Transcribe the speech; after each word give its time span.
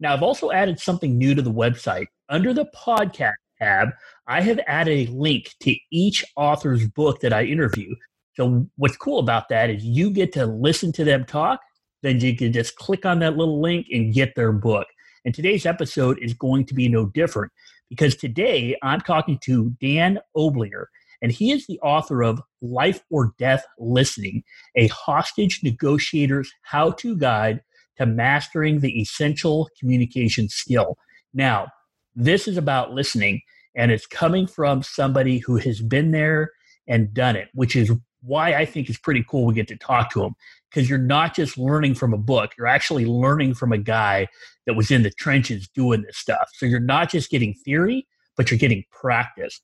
Now, 0.02 0.14
I've 0.14 0.24
also 0.24 0.52
added 0.52 0.80
something 0.80 1.16
new 1.16 1.36
to 1.36 1.44
the 1.44 1.54
website. 1.54 2.08
Under 2.28 2.54
the 2.54 2.66
podcast 2.76 3.36
tab, 3.60 3.90
I 4.28 4.42
have 4.42 4.60
added 4.66 5.08
a 5.08 5.12
link 5.12 5.54
to 5.62 5.76
each 5.92 6.26
author's 6.36 6.90
book 6.90 7.22
that 7.22 7.32
I 7.32 7.44
interview. 7.44 7.94
So, 8.34 8.68
what's 8.78 8.98
cool 8.98 9.20
about 9.20 9.48
that 9.50 9.70
is 9.70 9.84
you 9.84 10.10
get 10.10 10.34
to 10.34 10.48
listen 10.48 10.92
to 10.94 11.04
them 11.04 11.24
talk, 11.26 11.60
then 12.02 12.20
you 12.20 12.36
can 12.36 12.52
just 12.52 12.76
click 12.78 13.06
on 13.06 13.20
that 13.20 13.38
little 13.38 13.62
link 13.62 13.88
and 13.92 14.14
get 14.14 14.34
their 14.36 14.52
book. 14.52 14.88
And 15.24 15.36
today's 15.36 15.68
episode 15.68 16.18
is 16.20 16.34
going 16.34 16.66
to 16.66 16.74
be 16.74 16.90
no 16.90 17.06
different 17.06 17.52
because 17.88 18.16
today 18.16 18.76
I'm 18.82 19.02
talking 19.02 19.38
to 19.44 19.70
Dan 19.80 20.18
Oblinger, 20.36 20.86
and 21.22 21.32
he 21.32 21.52
is 21.52 21.68
the 21.68 21.80
author 21.82 22.24
of 22.24 22.42
Life 22.64 23.04
or 23.12 23.34
Death 23.38 23.64
Listening, 23.78 24.44
a 24.76 24.88
hostage 24.88 25.60
negotiator's 25.62 26.52
how 26.64 26.90
to 26.92 27.16
guide 27.16 27.62
to 28.02 28.06
mastering 28.06 28.80
the 28.80 29.00
essential 29.00 29.70
communication 29.80 30.50
skill. 30.50 30.98
Now, 31.34 31.68
this 32.16 32.48
is 32.48 32.58
about 32.58 32.94
listening, 32.94 33.42
and 33.76 33.92
it's 33.92 34.06
coming 34.06 34.48
from 34.48 34.84
somebody 34.84 35.38
who 35.38 35.58
has 35.58 35.82
been 35.82 36.12
there 36.12 36.52
and 36.88 37.14
done 37.14 37.36
it, 37.36 37.48
which 37.54 37.76
is 37.76 37.92
why 38.22 38.54
I 38.54 38.66
think 38.66 38.90
it's 38.90 39.00
pretty 39.00 39.24
cool 39.28 39.46
we 39.46 39.54
get 39.54 39.68
to 39.70 39.78
talk 39.78 40.12
to 40.12 40.24
him 40.24 40.36
because 40.70 40.90
you're 40.90 41.00
not 41.00 41.36
just 41.36 41.58
learning 41.58 41.96
from 41.96 42.14
a 42.14 42.18
book, 42.18 42.52
you're 42.58 42.68
actually 42.68 43.06
learning 43.06 43.54
from 43.54 43.72
a 43.72 43.78
guy 43.78 44.28
that 44.66 44.76
was 44.76 44.92
in 44.92 45.04
the 45.04 45.12
trenches 45.12 45.68
doing 45.68 46.04
this 46.04 46.18
stuff. 46.18 46.50
So 46.54 46.66
you're 46.66 46.80
not 46.80 47.10
just 47.10 47.30
getting 47.30 47.54
theory, 47.54 48.08
but 48.38 48.50
you're 48.50 48.58
getting 48.58 48.84
practice. 48.92 49.60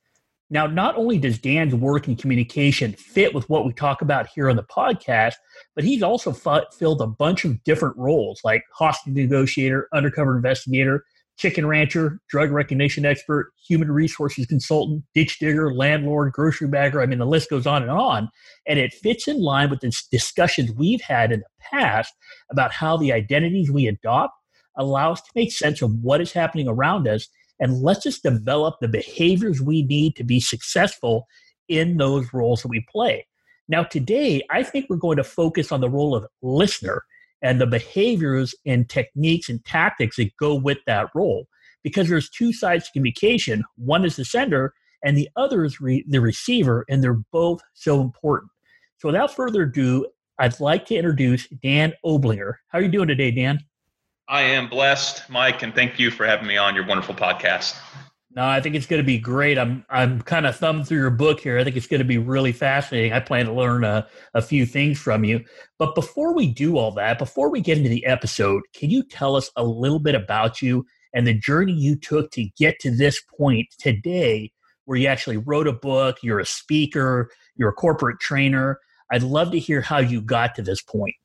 Now, 0.49 0.65
not 0.65 0.95
only 0.95 1.17
does 1.17 1.39
Dan's 1.39 1.75
work 1.75 2.07
in 2.07 2.15
communication 2.15 2.93
fit 2.93 3.33
with 3.33 3.49
what 3.49 3.65
we 3.65 3.73
talk 3.73 4.01
about 4.01 4.27
here 4.27 4.49
on 4.49 4.55
the 4.55 4.63
podcast, 4.63 5.33
but 5.75 5.83
he's 5.83 6.01
also 6.01 6.31
filled 6.31 7.01
a 7.01 7.07
bunch 7.07 7.43
of 7.43 7.61
different 7.63 7.97
roles 7.97 8.39
like 8.45 8.63
hostage 8.73 9.13
negotiator, 9.13 9.89
undercover 9.93 10.37
investigator, 10.37 11.03
chicken 11.37 11.67
rancher, 11.67 12.19
drug 12.29 12.51
recognition 12.51 13.05
expert, 13.05 13.51
human 13.67 13.91
resources 13.91 14.45
consultant, 14.45 15.03
ditch 15.13 15.37
digger, 15.39 15.73
landlord, 15.73 16.31
grocery 16.31 16.67
bagger. 16.67 17.01
I 17.01 17.05
mean, 17.05 17.19
the 17.19 17.25
list 17.25 17.49
goes 17.49 17.67
on 17.67 17.81
and 17.81 17.91
on. 17.91 18.29
And 18.65 18.79
it 18.79 18.93
fits 18.93 19.27
in 19.27 19.41
line 19.41 19.69
with 19.69 19.81
the 19.81 19.91
discussions 20.11 20.71
we've 20.71 21.01
had 21.01 21.31
in 21.31 21.41
the 21.41 21.45
past 21.59 22.13
about 22.49 22.71
how 22.71 22.97
the 22.97 23.11
identities 23.11 23.69
we 23.69 23.87
adopt 23.87 24.33
allow 24.77 25.11
us 25.11 25.21
to 25.21 25.31
make 25.35 25.51
sense 25.51 25.81
of 25.81 25.91
what 26.01 26.21
is 26.21 26.31
happening 26.31 26.67
around 26.67 27.07
us 27.07 27.27
and 27.59 27.81
let's 27.81 28.03
just 28.03 28.23
develop 28.23 28.75
the 28.79 28.87
behaviors 28.87 29.61
we 29.61 29.83
need 29.83 30.15
to 30.15 30.23
be 30.23 30.39
successful 30.39 31.27
in 31.67 31.97
those 31.97 32.33
roles 32.33 32.61
that 32.61 32.69
we 32.69 32.85
play. 32.89 33.25
Now, 33.67 33.83
today, 33.83 34.41
I 34.49 34.63
think 34.63 34.85
we're 34.89 34.97
going 34.97 35.17
to 35.17 35.23
focus 35.23 35.71
on 35.71 35.81
the 35.81 35.89
role 35.89 36.15
of 36.15 36.25
listener 36.41 37.03
and 37.41 37.59
the 37.59 37.67
behaviors 37.67 38.55
and 38.65 38.89
techniques 38.89 39.49
and 39.49 39.63
tactics 39.65 40.15
that 40.17 40.35
go 40.39 40.55
with 40.55 40.77
that 40.87 41.09
role. 41.13 41.47
Because 41.83 42.09
there's 42.09 42.29
two 42.29 42.51
sides 42.51 42.85
to 42.85 42.91
communication 42.93 43.63
one 43.75 44.03
is 44.03 44.15
the 44.15 44.25
sender, 44.25 44.73
and 45.03 45.15
the 45.15 45.29
other 45.35 45.63
is 45.63 45.79
re- 45.79 46.05
the 46.07 46.19
receiver, 46.19 46.85
and 46.89 47.03
they're 47.03 47.21
both 47.31 47.61
so 47.73 48.01
important. 48.01 48.51
So, 48.97 49.09
without 49.09 49.35
further 49.35 49.63
ado, 49.63 50.07
I'd 50.39 50.59
like 50.59 50.85
to 50.87 50.95
introduce 50.95 51.47
Dan 51.63 51.93
Oblinger. 52.05 52.53
How 52.69 52.79
are 52.79 52.81
you 52.81 52.89
doing 52.89 53.07
today, 53.07 53.31
Dan? 53.31 53.59
I 54.29 54.41
am 54.41 54.67
blessed, 54.67 55.29
Mike, 55.29 55.63
and 55.63 55.73
thank 55.73 55.99
you 55.99 56.11
for 56.11 56.25
having 56.25 56.47
me 56.47 56.57
on 56.57 56.75
your 56.75 56.85
wonderful 56.85 57.15
podcast. 57.15 57.77
No, 58.35 58.45
I 58.45 58.59
think 58.59 58.75
it's 58.75 58.85
going 58.85 59.01
to 59.01 59.05
be 59.05 59.17
great. 59.17 59.57
I'm 59.57 59.85
I'm 59.89 60.21
kind 60.21 60.45
of 60.45 60.55
thumbing 60.55 60.83
through 60.83 60.99
your 60.99 61.09
book 61.09 61.39
here. 61.39 61.57
I 61.57 61.63
think 61.63 61.77
it's 61.77 61.87
going 61.87 62.01
to 62.01 62.05
be 62.05 62.17
really 62.17 62.51
fascinating. 62.51 63.13
I 63.13 63.21
plan 63.21 63.45
to 63.45 63.53
learn 63.53 63.85
a, 63.85 64.05
a 64.33 64.41
few 64.41 64.65
things 64.65 64.99
from 64.99 65.23
you. 65.23 65.43
But 65.79 65.95
before 65.95 66.35
we 66.35 66.51
do 66.51 66.77
all 66.77 66.91
that, 66.91 67.19
before 67.19 67.49
we 67.49 67.61
get 67.61 67.77
into 67.77 67.89
the 67.89 68.05
episode, 68.05 68.63
can 68.73 68.89
you 68.89 69.01
tell 69.01 69.37
us 69.37 69.49
a 69.55 69.63
little 69.63 69.99
bit 69.99 70.13
about 70.13 70.61
you 70.61 70.85
and 71.13 71.25
the 71.25 71.33
journey 71.33 71.73
you 71.73 71.95
took 71.95 72.29
to 72.31 72.43
get 72.57 72.79
to 72.81 72.91
this 72.91 73.21
point 73.37 73.67
today 73.79 74.51
where 74.85 74.97
you 74.97 75.07
actually 75.07 75.37
wrote 75.37 75.67
a 75.67 75.73
book, 75.73 76.17
you're 76.21 76.39
a 76.39 76.45
speaker, 76.45 77.31
you're 77.55 77.69
a 77.69 77.73
corporate 77.73 78.19
trainer. 78.19 78.79
I'd 79.09 79.23
love 79.23 79.51
to 79.51 79.59
hear 79.59 79.81
how 79.81 79.99
you 79.99 80.21
got 80.21 80.53
to 80.55 80.61
this 80.61 80.81
point. 80.81 81.15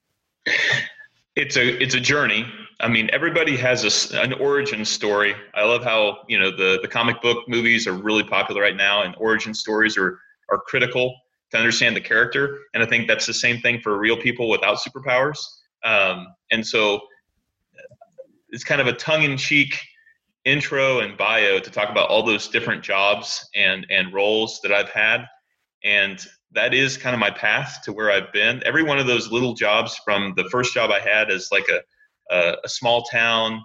It's 1.34 1.56
a 1.56 1.82
it's 1.82 1.94
a 1.94 2.00
journey 2.00 2.46
I 2.80 2.88
mean, 2.88 3.08
everybody 3.12 3.56
has 3.56 4.12
a, 4.12 4.20
an 4.20 4.32
origin 4.34 4.84
story. 4.84 5.34
I 5.54 5.64
love 5.64 5.84
how 5.84 6.18
you 6.28 6.38
know 6.38 6.50
the 6.50 6.78
the 6.82 6.88
comic 6.88 7.20
book 7.22 7.48
movies 7.48 7.86
are 7.86 7.94
really 7.94 8.24
popular 8.24 8.62
right 8.62 8.76
now, 8.76 9.02
and 9.02 9.14
origin 9.18 9.54
stories 9.54 9.96
are 9.96 10.18
are 10.50 10.58
critical 10.58 11.14
to 11.50 11.58
understand 11.58 11.94
the 11.94 12.00
character. 12.00 12.58
And 12.74 12.82
I 12.82 12.86
think 12.86 13.08
that's 13.08 13.26
the 13.26 13.34
same 13.34 13.60
thing 13.60 13.80
for 13.80 13.98
real 13.98 14.16
people 14.16 14.48
without 14.48 14.78
superpowers. 14.78 15.38
Um, 15.84 16.28
and 16.50 16.66
so 16.66 17.00
it's 18.48 18.64
kind 18.64 18.80
of 18.80 18.86
a 18.86 18.92
tongue-in-cheek 18.92 19.78
intro 20.44 21.00
and 21.00 21.16
bio 21.16 21.58
to 21.58 21.70
talk 21.70 21.90
about 21.90 22.08
all 22.08 22.22
those 22.22 22.48
different 22.48 22.82
jobs 22.82 23.48
and 23.54 23.86
and 23.90 24.12
roles 24.12 24.60
that 24.62 24.72
I've 24.72 24.90
had, 24.90 25.26
and 25.84 26.24
that 26.52 26.74
is 26.74 26.96
kind 26.96 27.14
of 27.14 27.20
my 27.20 27.30
path 27.30 27.80
to 27.84 27.92
where 27.92 28.10
I've 28.10 28.32
been. 28.32 28.62
Every 28.64 28.82
one 28.82 28.98
of 28.98 29.06
those 29.06 29.30
little 29.30 29.54
jobs, 29.54 29.98
from 30.04 30.34
the 30.36 30.44
first 30.50 30.74
job 30.74 30.90
I 30.90 31.00
had 31.00 31.30
as 31.30 31.48
like 31.50 31.68
a 31.68 31.80
a, 32.32 32.56
a 32.64 32.68
small 32.68 33.02
town 33.04 33.62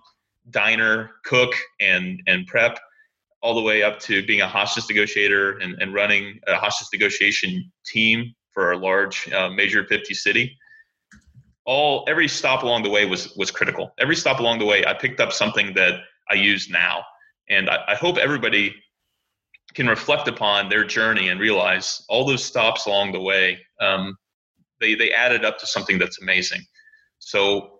diner 0.49 1.11
cook 1.25 1.53
and 1.81 2.21
and 2.27 2.45
prep 2.47 2.79
all 3.41 3.53
the 3.53 3.61
way 3.61 3.83
up 3.83 3.99
to 3.99 4.25
being 4.25 4.41
a 4.41 4.47
hostage 4.47 4.85
negotiator 4.89 5.57
and, 5.59 5.75
and 5.81 5.93
running 5.93 6.39
a 6.47 6.55
hostage 6.55 6.87
negotiation 6.91 7.71
team 7.85 8.33
for 8.51 8.71
a 8.71 8.77
large 8.77 9.31
uh, 9.31 9.49
major 9.49 9.85
50 9.85 10.13
city. 10.13 10.57
All 11.65 12.03
every 12.07 12.27
stop 12.27 12.63
along 12.63 12.83
the 12.83 12.89
way 12.89 13.05
was 13.05 13.35
was 13.35 13.51
critical. 13.51 13.93
Every 13.99 14.15
stop 14.15 14.39
along 14.39 14.59
the 14.59 14.65
way 14.65 14.85
i 14.85 14.93
picked 14.93 15.19
up 15.19 15.31
something 15.33 15.73
that 15.75 16.01
i 16.29 16.33
use 16.33 16.69
now. 16.69 17.03
And 17.49 17.69
i, 17.69 17.79
I 17.89 17.95
hope 17.95 18.17
everybody 18.17 18.75
can 19.73 19.87
reflect 19.87 20.27
upon 20.27 20.69
their 20.69 20.85
journey 20.85 21.29
and 21.29 21.39
realize 21.39 22.03
all 22.09 22.25
those 22.25 22.43
stops 22.43 22.85
along 22.85 23.11
the 23.11 23.21
way 23.21 23.59
um, 23.81 24.17
they 24.79 24.95
they 24.95 25.11
added 25.11 25.45
up 25.45 25.59
to 25.59 25.67
something 25.67 25.97
that's 25.97 26.21
amazing. 26.21 26.61
So 27.19 27.76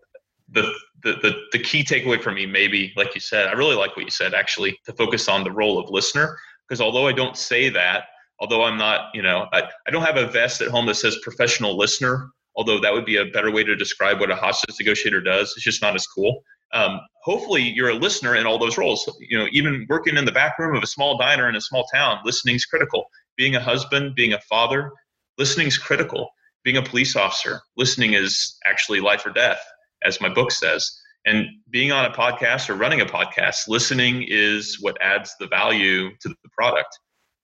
the, 0.49 0.71
the, 1.03 1.33
the, 1.51 1.59
key 1.59 1.83
takeaway 1.83 2.21
for 2.21 2.31
me, 2.31 2.45
maybe, 2.45 2.93
like 2.95 3.13
you 3.13 3.21
said, 3.21 3.47
I 3.47 3.53
really 3.53 3.75
like 3.75 3.95
what 3.95 4.05
you 4.05 4.11
said, 4.11 4.33
actually, 4.33 4.79
to 4.85 4.93
focus 4.93 5.27
on 5.27 5.43
the 5.43 5.51
role 5.51 5.77
of 5.77 5.89
listener. 5.89 6.37
Because 6.67 6.81
although 6.81 7.07
I 7.07 7.13
don't 7.13 7.37
say 7.37 7.69
that, 7.69 8.05
although 8.39 8.63
I'm 8.63 8.77
not, 8.77 9.09
you 9.13 9.21
know, 9.21 9.47
I, 9.53 9.63
I 9.87 9.91
don't 9.91 10.03
have 10.03 10.17
a 10.17 10.27
vest 10.27 10.61
at 10.61 10.69
home 10.69 10.85
that 10.87 10.95
says 10.95 11.17
professional 11.21 11.77
listener, 11.77 12.29
although 12.55 12.79
that 12.79 12.93
would 12.93 13.05
be 13.05 13.17
a 13.17 13.25
better 13.25 13.51
way 13.51 13.63
to 13.63 13.75
describe 13.75 14.19
what 14.19 14.31
a 14.31 14.35
hostage 14.35 14.75
negotiator 14.79 15.21
does. 15.21 15.53
It's 15.55 15.63
just 15.63 15.81
not 15.81 15.95
as 15.95 16.07
cool. 16.07 16.41
Um, 16.73 16.99
hopefully, 17.23 17.61
you're 17.61 17.89
a 17.89 17.95
listener 17.95 18.35
in 18.35 18.45
all 18.45 18.57
those 18.57 18.77
roles. 18.77 19.09
You 19.19 19.37
know, 19.37 19.47
even 19.51 19.85
working 19.89 20.17
in 20.17 20.25
the 20.25 20.31
back 20.31 20.59
room 20.59 20.75
of 20.75 20.83
a 20.83 20.87
small 20.87 21.17
diner 21.17 21.47
in 21.47 21.55
a 21.55 21.61
small 21.61 21.85
town, 21.93 22.19
listening's 22.25 22.65
critical. 22.65 23.05
Being 23.37 23.55
a 23.55 23.61
husband, 23.61 24.15
being 24.15 24.33
a 24.33 24.39
father, 24.41 24.91
listening's 25.37 25.77
critical. 25.77 26.29
Being 26.63 26.77
a 26.77 26.81
police 26.81 27.15
officer, 27.15 27.61
listening 27.77 28.13
is 28.13 28.57
actually 28.65 28.99
life 28.99 29.25
or 29.25 29.31
death 29.31 29.61
as 30.07 30.21
my 30.21 30.29
book 30.29 30.51
says. 30.51 30.99
And 31.25 31.47
being 31.69 31.91
on 31.91 32.05
a 32.05 32.09
podcast 32.09 32.69
or 32.69 32.75
running 32.75 33.01
a 33.01 33.05
podcast, 33.05 33.67
listening 33.67 34.25
is 34.27 34.77
what 34.79 34.97
adds 35.01 35.35
the 35.39 35.47
value 35.47 36.09
to 36.21 36.29
the 36.29 36.49
product. 36.57 36.97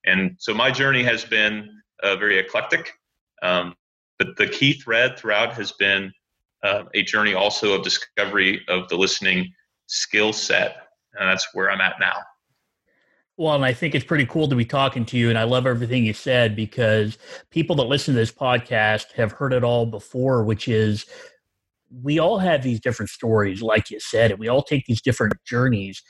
And 0.05 0.35
so 0.39 0.53
my 0.53 0.71
journey 0.71 1.03
has 1.03 1.25
been 1.25 1.69
uh, 2.01 2.15
very 2.15 2.39
eclectic. 2.39 2.93
Um, 3.41 3.75
but 4.17 4.37
the 4.37 4.47
key 4.47 4.73
thread 4.73 5.17
throughout 5.17 5.53
has 5.53 5.73
been 5.73 6.13
uh, 6.63 6.83
a 6.93 7.03
journey 7.03 7.33
also 7.33 7.73
of 7.73 7.83
discovery 7.83 8.61
of 8.69 8.87
the 8.87 8.95
listening 8.95 9.51
skill 9.87 10.31
set. 10.31 10.87
And 11.19 11.29
that's 11.29 11.47
where 11.53 11.69
I'm 11.69 11.81
at 11.81 11.99
now. 11.99 12.15
Well, 13.35 13.55
and 13.55 13.65
I 13.65 13.73
think 13.73 13.95
it's 13.95 14.05
pretty 14.05 14.27
cool 14.27 14.47
to 14.47 14.55
be 14.55 14.65
talking 14.65 15.05
to 15.05 15.17
you. 15.17 15.29
And 15.29 15.39
I 15.39 15.43
love 15.43 15.65
everything 15.65 16.05
you 16.05 16.13
said 16.13 16.55
because 16.55 17.17
people 17.49 17.75
that 17.77 17.83
listen 17.83 18.13
to 18.13 18.19
this 18.19 18.31
podcast 18.31 19.11
have 19.13 19.31
heard 19.31 19.53
it 19.53 19.63
all 19.63 19.87
before, 19.87 20.43
which 20.43 20.67
is 20.67 21.07
we 22.01 22.19
all 22.19 22.39
have 22.39 22.63
these 22.63 22.79
different 22.79 23.09
stories, 23.09 23.61
like 23.61 23.89
you 23.89 23.99
said, 23.99 24.31
and 24.31 24.39
we 24.39 24.47
all 24.47 24.63
take 24.63 24.85
these 24.85 25.01
different 25.01 25.33
journeys. 25.45 26.01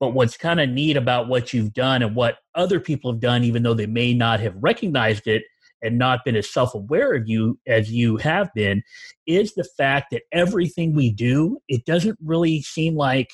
But 0.00 0.14
what's 0.14 0.36
kind 0.36 0.60
of 0.60 0.68
neat 0.68 0.96
about 0.96 1.28
what 1.28 1.52
you've 1.52 1.72
done 1.72 2.02
and 2.02 2.14
what 2.14 2.38
other 2.54 2.80
people 2.80 3.12
have 3.12 3.20
done, 3.20 3.44
even 3.44 3.62
though 3.62 3.74
they 3.74 3.86
may 3.86 4.14
not 4.14 4.40
have 4.40 4.54
recognized 4.60 5.26
it 5.26 5.42
and 5.82 5.98
not 5.98 6.24
been 6.24 6.36
as 6.36 6.50
self 6.50 6.74
aware 6.74 7.14
of 7.14 7.28
you 7.28 7.58
as 7.66 7.90
you 7.90 8.16
have 8.18 8.52
been, 8.54 8.82
is 9.26 9.54
the 9.54 9.68
fact 9.76 10.06
that 10.10 10.22
everything 10.32 10.94
we 10.94 11.10
do, 11.10 11.58
it 11.68 11.84
doesn't 11.84 12.18
really 12.22 12.62
seem 12.62 12.96
like 12.96 13.28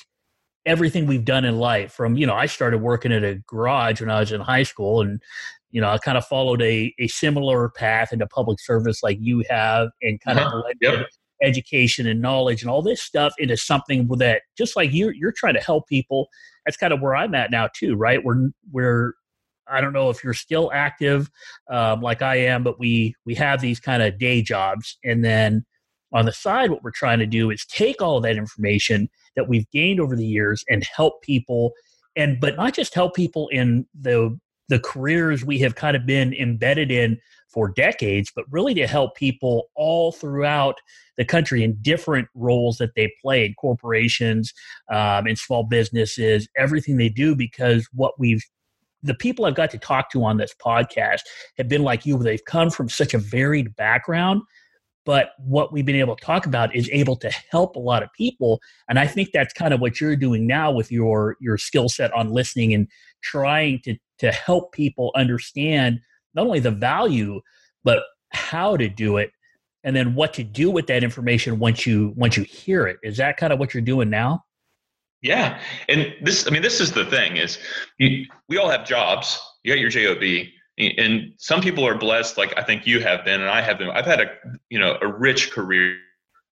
everything 0.65 1.05
we've 1.05 1.25
done 1.25 1.45
in 1.45 1.59
life 1.59 1.91
from 1.91 2.17
you 2.17 2.25
know 2.25 2.33
i 2.33 2.47
started 2.47 2.79
working 2.79 3.11
at 3.11 3.23
a 3.23 3.35
garage 3.47 4.01
when 4.01 4.09
i 4.09 4.19
was 4.19 4.31
in 4.31 4.41
high 4.41 4.63
school 4.63 4.99
and 4.99 5.21
you 5.69 5.79
know 5.79 5.87
i 5.87 5.97
kind 5.99 6.17
of 6.17 6.25
followed 6.25 6.59
a, 6.61 6.91
a 6.97 7.07
similar 7.07 7.69
path 7.69 8.11
into 8.11 8.25
public 8.25 8.59
service 8.59 9.03
like 9.03 9.17
you 9.21 9.43
have 9.47 9.89
and 10.01 10.19
kind 10.21 10.39
uh-huh. 10.39 10.57
of 10.57 10.63
blended 10.63 10.99
yep. 11.01 11.07
Education 11.41 12.07
and 12.07 12.21
knowledge 12.21 12.61
and 12.61 12.71
all 12.71 12.81
this 12.81 13.01
stuff 13.01 13.33
into 13.37 13.57
something 13.57 14.07
that 14.17 14.43
just 14.57 14.75
like 14.75 14.93
you 14.93 15.09
you're 15.09 15.33
trying 15.33 15.53
to 15.53 15.59
help 15.59 15.87
people 15.87 16.27
that's 16.65 16.77
kind 16.77 16.93
of 16.93 17.01
where 17.01 17.15
i'm 17.15 17.35
at 17.35 17.51
now 17.51 17.67
too 17.75 17.95
right? 17.95 18.23
We're 18.23 18.49
we're 18.71 19.13
I 19.67 19.81
don't 19.81 19.93
know 19.93 20.11
if 20.11 20.23
you're 20.23 20.35
still 20.35 20.69
active 20.73 21.29
um, 21.71 22.01
like 22.01 22.21
I 22.21 22.35
am, 22.35 22.63
but 22.63 22.79
we 22.79 23.15
we 23.25 23.33
have 23.35 23.61
these 23.61 23.79
kind 23.79 24.03
of 24.03 24.19
day 24.19 24.41
jobs, 24.41 24.97
and 25.03 25.23
then 25.23 25.65
on 26.13 26.25
the 26.25 26.31
side, 26.31 26.69
what 26.69 26.83
we're 26.83 26.91
trying 26.91 27.19
to 27.19 27.25
do 27.25 27.49
is 27.49 27.65
take 27.65 28.01
all 28.01 28.21
that 28.21 28.37
information 28.37 29.09
that 29.35 29.49
we've 29.49 29.69
gained 29.71 29.99
over 29.99 30.15
the 30.15 30.25
years 30.25 30.63
and 30.69 30.87
help 30.95 31.21
people, 31.23 31.71
and 32.15 32.39
but 32.39 32.55
not 32.57 32.73
just 32.73 32.93
help 32.93 33.15
people 33.15 33.47
in 33.49 33.87
the 33.99 34.37
the 34.69 34.79
careers 34.79 35.45
we 35.45 35.59
have 35.59 35.75
kind 35.75 35.95
of 35.95 36.05
been 36.05 36.33
embedded 36.33 36.91
in 36.91 37.19
for 37.49 37.69
decades, 37.69 38.31
but 38.35 38.45
really 38.49 38.73
to 38.73 38.87
help 38.87 39.15
people 39.15 39.69
all 39.75 40.11
throughout 40.11 40.75
the 41.17 41.25
country 41.25 41.63
in 41.63 41.77
different 41.81 42.27
roles 42.35 42.77
that 42.77 42.95
they 42.95 43.11
play 43.21 43.45
in 43.45 43.53
corporations, 43.53 44.53
um, 44.91 45.27
in 45.27 45.35
small 45.35 45.63
businesses, 45.63 46.47
everything 46.57 46.97
they 46.97 47.09
do, 47.09 47.35
because 47.35 47.87
what 47.93 48.19
we've 48.19 48.43
the 49.03 49.13
people 49.13 49.45
I've 49.45 49.53
got 49.53 49.69
to 49.69 49.77
talk 49.77 50.09
to 50.11 50.23
on 50.23 50.37
this 50.37 50.55
podcast 50.59 51.21
have 51.59 51.69
been 51.69 51.83
like 51.83 52.07
you. 52.07 52.17
They've 52.17 52.43
come 52.43 52.71
from 52.71 52.89
such 52.89 53.13
a 53.13 53.19
varied 53.19 53.75
background 53.75 54.41
but 55.05 55.33
what 55.37 55.71
we've 55.71 55.85
been 55.85 55.95
able 55.95 56.15
to 56.15 56.25
talk 56.25 56.47
about 56.47 56.75
is 56.75 56.89
able 56.91 57.15
to 57.15 57.29
help 57.51 57.75
a 57.75 57.79
lot 57.79 58.03
of 58.03 58.11
people 58.13 58.59
and 58.89 58.99
i 58.99 59.07
think 59.07 59.29
that's 59.31 59.53
kind 59.53 59.73
of 59.73 59.79
what 59.79 60.01
you're 60.01 60.15
doing 60.15 60.45
now 60.45 60.71
with 60.71 60.91
your 60.91 61.37
your 61.39 61.57
skill 61.57 61.87
set 61.87 62.11
on 62.13 62.29
listening 62.29 62.73
and 62.73 62.87
trying 63.21 63.79
to 63.83 63.95
to 64.19 64.31
help 64.31 64.71
people 64.71 65.11
understand 65.15 65.99
not 66.33 66.45
only 66.45 66.59
the 66.59 66.71
value 66.71 67.41
but 67.83 68.03
how 68.31 68.75
to 68.75 68.89
do 68.89 69.17
it 69.17 69.31
and 69.83 69.95
then 69.95 70.15
what 70.15 70.33
to 70.33 70.43
do 70.43 70.71
with 70.71 70.87
that 70.87 71.03
information 71.03 71.59
once 71.59 71.85
you 71.85 72.13
once 72.17 72.35
you 72.35 72.43
hear 72.43 72.87
it. 72.87 72.97
Is 73.03 73.17
that 73.17 73.37
kind 73.37 73.53
of 73.53 73.59
what 73.59 73.73
you're 73.73 73.81
doing 73.81 74.09
now? 74.09 74.43
Yeah. 75.21 75.59
And 75.87 76.13
this 76.21 76.47
i 76.47 76.49
mean 76.49 76.61
this 76.61 76.81
is 76.81 76.91
the 76.91 77.05
thing 77.05 77.37
is 77.37 77.59
you, 77.99 78.25
we 78.49 78.57
all 78.57 78.69
have 78.69 78.85
jobs. 78.85 79.39
You 79.63 79.73
got 79.73 79.79
your 79.79 79.89
job 79.89 80.17
and 80.77 81.33
some 81.37 81.61
people 81.61 81.87
are 81.87 81.97
blessed 81.97 82.37
like 82.37 82.53
i 82.57 82.61
think 82.61 82.85
you 82.85 82.99
have 82.99 83.23
been 83.23 83.39
and 83.39 83.49
i 83.49 83.61
have 83.61 83.77
been. 83.77 83.89
I've 83.89 84.05
had 84.05 84.19
a 84.19 84.31
you 84.69 84.77
know 84.77 84.97
a 85.01 85.07
rich 85.07 85.51
career 85.51 85.97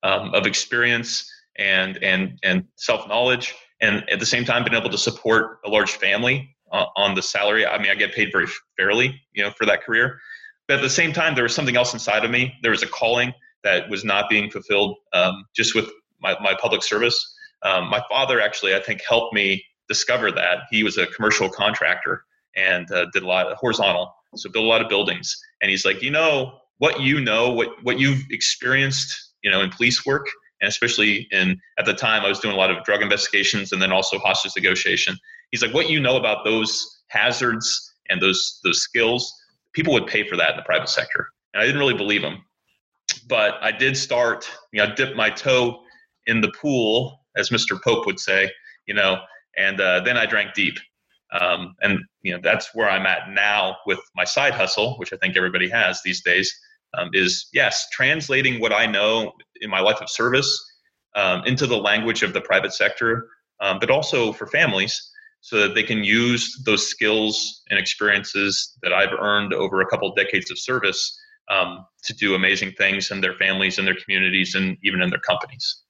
um, 0.03 0.33
of 0.33 0.45
experience 0.45 1.29
and 1.57 2.01
and 2.01 2.39
and 2.43 2.65
self 2.75 3.07
knowledge 3.07 3.53
and 3.81 4.09
at 4.09 4.19
the 4.19 4.25
same 4.25 4.45
time 4.45 4.63
been 4.63 4.75
able 4.75 4.89
to 4.89 4.97
support 4.97 5.59
a 5.65 5.69
large 5.69 5.91
family 5.91 6.55
on 6.73 7.15
the 7.15 7.21
salary. 7.21 7.65
I 7.65 7.77
mean 7.77 7.91
i 7.91 7.95
get 7.95 8.13
paid 8.13 8.29
very 8.31 8.47
fairly 8.77 9.21
you 9.33 9.43
know 9.43 9.51
for 9.51 9.65
that 9.65 9.83
career. 9.83 10.19
But 10.67 10.77
at 10.77 10.81
the 10.81 10.89
same 10.89 11.13
time 11.13 11.35
there 11.35 11.43
was 11.43 11.55
something 11.55 11.75
else 11.75 11.93
inside 11.93 12.25
of 12.25 12.31
me. 12.31 12.53
There 12.61 12.71
was 12.71 12.83
a 12.83 12.87
calling 12.87 13.33
that 13.63 13.89
was 13.89 14.03
not 14.03 14.29
being 14.29 14.49
fulfilled 14.49 14.97
um, 15.13 15.45
just 15.55 15.75
with 15.75 15.89
my, 16.21 16.35
my 16.41 16.55
public 16.59 16.83
service. 16.83 17.35
Um, 17.63 17.89
my 17.89 18.03
father 18.09 18.41
actually 18.41 18.75
i 18.75 18.79
think 18.81 19.01
helped 19.07 19.33
me 19.33 19.63
discover 19.87 20.31
that. 20.31 20.59
He 20.71 20.83
was 20.83 20.97
a 20.97 21.07
commercial 21.07 21.49
contractor 21.49 22.23
and 22.55 22.89
uh, 22.91 23.05
did 23.13 23.23
a 23.23 23.27
lot 23.27 23.47
of 23.47 23.57
horizontal, 23.57 24.13
so 24.35 24.49
built 24.49 24.65
a 24.65 24.67
lot 24.67 24.81
of 24.81 24.89
buildings. 24.89 25.35
And 25.61 25.69
he's 25.69 25.85
like, 25.85 26.01
you 26.01 26.11
know, 26.11 26.59
what 26.77 27.01
you 27.01 27.19
know, 27.21 27.51
what 27.51 27.69
what 27.83 27.99
you've 27.99 28.23
experienced, 28.31 29.33
you 29.43 29.51
know, 29.51 29.61
in 29.61 29.69
police 29.69 30.05
work, 30.05 30.27
and 30.61 30.69
especially 30.69 31.27
in 31.31 31.59
at 31.77 31.85
the 31.85 31.93
time 31.93 32.23
I 32.23 32.29
was 32.29 32.39
doing 32.39 32.53
a 32.53 32.57
lot 32.57 32.71
of 32.71 32.83
drug 32.83 33.01
investigations 33.01 33.71
and 33.71 33.81
then 33.81 33.91
also 33.91 34.17
hostage 34.19 34.53
negotiation. 34.55 35.17
He's 35.53 35.61
like, 35.61 35.71
what 35.71 35.87
you 35.87 35.99
know 35.99 36.17
about 36.17 36.43
those 36.43 37.03
hazards 37.09 37.93
and 38.09 38.19
those 38.19 38.59
those 38.63 38.81
skills, 38.81 39.31
people 39.73 39.93
would 39.93 40.07
pay 40.07 40.27
for 40.27 40.35
that 40.35 40.49
in 40.49 40.57
the 40.57 40.63
private 40.63 40.89
sector. 40.89 41.27
And 41.53 41.61
I 41.61 41.65
didn't 41.67 41.79
really 41.79 41.93
believe 41.93 42.23
him, 42.23 42.39
but 43.27 43.61
I 43.61 43.71
did 43.71 43.95
start, 43.95 44.49
you 44.71 44.83
know, 44.83 44.95
dip 44.95 45.15
my 45.15 45.29
toe 45.29 45.79
in 46.25 46.41
the 46.41 46.51
pool, 46.59 47.19
as 47.37 47.51
Mr. 47.51 47.79
Pope 47.83 48.07
would 48.07 48.19
say, 48.19 48.49
you 48.87 48.95
know, 48.95 49.19
and 49.55 49.79
uh, 49.79 49.99
then 49.99 50.17
I 50.17 50.25
drank 50.25 50.55
deep. 50.55 50.79
Um, 51.39 51.75
and 51.83 51.99
you 52.23 52.33
know 52.33 52.39
that's 52.41 52.73
where 52.73 52.89
I'm 52.89 53.05
at 53.05 53.29
now 53.29 53.77
with 53.85 53.99
my 54.15 54.23
side 54.23 54.55
hustle, 54.55 54.95
which 54.97 55.13
I 55.13 55.17
think 55.17 55.37
everybody 55.37 55.69
has 55.69 56.01
these 56.03 56.23
days. 56.23 56.51
Um, 56.95 57.11
is 57.13 57.47
yes, 57.53 57.87
translating 57.91 58.59
what 58.59 58.73
I 58.73 58.87
know 58.87 59.33
in 59.61 59.69
my 59.69 59.81
life 59.81 60.01
of 60.01 60.09
service 60.09 60.49
um, 61.15 61.43
into 61.45 61.67
the 61.67 61.77
language 61.77 62.23
of 62.23 62.33
the 62.33 62.41
private 62.41 62.73
sector, 62.73 63.27
um, 63.59 63.77
but 63.79 63.91
also 63.91 64.31
for 64.31 64.47
families, 64.47 65.11
so 65.43 65.59
that 65.59 65.75
they 65.75 65.83
can 65.83 66.05
use 66.05 66.63
those 66.65 66.87
skills 66.87 67.63
and 67.69 67.77
experiences 67.77 68.77
that 68.81 68.93
I've 68.93 69.11
earned 69.19 69.53
over 69.53 69.81
a 69.81 69.85
couple 69.85 70.09
of 70.09 70.15
decades 70.15 70.49
of 70.49 70.57
service 70.57 71.19
um, 71.51 71.85
to 72.05 72.13
do 72.13 72.33
amazing 72.33 72.71
things 72.77 73.11
in 73.11 73.19
their 73.19 73.33
families 73.33 73.77
and 73.77 73.85
their 73.85 73.97
communities 74.05 74.55
and 74.55 74.77
even 74.83 75.01
in 75.01 75.09
their 75.09 75.19
companies. 75.19 75.81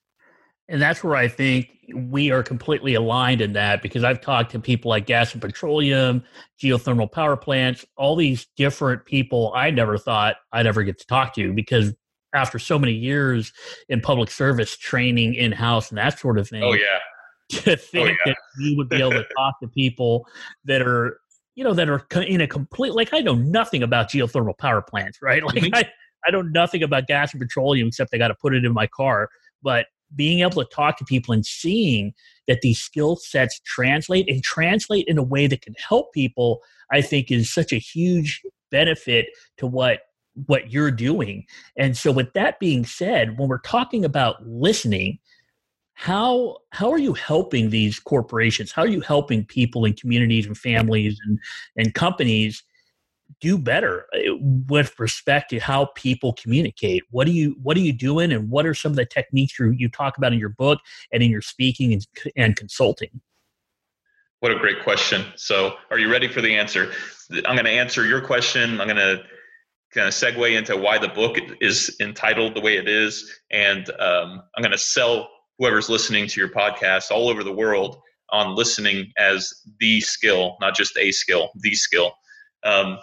And 0.68 0.82
that's 0.82 1.04
where 1.04 1.14
I 1.14 1.28
think 1.28 1.68
we 1.94 2.32
are 2.32 2.42
completely 2.42 2.94
aligned 2.94 3.40
in 3.40 3.52
that 3.52 3.80
because 3.80 4.02
I've 4.02 4.20
talked 4.20 4.50
to 4.52 4.58
people 4.58 4.88
like 4.88 5.06
gas 5.06 5.32
and 5.32 5.40
petroleum, 5.40 6.24
geothermal 6.60 7.12
power 7.12 7.36
plants, 7.36 7.86
all 7.96 8.16
these 8.16 8.48
different 8.56 9.04
people 9.04 9.52
I 9.54 9.70
never 9.70 9.98
thought 9.98 10.34
I'd 10.52 10.66
ever 10.66 10.82
get 10.82 10.98
to 10.98 11.06
talk 11.06 11.32
to 11.34 11.52
because 11.52 11.94
after 12.34 12.58
so 12.58 12.76
many 12.76 12.94
years 12.94 13.52
in 13.88 14.00
public 14.00 14.32
service 14.32 14.76
training 14.76 15.34
in 15.34 15.52
house 15.52 15.90
and 15.90 15.98
that 15.98 16.18
sort 16.18 16.40
of 16.40 16.48
thing. 16.48 16.64
Oh, 16.64 16.72
yeah. 16.72 16.98
To 17.50 17.72
oh, 17.72 17.76
think 17.76 18.08
oh, 18.08 18.12
yeah. 18.26 18.32
that 18.32 18.36
you 18.58 18.76
would 18.76 18.88
be 18.88 18.96
able 18.96 19.10
to 19.10 19.24
talk 19.36 19.60
to 19.62 19.68
people 19.68 20.26
that 20.64 20.80
are, 20.80 21.18
you 21.54 21.62
know, 21.62 21.74
that 21.74 21.88
are 21.88 22.06
in 22.22 22.40
a 22.40 22.46
complete, 22.46 22.94
like, 22.94 23.12
I 23.12 23.20
know 23.20 23.34
nothing 23.34 23.82
about 23.82 24.10
geothermal 24.10 24.56
power 24.56 24.80
plants, 24.80 25.18
right? 25.20 25.42
Like, 25.44 25.56
mm-hmm. 25.56 25.74
I, 25.74 25.88
I 26.26 26.30
know 26.30 26.42
nothing 26.42 26.82
about 26.82 27.06
gas 27.06 27.32
and 27.32 27.40
petroleum 27.40 27.88
except 27.88 28.14
I 28.14 28.18
got 28.18 28.28
to 28.28 28.34
put 28.34 28.54
it 28.54 28.64
in 28.64 28.72
my 28.72 28.86
car. 28.86 29.28
But 29.62 29.86
being 30.14 30.40
able 30.40 30.62
to 30.62 30.68
talk 30.74 30.98
to 30.98 31.04
people 31.04 31.34
and 31.34 31.44
seeing 31.44 32.12
that 32.46 32.60
these 32.60 32.78
skill 32.78 33.16
sets 33.16 33.60
translate 33.64 34.28
and 34.28 34.42
translate 34.42 35.06
in 35.08 35.18
a 35.18 35.22
way 35.22 35.46
that 35.46 35.62
can 35.62 35.74
help 35.88 36.12
people 36.12 36.60
i 36.92 37.00
think 37.00 37.30
is 37.30 37.52
such 37.52 37.72
a 37.72 37.76
huge 37.76 38.42
benefit 38.70 39.26
to 39.56 39.66
what 39.66 40.00
what 40.46 40.72
you're 40.72 40.90
doing 40.90 41.44
and 41.76 41.96
so 41.96 42.10
with 42.10 42.32
that 42.32 42.58
being 42.58 42.84
said 42.84 43.38
when 43.38 43.48
we're 43.48 43.58
talking 43.58 44.04
about 44.04 44.44
listening 44.46 45.18
how 45.94 46.58
how 46.70 46.90
are 46.90 46.98
you 46.98 47.14
helping 47.14 47.70
these 47.70 47.98
corporations? 47.98 48.72
How 48.72 48.82
are 48.82 48.88
you 48.88 49.00
helping 49.00 49.44
people 49.44 49.84
and 49.84 49.98
communities 49.98 50.46
and 50.46 50.58
families 50.58 51.18
and 51.24 51.38
and 51.76 51.94
companies 51.94 52.62
do 53.40 53.56
better 53.56 54.06
uh, 54.14 54.34
with 54.68 54.98
respect 54.98 55.50
to 55.50 55.60
how 55.60 55.86
people 55.94 56.32
communicate? 56.34 57.04
What 57.10 57.26
do 57.26 57.32
you 57.32 57.56
what 57.62 57.76
are 57.76 57.80
you 57.80 57.92
doing 57.92 58.32
and 58.32 58.50
what 58.50 58.66
are 58.66 58.74
some 58.74 58.92
of 58.92 58.96
the 58.96 59.06
techniques 59.06 59.58
you, 59.58 59.70
you 59.70 59.88
talk 59.88 60.18
about 60.18 60.32
in 60.32 60.38
your 60.38 60.50
book 60.50 60.80
and 61.12 61.22
in 61.22 61.30
your 61.30 61.42
speaking 61.42 61.92
and, 61.92 62.06
and 62.36 62.56
consulting? 62.56 63.20
What 64.40 64.52
a 64.52 64.58
great 64.58 64.82
question. 64.82 65.24
So 65.36 65.76
are 65.90 65.98
you 65.98 66.10
ready 66.10 66.28
for 66.28 66.42
the 66.42 66.54
answer? 66.54 66.92
I'm 67.46 67.54
going 67.54 67.64
to 67.64 67.70
answer 67.70 68.04
your 68.04 68.20
question. 68.20 68.78
I'm 68.80 68.88
going 68.88 68.96
to 68.96 69.22
kind 69.94 70.08
of 70.08 70.12
segue 70.12 70.58
into 70.58 70.76
why 70.76 70.98
the 70.98 71.08
book 71.08 71.38
is 71.60 71.96
entitled 72.00 72.54
the 72.54 72.60
way 72.60 72.76
it 72.76 72.88
is 72.88 73.40
and 73.52 73.88
um, 74.00 74.42
i'm 74.56 74.62
going 74.62 74.72
to 74.72 74.78
sell 74.78 75.28
whoever's 75.58 75.88
listening 75.88 76.26
to 76.26 76.40
your 76.40 76.50
podcast 76.50 77.10
all 77.10 77.28
over 77.28 77.44
the 77.44 77.52
world 77.52 78.00
on 78.30 78.54
listening 78.54 79.12
as 79.18 79.52
the 79.80 80.00
skill 80.00 80.56
not 80.60 80.74
just 80.74 80.96
a 80.98 81.12
skill 81.12 81.50
the 81.56 81.74
skill. 81.74 82.12
Um, 82.64 82.98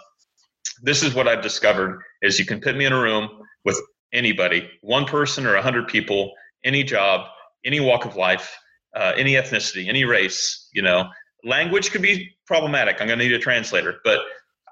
this 0.81 1.03
is 1.03 1.13
what 1.13 1.27
I've 1.27 1.41
discovered 1.41 2.01
is 2.21 2.39
you 2.39 2.45
can 2.45 2.59
put 2.59 2.75
me 2.75 2.85
in 2.85 2.93
a 2.93 2.99
room 2.99 3.29
with 3.65 3.79
anybody, 4.13 4.69
one 4.81 5.05
person 5.05 5.45
or 5.45 5.55
a 5.55 5.61
hundred 5.61 5.87
people, 5.87 6.31
any 6.63 6.83
job, 6.83 7.27
any 7.65 7.79
walk 7.79 8.05
of 8.05 8.15
life, 8.15 8.57
uh, 8.95 9.13
any 9.15 9.33
ethnicity, 9.33 9.87
any 9.87 10.03
race, 10.03 10.69
you 10.73 10.81
know, 10.81 11.09
language 11.43 11.91
could 11.91 12.01
be 12.01 12.29
problematic. 12.45 12.97
I'm 12.99 13.07
going 13.07 13.19
to 13.19 13.25
need 13.25 13.33
a 13.33 13.39
translator, 13.39 13.99
but 14.03 14.19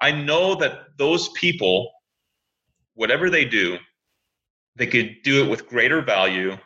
I 0.02 0.12
know 0.12 0.54
that 0.56 0.80
those 0.98 1.28
people, 1.30 1.90
whatever 2.94 3.30
they 3.30 3.44
do, 3.44 3.78
they 4.76 4.86
could 4.86 5.16
do 5.24 5.44
it 5.44 5.50
with 5.50 5.68
greater 5.68 6.02
value 6.02 6.56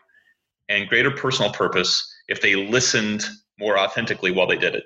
and 0.68 0.88
greater 0.88 1.10
personal 1.10 1.52
purpose 1.52 2.12
if 2.28 2.40
they 2.40 2.54
listened 2.54 3.24
more 3.58 3.78
authentically 3.78 4.30
while 4.30 4.46
they 4.46 4.56
did 4.56 4.74
it 4.74 4.84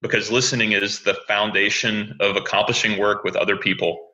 because 0.00 0.30
listening 0.30 0.72
is 0.72 1.00
the 1.00 1.14
foundation 1.26 2.16
of 2.20 2.36
accomplishing 2.36 2.98
work 2.98 3.24
with 3.24 3.36
other 3.36 3.56
people, 3.56 4.10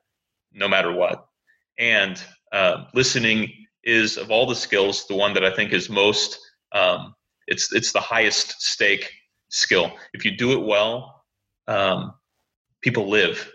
no 0.52 0.68
matter 0.68 0.92
what. 0.92 1.26
And 1.78 2.22
uh, 2.52 2.84
listening 2.94 3.52
is 3.82 4.16
of 4.16 4.30
all 4.30 4.46
the 4.46 4.54
skills 4.54 5.06
the 5.06 5.14
one 5.14 5.34
that 5.34 5.44
I 5.44 5.54
think 5.54 5.72
is 5.72 5.90
most 5.90 6.38
um, 6.72 7.14
it's 7.46 7.72
it's 7.72 7.92
the 7.92 8.00
highest 8.00 8.60
stake 8.62 9.10
skill. 9.50 9.92
If 10.14 10.24
you 10.24 10.36
do 10.36 10.52
it 10.52 10.66
well, 10.66 11.24
um, 11.68 12.14
people 12.80 13.08
live. 13.08 13.50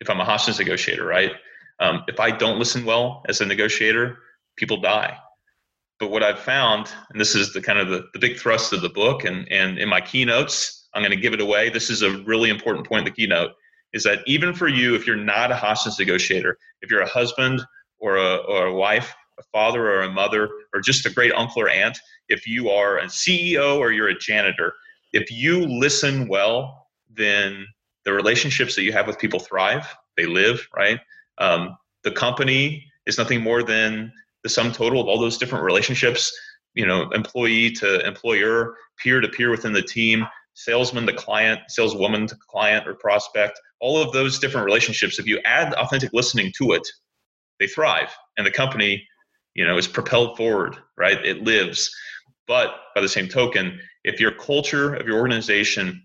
If 0.00 0.10
I'm 0.10 0.20
a 0.20 0.24
hostage 0.24 0.58
negotiator, 0.58 1.04
right? 1.06 1.32
Um, 1.80 2.02
if 2.08 2.20
I 2.20 2.30
don't 2.30 2.58
listen 2.58 2.84
well 2.84 3.22
as 3.28 3.40
a 3.40 3.46
negotiator, 3.46 4.18
people 4.56 4.80
die. 4.80 5.16
But 5.98 6.10
what 6.10 6.22
I've 6.22 6.38
found, 6.38 6.88
and 7.10 7.20
this 7.20 7.34
is 7.34 7.52
the 7.52 7.60
kind 7.60 7.78
of 7.78 7.88
the, 7.88 8.04
the 8.12 8.18
big 8.18 8.38
thrust 8.38 8.72
of 8.72 8.82
the 8.82 8.88
book, 8.88 9.24
and, 9.24 9.50
and 9.50 9.78
in 9.78 9.88
my 9.88 10.00
keynotes, 10.00 10.88
I'm 10.94 11.02
going 11.02 11.14
to 11.14 11.20
give 11.20 11.34
it 11.34 11.40
away. 11.40 11.70
This 11.70 11.90
is 11.90 12.02
a 12.02 12.18
really 12.22 12.50
important 12.50 12.86
point 12.86 13.00
in 13.00 13.04
the 13.04 13.10
keynote 13.10 13.52
is 13.92 14.04
that 14.04 14.20
even 14.26 14.52
for 14.52 14.68
you, 14.68 14.94
if 14.94 15.06
you're 15.06 15.16
not 15.16 15.50
a 15.50 15.56
hostage 15.56 15.98
negotiator, 15.98 16.58
if 16.82 16.90
you're 16.90 17.00
a 17.00 17.08
husband 17.08 17.62
or 17.98 18.16
a, 18.16 18.36
or 18.36 18.66
a 18.66 18.74
wife, 18.74 19.14
a 19.38 19.42
father 19.52 19.86
or 19.88 20.02
a 20.02 20.10
mother, 20.10 20.50
or 20.74 20.80
just 20.80 21.06
a 21.06 21.10
great 21.10 21.32
uncle 21.32 21.62
or 21.62 21.68
aunt, 21.68 21.98
if 22.28 22.46
you 22.46 22.68
are 22.68 22.98
a 22.98 23.06
CEO 23.06 23.78
or 23.78 23.92
you're 23.92 24.08
a 24.08 24.18
janitor, 24.18 24.74
if 25.12 25.30
you 25.30 25.66
listen 25.66 26.28
well, 26.28 26.88
then 27.10 27.66
the 28.04 28.12
relationships 28.12 28.74
that 28.76 28.82
you 28.82 28.92
have 28.92 29.06
with 29.06 29.18
people 29.18 29.40
thrive. 29.40 29.86
They 30.16 30.26
live, 30.26 30.66
right? 30.76 31.00
Um, 31.38 31.76
the 32.04 32.10
company 32.10 32.84
is 33.06 33.16
nothing 33.16 33.42
more 33.42 33.62
than 33.62 34.12
the 34.42 34.48
sum 34.48 34.72
total 34.72 35.00
of 35.00 35.08
all 35.08 35.20
those 35.20 35.38
different 35.38 35.64
relationships 35.64 36.32
you 36.74 36.86
know 36.86 37.08
employee 37.10 37.70
to 37.70 38.06
employer 38.06 38.76
peer 38.98 39.20
to 39.20 39.28
peer 39.28 39.50
within 39.50 39.72
the 39.72 39.82
team 39.82 40.26
salesman 40.54 41.06
to 41.06 41.12
client 41.12 41.60
saleswoman 41.68 42.26
to 42.26 42.36
client 42.48 42.86
or 42.86 42.94
prospect 42.94 43.60
all 43.80 44.00
of 44.00 44.12
those 44.12 44.38
different 44.38 44.64
relationships 44.64 45.18
if 45.18 45.26
you 45.26 45.40
add 45.44 45.72
authentic 45.74 46.10
listening 46.12 46.52
to 46.56 46.72
it 46.72 46.86
they 47.58 47.66
thrive. 47.66 48.14
And 48.36 48.46
the 48.46 48.50
company 48.50 49.06
you 49.54 49.66
know 49.66 49.76
is 49.76 49.88
propelled 49.88 50.36
forward 50.36 50.76
right? 50.96 51.24
It 51.24 51.44
lives. 51.44 51.90
But 52.46 52.74
by 52.94 53.00
the 53.00 53.08
same 53.08 53.28
token 53.28 53.78
if 54.04 54.20
your 54.20 54.32
culture 54.32 54.94
of 54.94 55.06
your 55.06 55.18
organization 55.18 56.02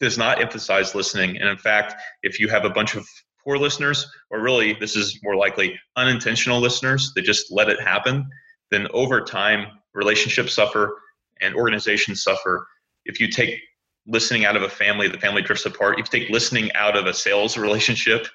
does 0.00 0.18
not 0.18 0.40
emphasize 0.40 0.94
listening 0.94 1.36
and 1.38 1.48
in 1.48 1.58
fact 1.58 1.94
if 2.22 2.40
you 2.40 2.48
have 2.48 2.64
a 2.64 2.70
bunch 2.70 2.94
of 2.94 3.06
poor 3.48 3.56
listeners, 3.56 4.06
or 4.28 4.40
really 4.40 4.74
this 4.74 4.94
is 4.94 5.18
more 5.22 5.34
likely 5.34 5.80
unintentional 5.96 6.60
listeners 6.60 7.12
that 7.14 7.22
just 7.22 7.50
let 7.50 7.70
it 7.70 7.80
happen, 7.80 8.28
then 8.70 8.86
over 8.92 9.22
time 9.22 9.68
relationships 9.94 10.52
suffer 10.52 11.00
and 11.40 11.54
organizations 11.54 12.22
suffer. 12.22 12.66
If 13.06 13.18
you 13.18 13.28
take 13.30 13.58
listening 14.06 14.44
out 14.44 14.54
of 14.54 14.64
a 14.64 14.68
family, 14.68 15.08
the 15.08 15.18
family 15.18 15.40
drifts 15.40 15.64
apart. 15.64 15.98
If 15.98 16.12
you 16.12 16.20
take 16.20 16.28
listening 16.28 16.70
out 16.74 16.94
of 16.94 17.06
a 17.06 17.14
sales 17.14 17.56
relationship, 17.56 18.26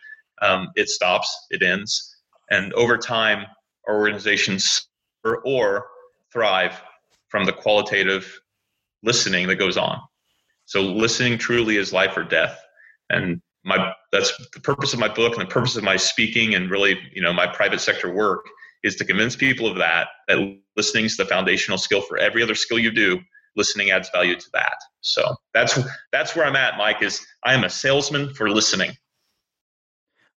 um, 0.42 0.70
it 0.76 0.90
stops, 0.90 1.30
it 1.52 1.62
ends. 1.62 2.18
And 2.50 2.74
over 2.74 2.98
time, 2.98 3.46
our 3.88 3.96
organizations 3.96 4.88
or, 5.24 5.44
or 5.46 5.86
thrive 6.32 6.82
from 7.28 7.46
the 7.46 7.54
qualitative 7.54 8.42
listening 9.04 9.48
that 9.48 9.58
goes 9.58 9.78
on. 9.78 10.00
So 10.66 10.82
listening 10.82 11.38
truly 11.38 11.78
is 11.78 11.94
life 11.94 12.18
or 12.18 12.24
death. 12.24 12.60
And 13.12 13.44
my 13.64 13.94
that's 14.12 14.34
the 14.54 14.60
purpose 14.60 14.94
of 14.94 15.00
my 15.00 15.08
book 15.08 15.34
and 15.34 15.42
the 15.42 15.52
purpose 15.52 15.76
of 15.76 15.84
my 15.84 15.96
speaking 15.98 16.56
and 16.56 16.70
really 16.70 16.98
you 17.14 17.22
know 17.22 17.34
my 17.34 17.48
private 17.48 17.80
sector 17.80 18.14
work 18.14 18.46
is 18.84 18.96
to 18.98 19.06
convince 19.06 19.36
people 19.36 19.68
of 19.68 19.78
that 19.78 20.08
that 20.28 20.58
listening 20.76 21.06
is 21.06 21.18
the 21.18 21.26
foundational 21.26 21.78
skill 21.78 22.02
for 22.02 22.18
every 22.18 22.44
other 22.44 22.56
skill 22.56 22.80
you 22.80 22.92
do 22.92 23.20
listening 23.56 23.92
adds 23.92 24.10
value 24.10 24.36
to 24.36 24.50
that. 24.54 24.78
So 25.02 25.36
that's 25.54 25.80
that's 26.12 26.36
where 26.36 26.46
i'm 26.46 26.56
at 26.56 26.78
mike 26.78 27.02
is 27.02 27.26
i 27.44 27.54
am 27.54 27.64
a 27.64 27.70
salesman 27.70 28.34
for 28.34 28.50
listening. 28.50 28.92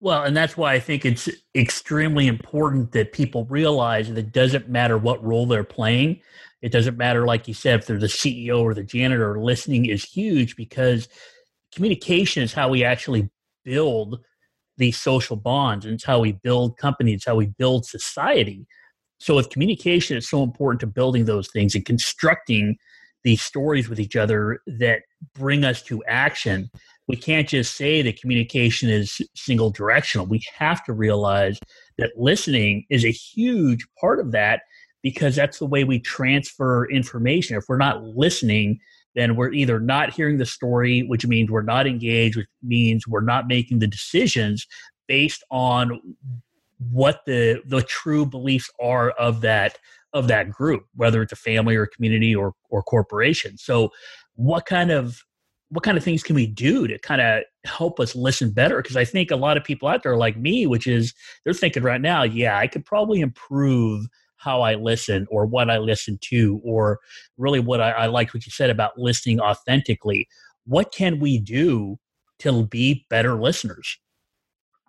Well 0.00 0.22
and 0.24 0.36
that's 0.36 0.56
why 0.56 0.74
i 0.74 0.80
think 0.80 1.04
it's 1.04 1.28
extremely 1.54 2.26
important 2.26 2.92
that 2.92 3.12
people 3.12 3.46
realize 3.46 4.08
that 4.08 4.18
it 4.18 4.32
doesn't 4.32 4.68
matter 4.68 4.98
what 4.98 5.24
role 5.24 5.46
they're 5.46 5.64
playing. 5.64 6.20
It 6.62 6.72
doesn't 6.72 6.96
matter 6.96 7.26
like 7.26 7.46
you 7.46 7.54
said 7.54 7.80
if 7.80 7.86
they're 7.86 7.98
the 7.98 8.06
ceo 8.06 8.60
or 8.62 8.74
the 8.74 8.82
janitor 8.82 9.38
listening 9.38 9.86
is 9.86 10.04
huge 10.04 10.56
because 10.56 11.08
communication 11.74 12.42
is 12.42 12.52
how 12.52 12.68
we 12.68 12.84
actually 12.84 13.28
build 13.64 14.20
these 14.76 15.00
social 15.00 15.36
bonds 15.36 15.84
and 15.84 15.94
it's 15.94 16.04
how 16.04 16.20
we 16.20 16.32
build 16.32 16.76
companies 16.76 17.16
it's 17.16 17.26
how 17.26 17.36
we 17.36 17.46
build 17.46 17.86
society. 17.86 18.66
So 19.18 19.38
if 19.38 19.48
communication 19.50 20.16
is 20.16 20.28
so 20.28 20.42
important 20.42 20.80
to 20.80 20.86
building 20.86 21.24
those 21.24 21.48
things 21.50 21.74
and 21.74 21.84
constructing 21.84 22.76
these 23.24 23.42
stories 23.42 23.88
with 23.88 23.98
each 23.98 24.16
other 24.16 24.60
that 24.66 25.02
bring 25.34 25.64
us 25.64 25.82
to 25.82 26.04
action. 26.04 26.70
We 27.08 27.16
can't 27.16 27.48
just 27.48 27.74
say 27.74 28.02
that 28.02 28.20
communication 28.20 28.88
is 28.88 29.20
single 29.34 29.70
directional 29.70 30.26
we 30.26 30.42
have 30.56 30.84
to 30.84 30.92
realize 30.92 31.58
that 31.98 32.12
listening 32.16 32.86
is 32.90 33.04
a 33.04 33.10
huge 33.10 33.86
part 34.00 34.20
of 34.20 34.32
that 34.32 34.62
because 35.02 35.36
that's 35.36 35.58
the 35.58 35.66
way 35.66 35.84
we 35.84 35.98
transfer 35.98 36.90
information. 36.90 37.56
If 37.56 37.64
we're 37.68 37.76
not 37.76 38.02
listening 38.02 38.78
then 39.14 39.36
we're 39.36 39.52
either 39.52 39.78
not 39.78 40.12
hearing 40.12 40.38
the 40.38 40.46
story, 40.46 41.02
which 41.02 41.26
means 41.26 41.50
we're 41.50 41.62
not 41.62 41.86
engaged, 41.86 42.36
which 42.36 42.48
means 42.62 43.06
we're 43.06 43.20
not 43.20 43.46
making 43.46 43.78
the 43.78 43.86
decisions 43.86 44.66
based 45.06 45.44
on 45.50 46.00
what 46.90 47.20
the 47.26 47.62
the 47.66 47.82
true 47.82 48.26
beliefs 48.26 48.70
are 48.80 49.10
of 49.12 49.40
that 49.42 49.78
of 50.12 50.28
that 50.28 50.50
group, 50.50 50.86
whether 50.94 51.22
it's 51.22 51.32
a 51.32 51.36
family 51.36 51.76
or 51.76 51.86
community 51.86 52.34
or 52.34 52.52
or 52.70 52.82
corporation. 52.82 53.56
So, 53.58 53.90
what 54.34 54.66
kind 54.66 54.90
of 54.90 55.22
what 55.70 55.82
kind 55.82 55.96
of 55.96 56.04
things 56.04 56.22
can 56.22 56.36
we 56.36 56.46
do 56.46 56.86
to 56.86 56.98
kind 56.98 57.20
of 57.20 57.42
help 57.64 57.98
us 57.98 58.14
listen 58.14 58.50
better? 58.52 58.80
Because 58.80 58.96
I 58.96 59.04
think 59.04 59.30
a 59.30 59.36
lot 59.36 59.56
of 59.56 59.64
people 59.64 59.88
out 59.88 60.02
there 60.02 60.16
like 60.16 60.36
me, 60.36 60.66
which 60.66 60.86
is 60.86 61.14
they're 61.44 61.54
thinking 61.54 61.82
right 61.82 62.00
now, 62.00 62.22
yeah, 62.22 62.58
I 62.58 62.66
could 62.66 62.84
probably 62.84 63.20
improve 63.20 64.06
how 64.44 64.60
I 64.60 64.74
listen 64.74 65.26
or 65.30 65.46
what 65.46 65.70
I 65.70 65.78
listen 65.78 66.18
to, 66.28 66.60
or 66.62 67.00
really 67.38 67.60
what 67.60 67.80
I, 67.80 67.90
I 67.90 68.06
liked 68.06 68.34
what 68.34 68.44
you 68.44 68.52
said 68.52 68.70
about 68.70 68.98
listening 68.98 69.40
authentically. 69.40 70.28
What 70.66 70.92
can 70.92 71.18
we 71.18 71.38
do 71.38 71.98
to 72.40 72.66
be 72.66 73.06
better 73.08 73.34
listeners? 73.40 73.98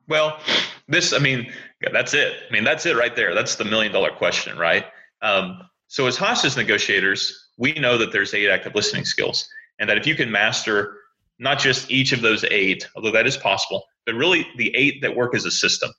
Well, 0.08 0.40
this, 0.88 1.14
I 1.14 1.20
mean, 1.20 1.52
that's 1.92 2.14
it. 2.14 2.34
I 2.48 2.54
mean, 2.54 2.64
that's 2.64 2.86
it 2.86 2.96
right 2.96 3.16
there. 3.16 3.34
That's 3.34 3.56
the 3.56 3.66
million 3.66 3.92
dollar 3.92 4.12
question, 4.12 4.58
right? 4.58 4.86
Um, 5.22 5.62
so, 5.88 6.06
as 6.08 6.18
hostage 6.18 6.58
negotiators, 6.58 7.50
we 7.58 7.74
know 7.74 7.98
that 7.98 8.12
there's 8.12 8.34
eight 8.34 8.50
active 8.50 8.76
listening 8.76 9.06
skills, 9.06 9.48
and 9.80 9.90
that 9.90 9.98
if 9.98 10.06
you 10.06 10.16
can 10.16 10.32
master 10.32 10.98
not 11.40 11.60
just 11.60 11.90
each 11.90 12.12
of 12.12 12.22
those 12.22 12.44
eight, 12.46 12.88
although 12.96 13.12
that 13.12 13.28
is 13.28 13.38
possible, 13.38 13.84
but 14.06 14.16
really 14.16 14.48
the 14.58 14.74
eight 14.76 15.02
that 15.02 15.16
work 15.16 15.36
as 15.36 15.46
a 15.46 15.52
system. 15.52 15.92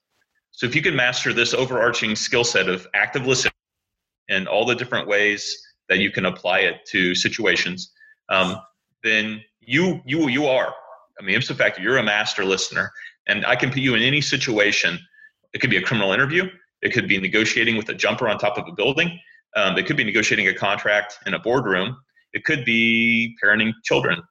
So 0.56 0.64
if 0.64 0.75
you 0.75 0.80
can 0.80 0.96
master 0.96 1.34
this 1.34 1.52
overarching 1.52 2.16
skill 2.16 2.42
set 2.42 2.70
of 2.70 2.86
active 2.94 3.26
listening 3.26 3.52
and 4.30 4.48
all 4.48 4.64
the 4.64 4.75
different 4.75 5.06
ways 5.06 5.54
that 5.90 5.98
you 5.98 6.10
can 6.10 6.25
apply 6.25 6.60
it 6.60 6.76
to 6.92 7.14
situations, 7.14 7.92
um, 8.30 8.56
then 9.04 9.42
you 9.60 10.00
you 10.06 10.28
you 10.28 10.46
are. 10.46 10.72
I 11.20 11.25
mean, 11.25 11.36
ipso 11.36 11.52
fact 11.52 11.78
you're 11.78 11.98
a 11.98 12.02
master 12.02 12.42
listener, 12.42 12.90
and 13.28 13.44
I 13.44 13.54
can 13.54 13.68
put 13.68 13.80
you 13.80 13.96
in 13.96 14.02
any 14.02 14.22
situation. 14.22 14.98
It 15.52 15.58
could 15.58 15.68
be 15.68 15.76
a 15.76 15.82
criminal 15.82 16.14
interview. 16.14 16.48
It 16.80 16.94
could 16.94 17.06
be 17.06 17.20
negotiating 17.20 17.76
with 17.76 17.90
a 17.90 17.94
jumper 17.94 18.26
on 18.26 18.38
top 18.38 18.56
of 18.56 18.66
a 18.66 18.72
building. 18.72 19.20
Um, 19.56 19.76
it 19.76 19.84
could 19.84 19.98
be 19.98 20.04
negotiating 20.04 20.48
a 20.48 20.54
contract 20.54 21.18
in 21.26 21.34
a 21.34 21.38
boardroom. 21.38 21.98
It 22.32 22.44
could 22.44 22.64
be 22.64 23.36
parenting 23.44 23.75
children. 23.84 24.22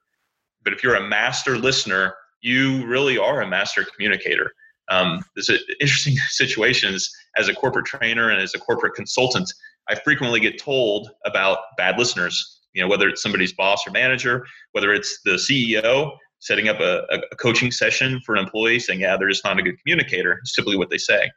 But 0.64 0.72
if 0.72 0.82
you're 0.82 0.96
a 0.96 1.08
master 1.08 1.56
listener, 1.56 2.16
you 2.40 2.84
really 2.84 3.16
are 3.16 3.42
a 3.42 3.46
master 3.46 3.84
communicator 3.84 4.50
um, 4.88 5.24
there's 5.34 5.50
interesting 5.80 6.16
situations 6.28 7.10
as 7.38 7.48
a 7.48 7.54
corporate 7.54 7.86
trainer 7.86 8.30
and 8.30 8.40
as 8.40 8.54
a 8.54 8.58
corporate 8.58 8.94
consultant. 8.94 9.52
I 9.88 9.94
frequently 9.94 10.40
get 10.40 10.58
told 10.58 11.10
about 11.24 11.58
bad 11.76 11.98
listeners. 11.98 12.60
You 12.72 12.82
know, 12.82 12.88
whether 12.88 13.08
it's 13.08 13.22
somebody's 13.22 13.52
boss 13.52 13.86
or 13.86 13.90
manager, 13.90 14.44
whether 14.72 14.92
it's 14.92 15.20
the 15.24 15.32
CEO 15.32 16.16
setting 16.40 16.68
up 16.68 16.78
a, 16.80 17.06
a 17.10 17.36
coaching 17.36 17.70
session 17.70 18.20
for 18.24 18.34
an 18.34 18.44
employee, 18.44 18.78
saying, 18.78 19.00
"Yeah, 19.00 19.16
they're 19.16 19.28
just 19.28 19.44
not 19.44 19.58
a 19.58 19.62
good 19.62 19.80
communicator." 19.80 20.38
It's 20.42 20.54
typically 20.54 20.76
what 20.76 20.90
they 20.90 20.98
say. 20.98 21.30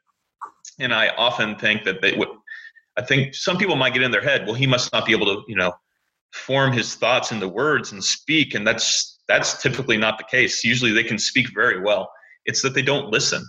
And 0.79 0.93
I 0.93 1.09
often 1.09 1.55
think 1.55 1.83
that 1.85 2.01
they 2.01 2.13
would. 2.13 2.29
I 2.97 3.01
think 3.01 3.33
some 3.33 3.57
people 3.57 3.77
might 3.77 3.93
get 3.93 4.01
in 4.03 4.11
their 4.11 4.21
head, 4.21 4.45
well, 4.45 4.55
he 4.55 4.67
must 4.67 4.91
not 4.91 5.05
be 5.05 5.13
able 5.13 5.27
to, 5.27 5.43
you 5.47 5.55
know, 5.55 5.73
form 6.33 6.73
his 6.73 6.95
thoughts 6.95 7.31
into 7.31 7.47
words 7.47 7.93
and 7.93 8.03
speak, 8.03 8.53
and 8.53 8.67
that's 8.67 9.19
that's 9.29 9.61
typically 9.61 9.97
not 9.97 10.17
the 10.17 10.25
case. 10.25 10.65
Usually, 10.65 10.91
they 10.91 11.03
can 11.03 11.17
speak 11.17 11.47
very 11.53 11.79
well 11.79 12.09
it's 12.49 12.63
that 12.63 12.73
they 12.73 12.81
don't 12.81 13.11
listen. 13.11 13.45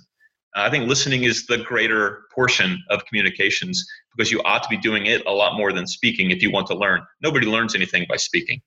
I 0.54 0.68
think 0.68 0.86
listening 0.86 1.24
is 1.24 1.46
the 1.46 1.58
greater 1.58 2.24
portion 2.34 2.78
of 2.90 3.04
communications 3.06 3.86
because 4.14 4.30
you 4.30 4.42
ought 4.42 4.62
to 4.62 4.68
be 4.68 4.76
doing 4.76 5.06
it 5.06 5.24
a 5.26 5.32
lot 5.32 5.56
more 5.56 5.72
than 5.72 5.86
speaking 5.86 6.30
if 6.30 6.42
you 6.42 6.50
want 6.50 6.66
to 6.66 6.74
learn. 6.74 7.00
Nobody 7.22 7.46
learns 7.46 7.74
anything 7.74 8.04
by 8.08 8.16
speaking. 8.16 8.60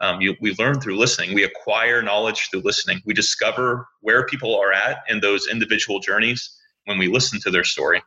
Um, 0.00 0.20
you, 0.20 0.34
we 0.42 0.54
learn 0.58 0.80
through 0.80 0.98
listening. 0.98 1.34
We 1.34 1.44
acquire 1.44 2.02
knowledge 2.02 2.50
through 2.50 2.60
listening. 2.60 3.00
We 3.06 3.14
discover 3.14 3.88
where 4.00 4.26
people 4.26 4.54
are 4.60 4.72
at 4.72 4.98
in 5.08 5.20
those 5.20 5.46
individual 5.46 5.98
journeys 5.98 6.58
when 6.84 6.98
we 6.98 7.08
listen 7.08 7.40
to 7.40 7.50
their 7.50 7.64
story. 7.64 8.02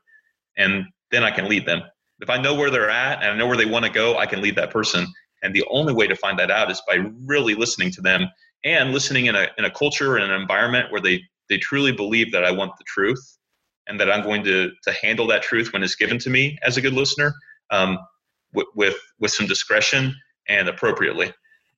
And 0.57 0.85
then 1.09 1.23
I 1.23 1.31
can 1.31 1.49
lead 1.49 1.65
them. 1.65 1.81
If 2.19 2.29
I 2.29 2.37
know 2.37 2.53
where 2.53 2.69
they're 2.69 2.89
at 2.89 3.23
and 3.23 3.31
I 3.31 3.35
know 3.35 3.47
where 3.47 3.57
they 3.57 3.65
want 3.65 3.85
to 3.85 3.91
go, 3.91 4.17
I 4.17 4.27
can 4.27 4.41
lead 4.41 4.55
that 4.57 4.69
person. 4.69 5.07
And 5.41 5.55
the 5.55 5.65
only 5.71 5.93
way 5.93 6.05
to 6.05 6.15
find 6.15 6.37
that 6.37 6.51
out 6.51 6.69
is 6.69 6.81
by 6.87 6.97
really 7.25 7.55
listening 7.55 7.89
to 7.93 8.01
them 8.01 8.27
and 8.63 8.91
listening 8.91 9.27
in 9.27 9.35
a, 9.35 9.47
in 9.57 9.65
a 9.65 9.71
culture 9.71 10.17
and 10.17 10.31
an 10.31 10.41
environment 10.41 10.91
where 10.91 11.01
they 11.01 11.23
they 11.49 11.57
truly 11.57 11.91
believe 11.91 12.31
that 12.31 12.43
I 12.43 12.51
want 12.51 12.71
the 12.77 12.83
truth 12.85 13.37
and 13.87 13.99
that 13.99 14.11
I'm 14.11 14.23
going 14.23 14.43
to 14.43 14.71
to 14.83 14.91
handle 14.91 15.27
that 15.27 15.41
truth 15.41 15.73
when 15.73 15.83
it's 15.83 15.95
given 15.95 16.19
to 16.19 16.29
me 16.29 16.57
as 16.63 16.77
a 16.77 16.81
good 16.81 16.93
listener 16.93 17.33
um, 17.71 17.97
with, 18.53 18.67
with 18.75 18.97
with 19.19 19.31
some 19.31 19.47
discretion 19.47 20.15
and 20.47 20.67
appropriately. 20.67 21.33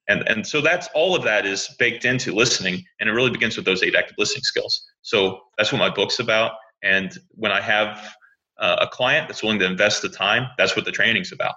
And 0.08 0.28
and 0.28 0.46
so 0.46 0.62
that's 0.62 0.88
all 0.94 1.16
of 1.16 1.24
that 1.24 1.46
is 1.46 1.74
baked 1.78 2.06
into 2.06 2.34
listening, 2.34 2.84
and 3.00 3.10
it 3.10 3.14
really 3.14 3.32
begins 3.32 3.56
with 3.56 3.66
those 3.66 3.84
eight 3.84 3.96
active 3.96 4.16
listening 4.18 4.44
skills. 4.44 4.84
So 5.02 5.40
that's 5.58 5.72
what 5.72 5.80
my 5.80 5.90
book's 5.90 6.20
about. 6.20 6.54
And 6.82 7.16
when 7.32 7.52
I 7.52 7.62
have 7.62 8.16
uh, 8.58 8.78
a 8.82 8.88
client 8.88 9.28
that's 9.28 9.44
willing 9.44 9.60
to 9.60 9.66
invest 9.66 10.02
the 10.02 10.10
time, 10.10 10.48
that's 10.58 10.76
what 10.76 10.86
the 10.86 10.92
training's 10.92 11.32
about. 11.32 11.56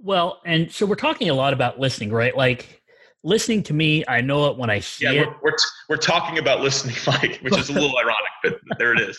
Well, 0.00 0.40
and 0.44 0.70
so 0.70 0.86
we're 0.86 0.96
talking 0.96 1.30
a 1.30 1.34
lot 1.34 1.52
about 1.52 1.78
listening, 1.78 2.10
right? 2.10 2.36
Like 2.36 2.82
listening 3.24 3.62
to 3.64 3.74
me, 3.74 4.04
I 4.06 4.20
know 4.20 4.46
it 4.46 4.56
when 4.56 4.70
I 4.70 4.78
hear 4.78 5.12
yeah, 5.12 5.22
it. 5.22 5.28
We're, 5.42 5.50
we're, 5.50 5.56
we're 5.88 5.96
talking 5.96 6.38
about 6.38 6.60
listening, 6.60 6.94
Mike, 7.06 7.40
which 7.40 7.56
is 7.58 7.70
a 7.70 7.72
little 7.72 7.98
ironic, 7.98 8.60
but 8.68 8.78
there 8.78 8.92
it 8.92 9.00
is. 9.00 9.18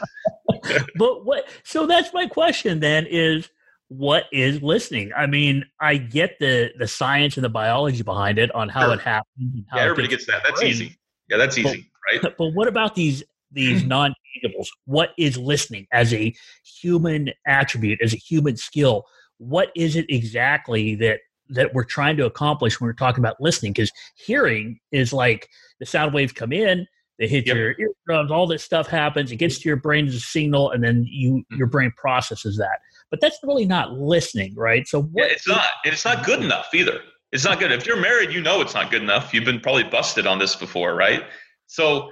but 0.96 1.26
what? 1.26 1.50
So 1.64 1.86
that's 1.86 2.14
my 2.14 2.28
question. 2.28 2.80
Then 2.80 3.06
is 3.10 3.50
what 3.90 4.26
is 4.32 4.62
listening? 4.62 5.12
I 5.16 5.26
mean, 5.26 5.66
I 5.82 5.98
get 5.98 6.38
the 6.40 6.72
the 6.78 6.88
science 6.88 7.36
and 7.36 7.44
the 7.44 7.50
biology 7.50 8.04
behind 8.04 8.40
it 8.40 8.54
on 8.56 8.70
how 8.70 8.86
Sure. 8.86 8.94
it 8.94 9.02
happens. 9.02 9.66
how 9.70 9.78
Yeah, 9.78 9.84
everybody 9.84 10.08
gets 10.08 10.26
gets 10.26 10.44
that. 10.44 10.44
That's 10.48 10.64
easy. 10.64 10.98
Yeah, 11.30 11.38
that's 11.38 11.58
easy, 11.58 11.90
right? 12.08 12.34
But 12.38 12.54
what 12.54 12.68
about 12.68 12.96
these 12.96 13.24
these 13.52 13.84
non 13.86 14.14
tangibles? 14.44 14.68
What 14.86 15.12
is 15.18 15.38
listening 15.38 15.88
as 15.92 16.14
a 16.14 16.34
human 16.82 17.32
attribute, 17.48 18.00
as 18.02 18.14
a 18.14 18.18
human 18.18 18.58
skill? 18.58 19.06
What 19.38 19.72
is 19.76 19.96
it 19.96 20.06
exactly 20.08 20.96
that 20.96 21.20
that 21.50 21.74
we're 21.74 21.84
trying 21.84 22.18
to 22.18 22.26
accomplish 22.26 22.80
when 22.80 22.88
we're 22.88 22.94
talking 22.94 23.24
about 23.24 23.40
listening? 23.40 23.74
Because 23.74 23.92
hearing 24.16 24.80
is 24.92 25.14
like 25.14 25.50
the 25.80 25.86
sound 25.86 26.14
waves 26.14 26.32
come 26.32 26.52
in, 26.52 26.88
they 27.20 27.28
hit 27.28 27.46
Yep. 27.48 27.56
your 27.56 27.76
eardrums, 27.80 28.32
all 28.32 28.48
this 28.48 28.64
stuff 28.64 28.88
happens, 28.88 29.32
it 29.32 29.38
gets 29.38 29.60
to 29.60 29.70
your 29.70 29.78
brain 29.78 30.08
as 30.08 30.16
a 30.16 30.20
signal, 30.20 30.72
and 30.72 30.84
then 30.84 31.06
you 31.08 31.34
Mm-hmm. 31.36 31.58
your 31.58 31.68
brain 31.68 31.92
processes 31.98 32.58
that. 32.58 32.80
But 33.12 33.22
that's 33.22 33.38
really 33.44 33.66
not 33.66 33.94
listening, 33.94 34.56
right? 34.56 34.88
So 34.88 35.10
Yeah, 35.16 35.26
it's 35.26 35.48
not. 35.48 35.68
And 35.86 35.94
it's 35.94 36.06
not 36.06 36.26
good 36.26 36.44
enough 36.44 36.68
either. 36.74 37.00
It's 37.32 37.46
not 37.46 37.60
good. 37.60 37.72
If 37.72 37.86
you're 37.86 38.00
married, 38.00 38.32
you 38.32 38.42
know 38.42 38.62
it's 38.62 38.74
not 38.74 38.90
good 38.92 39.02
enough. 39.02 39.34
You've 39.34 39.46
been 39.46 39.60
probably 39.60 39.84
busted 39.84 40.26
on 40.26 40.40
this 40.40 40.56
before, 40.56 40.96
right? 40.96 41.24
So 41.68 42.10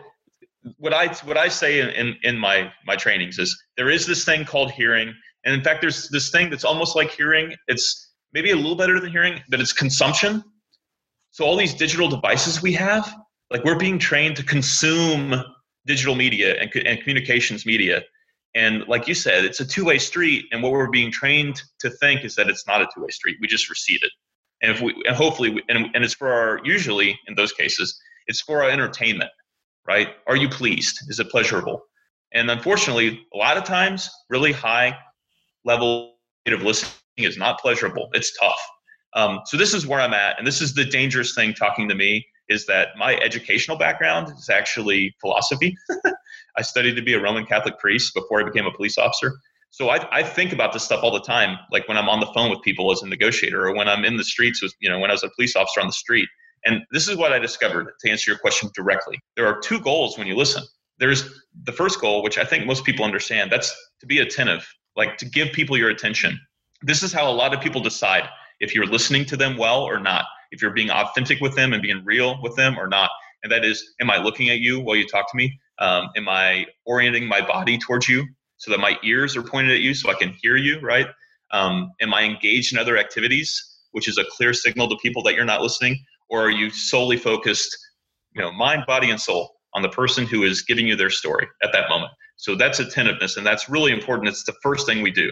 what 0.77 0.93
I 0.93 1.07
what 1.25 1.37
I 1.37 1.47
say 1.49 1.79
in, 1.79 1.89
in, 1.89 2.15
in 2.23 2.37
my 2.37 2.71
my 2.85 2.95
trainings 2.95 3.37
is 3.39 3.61
there 3.77 3.89
is 3.89 4.05
this 4.05 4.23
thing 4.25 4.45
called 4.45 4.71
hearing. 4.71 5.13
And 5.45 5.53
in 5.53 5.61
fact, 5.61 5.81
there's 5.81 6.07
this 6.09 6.29
thing 6.29 6.49
that's 6.49 6.63
almost 6.63 6.95
like 6.95 7.11
hearing. 7.11 7.53
It's 7.67 8.02
maybe 8.33 8.51
a 8.51 8.55
little 8.55 8.75
better 8.75 8.99
than 8.99 9.11
hearing, 9.11 9.41
but 9.49 9.59
it's 9.59 9.73
consumption. 9.73 10.43
So 11.31 11.45
all 11.45 11.55
these 11.55 11.73
digital 11.73 12.09
devices 12.09 12.61
we 12.61 12.73
have, 12.73 13.15
like 13.49 13.63
we're 13.63 13.77
being 13.77 13.99
trained 13.99 14.35
to 14.37 14.43
consume 14.43 15.33
digital 15.85 16.15
media 16.15 16.59
and, 16.59 16.71
and 16.85 16.99
communications 16.99 17.65
media. 17.65 18.03
And 18.55 18.83
like 18.87 19.07
you 19.07 19.15
said, 19.15 19.45
it's 19.45 19.59
a 19.59 19.65
two-way 19.65 19.97
street. 19.97 20.45
And 20.51 20.61
what 20.61 20.71
we're 20.71 20.89
being 20.89 21.11
trained 21.11 21.61
to 21.79 21.89
think 21.89 22.23
is 22.23 22.35
that 22.35 22.49
it's 22.49 22.67
not 22.67 22.81
a 22.81 22.87
two-way 22.93 23.09
street. 23.09 23.37
We 23.41 23.47
just 23.47 23.69
receive 23.69 23.99
it. 24.03 24.11
And 24.61 24.71
if 24.71 24.81
we, 24.81 24.93
and 25.07 25.15
hopefully, 25.15 25.49
we, 25.49 25.63
and, 25.69 25.87
and 25.93 26.03
it's 26.03 26.13
for 26.13 26.31
our, 26.31 26.59
usually 26.63 27.19
in 27.27 27.35
those 27.35 27.51
cases, 27.51 27.99
it's 28.27 28.41
for 28.41 28.63
our 28.63 28.69
entertainment, 28.69 29.31
right? 29.87 30.09
Are 30.27 30.37
you 30.37 30.47
pleased? 30.47 30.99
Is 31.09 31.19
it 31.19 31.29
pleasurable? 31.29 31.83
And 32.31 32.49
unfortunately, 32.49 33.25
a 33.33 33.37
lot 33.37 33.57
of 33.57 33.63
times, 33.63 34.09
really 34.29 34.51
high 34.51 34.97
level 35.65 36.15
of 36.47 36.61
listening 36.61 36.91
is 37.17 37.37
not 37.37 37.59
pleasurable. 37.59 38.09
It's 38.13 38.37
tough. 38.37 38.59
Um, 39.15 39.41
so 39.45 39.57
this 39.57 39.73
is 39.73 39.85
where 39.85 40.01
I'm 40.01 40.13
at, 40.13 40.37
and 40.37 40.47
this 40.47 40.61
is 40.61 40.73
the 40.73 40.85
dangerous 40.85 41.35
thing 41.35 41.53
talking 41.53 41.87
to 41.89 41.95
me 41.95 42.25
is 42.49 42.65
that 42.65 42.89
my 42.97 43.15
educational 43.17 43.77
background 43.77 44.31
is 44.37 44.49
actually 44.49 45.15
philosophy. 45.21 45.75
I 46.57 46.61
studied 46.61 46.95
to 46.95 47.01
be 47.01 47.13
a 47.13 47.21
Roman 47.21 47.45
Catholic 47.45 47.79
priest 47.79 48.13
before 48.13 48.41
I 48.41 48.43
became 48.43 48.65
a 48.65 48.71
police 48.71 48.97
officer. 48.97 49.33
So 49.69 49.89
I, 49.89 50.07
I 50.11 50.23
think 50.23 50.53
about 50.53 50.71
this 50.71 50.83
stuff 50.83 51.03
all 51.03 51.11
the 51.11 51.21
time, 51.21 51.57
like 51.71 51.87
when 51.87 51.97
I'm 51.97 52.09
on 52.09 52.19
the 52.19 52.27
phone 52.27 52.51
with 52.51 52.61
people 52.61 52.91
as 52.91 53.01
a 53.01 53.07
negotiator, 53.07 53.65
or 53.65 53.75
when 53.75 53.87
I'm 53.87 54.05
in 54.05 54.17
the 54.17 54.23
streets 54.23 54.61
with, 54.61 54.73
you 54.79 54.89
know, 54.89 54.99
when 54.99 55.09
I 55.09 55.13
was 55.13 55.23
a 55.23 55.29
police 55.35 55.55
officer 55.55 55.81
on 55.81 55.87
the 55.87 55.93
street. 55.93 56.29
And 56.65 56.83
this 56.91 57.07
is 57.07 57.17
what 57.17 57.33
I 57.33 57.39
discovered 57.39 57.91
to 57.99 58.09
answer 58.09 58.29
your 58.29 58.37
question 58.37 58.69
directly. 58.75 59.19
There 59.35 59.47
are 59.47 59.59
two 59.59 59.79
goals 59.79 60.17
when 60.17 60.27
you 60.27 60.35
listen. 60.35 60.63
There's 60.99 61.41
the 61.63 61.71
first 61.71 61.99
goal, 61.99 62.21
which 62.23 62.37
I 62.37 62.45
think 62.45 62.67
most 62.67 62.85
people 62.85 63.03
understand. 63.03 63.51
That's 63.51 63.73
to 63.99 64.05
be 64.05 64.19
attentive, 64.19 64.67
like 64.95 65.17
to 65.17 65.25
give 65.25 65.51
people 65.51 65.75
your 65.75 65.89
attention. 65.89 66.39
This 66.83 67.01
is 67.01 67.13
how 67.13 67.29
a 67.29 67.31
lot 67.31 67.53
of 67.53 67.61
people 67.61 67.81
decide 67.81 68.27
if 68.59 68.75
you're 68.75 68.85
listening 68.85 69.25
to 69.25 69.37
them 69.37 69.57
well 69.57 69.81
or 69.81 69.99
not, 69.99 70.25
if 70.51 70.61
you're 70.61 70.71
being 70.71 70.89
authentic 70.89 71.39
with 71.39 71.55
them 71.55 71.73
and 71.73 71.81
being 71.81 72.03
real 72.03 72.41
with 72.41 72.55
them 72.55 72.77
or 72.77 72.87
not. 72.87 73.09
And 73.43 73.51
that 73.51 73.65
is, 73.65 73.93
am 74.01 74.09
I 74.09 74.17
looking 74.17 74.49
at 74.49 74.59
you 74.59 74.79
while 74.79 74.95
you 74.95 75.07
talk 75.07 75.29
to 75.31 75.37
me? 75.37 75.59
Um, 75.79 76.09
am 76.15 76.29
I 76.29 76.65
orienting 76.85 77.25
my 77.27 77.41
body 77.41 77.77
towards 77.77 78.07
you 78.07 78.25
so 78.57 78.71
that 78.71 78.79
my 78.79 78.97
ears 79.03 79.35
are 79.35 79.43
pointed 79.43 79.71
at 79.71 79.79
you 79.79 79.93
so 79.93 80.09
I 80.09 80.13
can 80.13 80.33
hear 80.41 80.55
you, 80.55 80.79
right? 80.79 81.07
Um, 81.51 81.91
am 82.01 82.13
I 82.13 82.23
engaged 82.23 82.73
in 82.73 82.79
other 82.79 82.97
activities, 82.97 83.79
which 83.91 84.07
is 84.07 84.17
a 84.17 84.23
clear 84.31 84.53
signal 84.53 84.89
to 84.89 84.97
people 85.01 85.23
that 85.23 85.35
you're 85.35 85.45
not 85.45 85.61
listening? 85.61 86.03
Or 86.29 86.41
are 86.41 86.51
you 86.51 86.69
solely 86.69 87.17
focused, 87.17 87.77
you 88.35 88.41
know, 88.41 88.51
mind, 88.51 88.83
body, 88.87 89.09
and 89.09 89.19
soul 89.19 89.51
on 89.73 89.81
the 89.81 89.89
person 89.89 90.25
who 90.25 90.43
is 90.43 90.61
giving 90.63 90.87
you 90.87 90.95
their 90.95 91.09
story 91.09 91.47
at 91.61 91.71
that 91.73 91.89
moment? 91.89 92.11
So 92.37 92.55
that's 92.55 92.79
attentiveness, 92.79 93.37
and 93.37 93.45
that's 93.45 93.69
really 93.69 93.91
important. 93.91 94.27
It's 94.27 94.43
the 94.43 94.55
first 94.63 94.87
thing 94.87 95.01
we 95.01 95.11
do. 95.11 95.31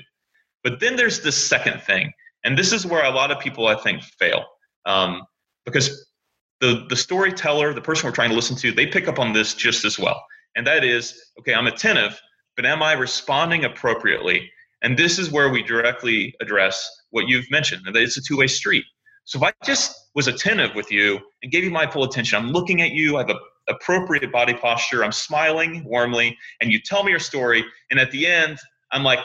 But 0.63 0.79
then 0.79 0.95
there's 0.95 1.21
the 1.21 1.31
second 1.31 1.81
thing, 1.81 2.11
and 2.43 2.57
this 2.57 2.71
is 2.71 2.85
where 2.85 3.03
a 3.05 3.09
lot 3.09 3.31
of 3.31 3.39
people, 3.39 3.67
I 3.67 3.75
think, 3.75 4.03
fail. 4.03 4.45
Um, 4.85 5.23
because 5.65 6.11
the, 6.59 6.85
the 6.89 6.95
storyteller, 6.95 7.73
the 7.73 7.81
person 7.81 8.07
we're 8.07 8.15
trying 8.15 8.29
to 8.29 8.35
listen 8.35 8.55
to, 8.57 8.71
they 8.71 8.87
pick 8.87 9.07
up 9.07 9.19
on 9.19 9.33
this 9.33 9.53
just 9.53 9.85
as 9.85 9.97
well. 9.97 10.23
And 10.55 10.65
that 10.67 10.83
is, 10.83 11.19
okay, 11.39 11.53
I'm 11.53 11.67
attentive, 11.67 12.19
but 12.55 12.65
am 12.65 12.83
I 12.83 12.93
responding 12.93 13.65
appropriately? 13.65 14.49
And 14.81 14.97
this 14.97 15.19
is 15.19 15.31
where 15.31 15.49
we 15.49 15.63
directly 15.63 16.33
address 16.41 16.89
what 17.11 17.27
you've 17.27 17.49
mentioned, 17.51 17.83
and 17.85 17.95
that 17.95 18.01
it's 18.01 18.17
a 18.17 18.21
two 18.21 18.37
way 18.37 18.47
street. 18.47 18.83
So 19.25 19.37
if 19.39 19.43
I 19.43 19.53
just 19.65 20.09
was 20.15 20.27
attentive 20.27 20.75
with 20.75 20.91
you 20.91 21.19
and 21.43 21.51
gave 21.51 21.63
you 21.63 21.71
my 21.71 21.89
full 21.89 22.03
attention, 22.03 22.37
I'm 22.37 22.51
looking 22.51 22.81
at 22.81 22.91
you, 22.91 23.17
I 23.17 23.19
have 23.19 23.29
a 23.29 23.39
appropriate 23.69 24.31
body 24.31 24.53
posture, 24.53 25.03
I'm 25.03 25.11
smiling 25.11 25.83
warmly, 25.85 26.37
and 26.59 26.71
you 26.71 26.79
tell 26.79 27.03
me 27.03 27.11
your 27.11 27.19
story, 27.19 27.63
and 27.89 27.99
at 27.99 28.11
the 28.11 28.25
end, 28.27 28.57
I'm 28.91 29.03
like, 29.03 29.19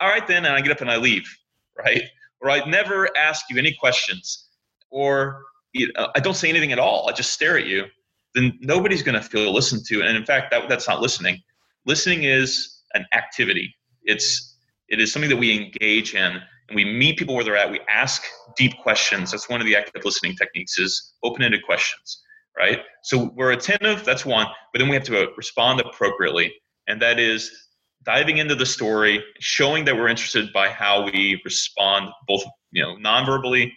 all 0.00 0.08
right 0.08 0.26
then, 0.26 0.44
and 0.44 0.54
I 0.54 0.60
get 0.60 0.72
up 0.72 0.80
and 0.80 0.90
I 0.90 0.96
leave, 0.96 1.24
right? 1.76 2.02
Or 2.40 2.50
I 2.50 2.64
never 2.68 3.08
ask 3.16 3.44
you 3.50 3.58
any 3.58 3.74
questions, 3.78 4.48
or 4.90 5.42
you 5.72 5.92
know, 5.96 6.08
I 6.14 6.20
don't 6.20 6.34
say 6.34 6.48
anything 6.48 6.72
at 6.72 6.78
all. 6.78 7.08
I 7.08 7.12
just 7.12 7.32
stare 7.32 7.58
at 7.58 7.66
you. 7.66 7.84
Then 8.34 8.58
nobody's 8.60 9.02
going 9.02 9.20
to 9.20 9.22
feel 9.22 9.52
listened 9.52 9.84
to, 9.86 10.02
and 10.02 10.16
in 10.16 10.24
fact, 10.24 10.50
that 10.52 10.68
that's 10.68 10.88
not 10.88 11.00
listening. 11.00 11.40
Listening 11.86 12.24
is 12.24 12.82
an 12.94 13.04
activity. 13.14 13.74
It's 14.04 14.56
it 14.88 15.00
is 15.00 15.12
something 15.12 15.30
that 15.30 15.36
we 15.36 15.54
engage 15.54 16.14
in, 16.14 16.40
and 16.68 16.74
we 16.74 16.84
meet 16.84 17.18
people 17.18 17.34
where 17.34 17.44
they're 17.44 17.56
at. 17.56 17.70
We 17.70 17.80
ask 17.92 18.22
deep 18.56 18.72
questions. 18.82 19.30
That's 19.32 19.48
one 19.48 19.60
of 19.60 19.66
the 19.66 19.76
active 19.76 20.04
listening 20.04 20.36
techniques: 20.36 20.78
is 20.78 21.14
open-ended 21.22 21.62
questions, 21.64 22.22
right? 22.56 22.80
So 23.02 23.32
we're 23.36 23.52
attentive. 23.52 24.04
That's 24.04 24.24
one, 24.24 24.46
but 24.72 24.78
then 24.78 24.88
we 24.88 24.94
have 24.94 25.04
to 25.04 25.28
respond 25.36 25.80
appropriately, 25.80 26.52
and 26.88 27.02
that 27.02 27.18
is 27.18 27.50
diving 28.04 28.38
into 28.38 28.54
the 28.54 28.66
story, 28.66 29.22
showing 29.40 29.84
that 29.84 29.96
we're 29.96 30.08
interested 30.08 30.52
by 30.52 30.68
how 30.68 31.04
we 31.04 31.40
respond, 31.44 32.10
both 32.26 32.42
you 32.72 32.82
know 32.82 32.96
non-verbally, 32.96 33.72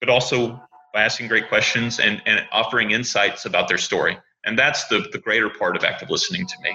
but 0.00 0.08
also 0.08 0.60
by 0.94 1.02
asking 1.02 1.28
great 1.28 1.48
questions 1.48 2.00
and, 2.00 2.22
and 2.26 2.46
offering 2.52 2.92
insights 2.92 3.44
about 3.44 3.68
their 3.68 3.78
story. 3.78 4.16
And 4.44 4.58
that's 4.58 4.86
the, 4.88 5.06
the 5.12 5.18
greater 5.18 5.50
part 5.50 5.76
of 5.76 5.84
active 5.84 6.10
listening 6.10 6.46
to 6.46 6.54
me. 6.62 6.74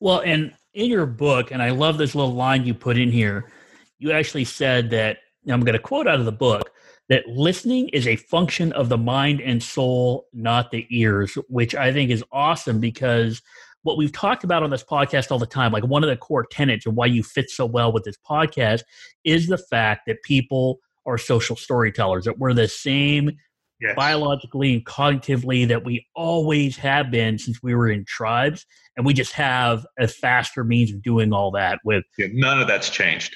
Well, 0.00 0.20
and 0.20 0.52
in 0.74 0.90
your 0.90 1.06
book, 1.06 1.52
and 1.52 1.62
I 1.62 1.70
love 1.70 1.98
this 1.98 2.14
little 2.14 2.34
line 2.34 2.64
you 2.64 2.74
put 2.74 2.98
in 2.98 3.12
here, 3.12 3.52
you 3.98 4.10
actually 4.10 4.44
said 4.44 4.90
that, 4.90 5.18
I'm 5.48 5.60
going 5.60 5.74
to 5.74 5.78
quote 5.78 6.08
out 6.08 6.18
of 6.18 6.24
the 6.24 6.32
book, 6.32 6.70
that 7.08 7.26
listening 7.28 7.88
is 7.90 8.08
a 8.08 8.16
function 8.16 8.72
of 8.72 8.88
the 8.88 8.98
mind 8.98 9.40
and 9.40 9.62
soul, 9.62 10.26
not 10.32 10.70
the 10.70 10.86
ears, 10.90 11.36
which 11.48 11.74
I 11.74 11.92
think 11.92 12.10
is 12.10 12.24
awesome 12.32 12.80
because 12.80 13.42
what 13.82 13.96
we've 13.96 14.12
talked 14.12 14.44
about 14.44 14.62
on 14.62 14.70
this 14.70 14.84
podcast 14.84 15.30
all 15.30 15.38
the 15.38 15.46
time, 15.46 15.72
like 15.72 15.84
one 15.84 16.02
of 16.04 16.08
the 16.10 16.16
core 16.16 16.46
tenets 16.50 16.86
of 16.86 16.94
why 16.94 17.06
you 17.06 17.22
fit 17.22 17.50
so 17.50 17.66
well 17.66 17.92
with 17.92 18.04
this 18.04 18.16
podcast 18.28 18.82
is 19.24 19.48
the 19.48 19.58
fact 19.58 20.02
that 20.06 20.22
people 20.22 20.78
are 21.06 21.18
social 21.18 21.56
storytellers, 21.56 22.24
that 22.24 22.38
we're 22.38 22.54
the 22.54 22.68
same 22.68 23.32
Yes. 23.80 23.96
biologically 23.96 24.74
and 24.74 24.86
cognitively 24.86 25.66
that 25.66 25.84
we 25.84 26.06
always 26.14 26.76
have 26.76 27.10
been 27.10 27.36
since 27.36 27.64
we 27.64 27.74
were 27.74 27.90
in 27.90 28.04
tribes 28.04 28.64
and 28.96 29.04
we 29.04 29.12
just 29.12 29.32
have 29.32 29.84
a 29.98 30.06
faster 30.06 30.62
means 30.62 30.92
of 30.92 31.02
doing 31.02 31.32
all 31.32 31.50
that 31.50 31.80
with 31.84 32.04
Yeah, 32.16 32.28
none 32.32 32.60
of 32.60 32.68
that's 32.68 32.88
changed. 32.90 33.34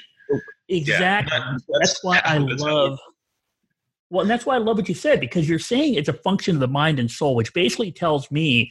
exactly 0.68 1.36
none- 1.36 1.58
that's, 1.80 1.98
why 2.04 2.20
i 2.24 2.34
half 2.34 2.42
of 2.42 2.50
it's 2.50 2.62
love 2.62 2.96
well 4.08 4.20
and 4.20 4.30
that's 4.30 4.46
why 4.46 4.54
i 4.54 4.58
love 4.58 4.76
what 4.76 4.88
you 4.88 4.94
said 4.94 5.18
because 5.18 5.48
you're 5.48 5.58
saying 5.58 5.94
it's 5.94 6.08
a 6.08 6.12
function 6.12 6.54
of 6.54 6.60
the 6.60 6.68
mind 6.68 7.00
and 7.00 7.10
soul 7.10 7.34
which 7.34 7.52
basically 7.52 7.90
tells 7.90 8.30
me 8.30 8.70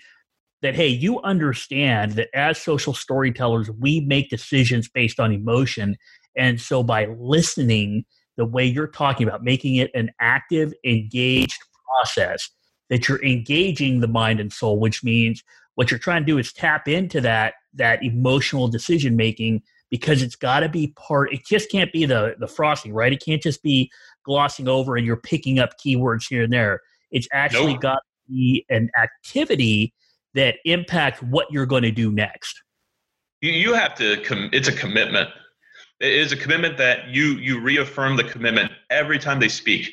that 0.65 0.73
hey 0.75 0.87
you 0.87 1.21
understand 1.21 2.13
that 2.13 2.27
as 2.33 2.57
social 2.59 2.93
storytellers 2.93 3.69
we 3.69 3.99
make 3.99 4.31
decisions 4.31 4.89
based 4.89 5.19
on 5.19 5.31
emotion. 5.31 5.95
And 6.35 6.59
so 6.59 6.81
by 6.81 7.05
listening 7.19 8.03
the 8.35 8.45
way 8.45 8.65
you're 8.65 8.87
talking 8.87 9.27
about 9.27 9.43
making 9.43 9.75
it 9.75 9.91
an 9.93 10.09
active 10.19 10.73
engaged 10.83 11.61
process 11.87 12.49
that 12.89 13.07
you're 13.07 13.23
engaging 13.23 13.99
the 13.99 14.07
mind 14.07 14.39
and 14.39 14.51
soul 14.51 14.79
which 14.79 15.03
means 15.03 15.43
what 15.75 15.91
you're 15.91 15.99
trying 15.99 16.23
to 16.23 16.25
do 16.25 16.39
is 16.39 16.51
tap 16.51 16.87
into 16.87 17.21
that 17.21 17.53
that 17.75 18.03
emotional 18.03 18.67
decision 18.67 19.15
making 19.15 19.61
because 19.91 20.23
it's 20.23 20.35
got 20.35 20.61
to 20.61 20.69
be 20.69 20.93
part 20.97 21.31
it 21.31 21.45
just 21.45 21.69
can't 21.69 21.93
be 21.93 22.05
the 22.05 22.33
the 22.39 22.47
frosting 22.47 22.91
right? 22.91 23.13
It 23.13 23.23
can't 23.23 23.41
just 23.41 23.61
be 23.61 23.91
glossing 24.23 24.67
over 24.67 24.97
and 24.97 25.05
you're 25.05 25.15
picking 25.15 25.59
up 25.59 25.79
keywords 25.79 26.23
here 26.27 26.41
and 26.41 26.51
there. 26.51 26.81
It's 27.11 27.27
actually 27.31 27.73
Nope. 27.73 27.81
got 27.81 27.97
to 27.97 28.33
be 28.33 28.65
an 28.71 28.89
activity 28.99 29.93
that 30.35 30.57
impact 30.65 31.23
what 31.23 31.47
you're 31.51 31.65
going 31.65 31.83
to 31.83 31.91
do 31.91 32.11
next. 32.11 32.61
You, 33.41 33.73
have 33.73 33.95
to 33.95 34.21
com- 34.23 34.49
it's 34.53 34.67
a 34.67 34.71
commitment. 34.71 35.29
It 35.99 36.13
is 36.13 36.31
a 36.31 36.37
commitment 36.37 36.77
that 36.77 37.09
you 37.09 37.33
you 37.33 37.59
reaffirm 37.59 38.17
the 38.17 38.23
commitment 38.23 38.71
every 38.89 39.19
time 39.19 39.39
they 39.39 39.47
speak. 39.47 39.89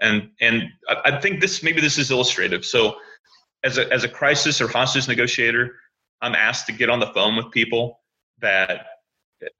And 0.00 0.30
and 0.40 0.64
i 1.04 1.18
think 1.20 1.40
this 1.40 1.62
maybe 1.62 1.80
this 1.80 1.98
is 1.98 2.10
illustrative. 2.10 2.64
So 2.64 2.96
as 3.64 3.78
a 3.78 3.92
as 3.92 4.04
a 4.04 4.08
crisis 4.08 4.60
or 4.60 4.68
hostage 4.68 5.08
negotiator 5.08 5.74
i'm 6.22 6.34
asked 6.34 6.66
to 6.66 6.72
get 6.72 6.90
on 6.90 7.00
the 7.00 7.08
phone 7.08 7.34
with 7.36 7.50
people 7.50 8.00
that 8.40 8.86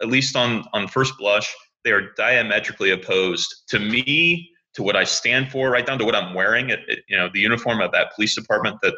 at 0.01 0.09
least 0.09 0.37
on 0.37 0.65
on 0.73 0.87
first 0.87 1.15
blush 1.19 1.53
they 1.83 1.91
are 1.91 2.13
diametrically 2.17 2.91
opposed 2.91 3.65
to 3.69 3.79
me 3.79 4.51
to 4.75 4.83
what 4.83 4.95
i 4.95 5.03
stand 5.03 5.51
for 5.51 5.71
right 5.71 5.87
down 5.87 5.99
to 5.99 6.05
what 6.05 6.15
i'm 6.15 6.35
wearing 6.35 6.71
it, 6.71 6.81
it 6.87 7.01
you 7.09 7.17
know 7.17 7.29
the 7.33 7.41
uniform 7.41 7.81
of 7.81 7.91
that 7.91 8.15
police 8.15 8.35
department 8.35 8.77
that 8.83 8.95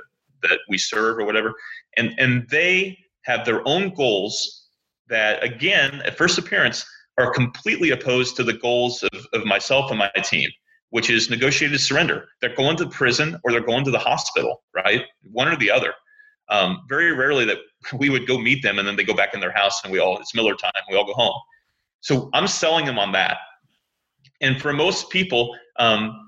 that 0.49 0.61
we 0.69 0.79
serve 0.79 1.19
or 1.19 1.25
whatever 1.25 1.55
and 1.97 2.15
and 2.19 2.47
they 2.51 2.97
have 3.27 3.45
their 3.45 3.67
own 3.67 3.93
goals 3.95 4.69
that, 5.09 5.43
again, 5.43 6.01
at 6.05 6.17
first 6.17 6.39
appearance, 6.39 6.87
are 7.19 7.33
completely 7.33 7.91
opposed 7.91 8.37
to 8.37 8.45
the 8.45 8.53
goals 8.53 9.03
of, 9.03 9.27
of 9.33 9.45
myself 9.45 9.91
and 9.91 9.99
my 9.99 10.11
team, 10.23 10.49
which 10.91 11.11
is 11.11 11.31
negotiated 11.31 11.81
surrender. 11.81 12.29
They're 12.41 12.55
going 12.55 12.77
to 12.79 12.89
prison 12.89 13.39
or 13.45 13.53
they're 13.53 13.61
going 13.61 13.85
to 13.85 13.91
the 13.91 13.99
hospital, 13.99 14.63
right? 14.75 15.05
One 15.33 15.49
or 15.49 15.57
the 15.57 15.71
other. 15.71 15.93
Um, 16.49 16.83
very 16.89 17.13
rarely 17.13 17.45
that 17.47 17.59
we 17.99 18.11
would 18.11 18.27
go 18.27 18.39
meet 18.39 18.63
them 18.63 18.79
and 18.79 18.87
then 18.87 18.97
they 18.97 19.05
go 19.05 19.15
back 19.15 19.35
in 19.35 19.41
their 19.41 19.53
house 19.53 19.83
and 19.83 19.93
we 19.93 19.99
all, 19.99 20.19
it's 20.19 20.35
Miller 20.35 20.55
time, 20.55 20.73
we 20.91 20.97
all 20.97 21.07
go 21.07 21.15
home. 21.15 21.35
So 22.01 22.31
I'm 22.35 22.47
selling 22.47 22.85
them 22.85 22.99
on 22.99 23.13
that. 23.13 23.39
And 24.41 24.61
for 24.61 24.73
most 24.73 25.11
people, 25.11 25.57
um, 25.79 26.26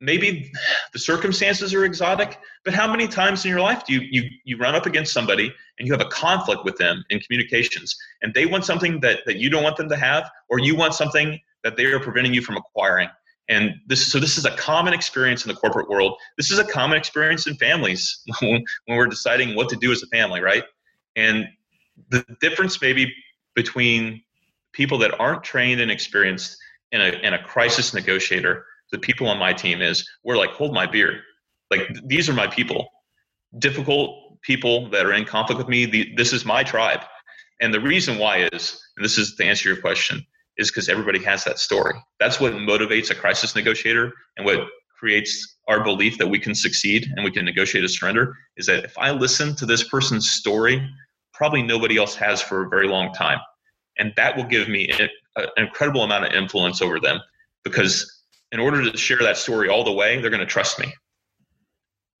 maybe 0.00 0.52
the 0.92 0.98
circumstances 0.98 1.72
are 1.74 1.84
exotic, 1.84 2.38
but 2.64 2.74
how 2.74 2.90
many 2.90 3.08
times 3.08 3.44
in 3.44 3.50
your 3.50 3.60
life 3.60 3.84
do 3.86 3.94
you, 3.94 4.00
you, 4.10 4.30
you 4.44 4.56
run 4.56 4.74
up 4.74 4.86
against 4.86 5.12
somebody 5.12 5.52
and 5.78 5.86
you 5.86 5.92
have 5.92 6.02
a 6.02 6.08
conflict 6.08 6.64
with 6.64 6.76
them 6.76 7.04
in 7.10 7.20
communications 7.20 7.96
and 8.22 8.34
they 8.34 8.46
want 8.46 8.64
something 8.64 9.00
that, 9.00 9.20
that 9.26 9.36
you 9.36 9.48
don't 9.48 9.62
want 9.62 9.76
them 9.76 9.88
to 9.88 9.96
have, 9.96 10.30
or 10.48 10.58
you 10.58 10.76
want 10.76 10.94
something 10.94 11.40
that 11.64 11.76
they 11.76 11.84
are 11.86 12.00
preventing 12.00 12.34
you 12.34 12.42
from 12.42 12.56
acquiring? 12.56 13.08
And 13.48 13.74
this, 13.86 14.10
so 14.10 14.18
this 14.18 14.36
is 14.38 14.44
a 14.44 14.50
common 14.56 14.92
experience 14.92 15.44
in 15.44 15.48
the 15.48 15.58
corporate 15.58 15.88
world. 15.88 16.18
This 16.36 16.50
is 16.50 16.58
a 16.58 16.64
common 16.64 16.98
experience 16.98 17.46
in 17.46 17.54
families 17.56 18.22
when 18.40 18.64
we're 18.88 19.06
deciding 19.06 19.54
what 19.54 19.68
to 19.70 19.76
do 19.76 19.92
as 19.92 20.02
a 20.02 20.06
family, 20.08 20.40
right? 20.40 20.64
And 21.14 21.46
the 22.10 22.24
difference 22.40 22.82
maybe 22.82 23.14
between 23.54 24.22
people 24.72 24.98
that 24.98 25.18
aren't 25.18 25.42
trained 25.42 25.80
and 25.80 25.90
experienced 25.90 26.58
in 26.92 27.00
a, 27.00 27.08
in 27.22 27.34
a 27.34 27.42
crisis 27.42 27.94
negotiator 27.94 28.66
the 28.92 28.98
people 28.98 29.28
on 29.28 29.38
my 29.38 29.52
team 29.52 29.82
is 29.82 30.08
we're 30.24 30.36
like 30.36 30.50
hold 30.50 30.74
my 30.74 30.86
beer. 30.86 31.20
Like 31.70 31.88
th- 31.88 32.00
these 32.06 32.28
are 32.28 32.32
my 32.34 32.46
people. 32.46 32.88
Difficult 33.58 34.40
people 34.42 34.88
that 34.90 35.06
are 35.06 35.12
in 35.12 35.24
conflict 35.24 35.58
with 35.58 35.68
me 35.68 35.86
the, 35.86 36.12
this 36.16 36.32
is 36.32 36.44
my 36.44 36.62
tribe. 36.62 37.00
And 37.60 37.72
the 37.72 37.80
reason 37.80 38.18
why 38.18 38.48
is 38.52 38.80
and 38.96 39.04
this 39.04 39.18
is 39.18 39.34
to 39.36 39.44
answer 39.44 39.68
your 39.68 39.80
question 39.80 40.24
is 40.58 40.70
because 40.70 40.88
everybody 40.88 41.22
has 41.22 41.44
that 41.44 41.58
story. 41.58 41.94
That's 42.18 42.40
what 42.40 42.52
motivates 42.54 43.10
a 43.10 43.14
crisis 43.14 43.54
negotiator 43.54 44.12
and 44.36 44.46
what 44.46 44.68
creates 44.98 45.56
our 45.68 45.84
belief 45.84 46.16
that 46.16 46.26
we 46.26 46.38
can 46.38 46.54
succeed 46.54 47.06
and 47.14 47.24
we 47.24 47.30
can 47.30 47.44
negotiate 47.44 47.84
a 47.84 47.88
surrender 47.88 48.34
is 48.56 48.64
that 48.64 48.82
if 48.82 48.96
i 48.96 49.10
listen 49.10 49.54
to 49.54 49.66
this 49.66 49.86
person's 49.86 50.30
story 50.30 50.88
probably 51.36 51.62
nobody 51.62 51.98
else 51.98 52.14
has 52.14 52.40
for 52.40 52.64
a 52.64 52.68
very 52.68 52.88
long 52.88 53.12
time. 53.12 53.38
And 53.98 54.12
that 54.16 54.36
will 54.36 54.44
give 54.44 54.68
me 54.68 54.88
an 54.98 55.08
incredible 55.56 56.02
amount 56.02 56.24
of 56.24 56.32
influence 56.32 56.80
over 56.80 56.98
them 56.98 57.20
because 57.62 58.15
in 58.52 58.60
order 58.60 58.90
to 58.90 58.96
share 58.96 59.18
that 59.18 59.36
story 59.36 59.68
all 59.68 59.84
the 59.84 59.92
way, 59.92 60.20
they're 60.20 60.30
going 60.30 60.40
to 60.40 60.46
trust 60.46 60.78
me. 60.78 60.92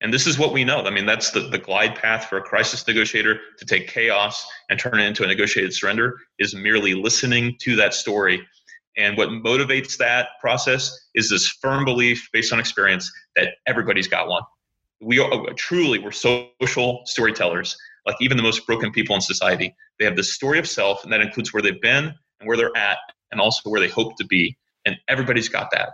And 0.02 0.12
this 0.12 0.26
is 0.26 0.38
what 0.38 0.52
we 0.52 0.64
know. 0.64 0.82
I 0.82 0.90
mean, 0.90 1.06
that's 1.06 1.30
the, 1.30 1.40
the 1.40 1.58
glide 1.58 1.94
path 1.94 2.26
for 2.26 2.36
a 2.36 2.42
crisis 2.42 2.86
negotiator 2.86 3.40
to 3.58 3.64
take 3.64 3.88
chaos 3.88 4.46
and 4.68 4.78
turn 4.78 5.00
it 5.00 5.06
into 5.06 5.24
a 5.24 5.26
negotiated 5.26 5.72
surrender 5.72 6.18
is 6.38 6.54
merely 6.54 6.94
listening 6.94 7.56
to 7.60 7.76
that 7.76 7.94
story. 7.94 8.46
And 8.98 9.16
what 9.16 9.30
motivates 9.30 9.96
that 9.98 10.28
process 10.40 11.08
is 11.14 11.30
this 11.30 11.48
firm 11.48 11.84
belief 11.84 12.28
based 12.32 12.52
on 12.52 12.60
experience 12.60 13.10
that 13.36 13.54
everybody's 13.66 14.08
got 14.08 14.28
one. 14.28 14.42
We 15.00 15.18
are, 15.18 15.32
oh, 15.32 15.46
truly, 15.54 15.98
we're 15.98 16.12
social 16.12 17.02
storytellers. 17.04 17.76
Like 18.06 18.16
even 18.20 18.36
the 18.36 18.42
most 18.42 18.66
broken 18.66 18.92
people 18.92 19.14
in 19.14 19.20
society, 19.20 19.74
they 19.98 20.04
have 20.04 20.16
this 20.16 20.32
story 20.32 20.58
of 20.58 20.68
self, 20.68 21.04
and 21.04 21.12
that 21.12 21.20
includes 21.20 21.52
where 21.52 21.62
they've 21.62 21.80
been 21.80 22.04
and 22.40 22.46
where 22.46 22.56
they're 22.56 22.76
at, 22.76 22.98
and 23.32 23.40
also 23.40 23.68
where 23.68 23.80
they 23.80 23.88
hope 23.88 24.16
to 24.16 24.24
be. 24.24 24.56
And 24.84 24.96
everybody's 25.08 25.48
got 25.48 25.70
that. 25.72 25.90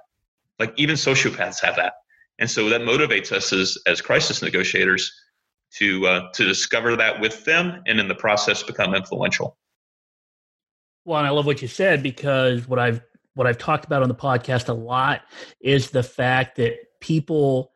Like 0.59 0.73
even 0.77 0.97
sociopaths 0.97 1.61
have 1.63 1.77
that, 1.77 1.95
and 2.39 2.51
so 2.51 2.69
that 2.69 2.83
motivates 2.83 3.33
us 3.33 3.53
as 3.53 3.79
as 3.87 4.01
crisis 4.01 4.43
negotiators 4.43 5.13
to 5.79 6.07
uh, 6.07 6.33
to 6.35 6.45
discover 6.45 6.97
that 6.97 7.21
with 7.21 7.45
them, 7.45 7.83
and 7.87 7.99
in 7.99 8.09
the 8.09 8.15
process 8.15 8.63
become 8.63 8.95
influential. 8.95 9.57
Well, 11.05 11.19
and 11.19 11.27
I 11.27 11.31
love 11.31 11.47
what 11.47 11.63
you 11.63 11.69
said 11.69 12.03
because 12.03 12.69
what 12.69 12.79
I've 12.79 13.01
what 13.35 13.47
I've 13.47 13.59
talked 13.59 13.85
about 13.85 14.03
on 14.03 14.09
the 14.09 14.15
podcast 14.15 14.69
a 14.69 14.75
lot 14.75 15.23
is 15.61 15.91
the 15.91 16.03
fact 16.03 16.57
that 16.57 16.75
people 17.01 17.73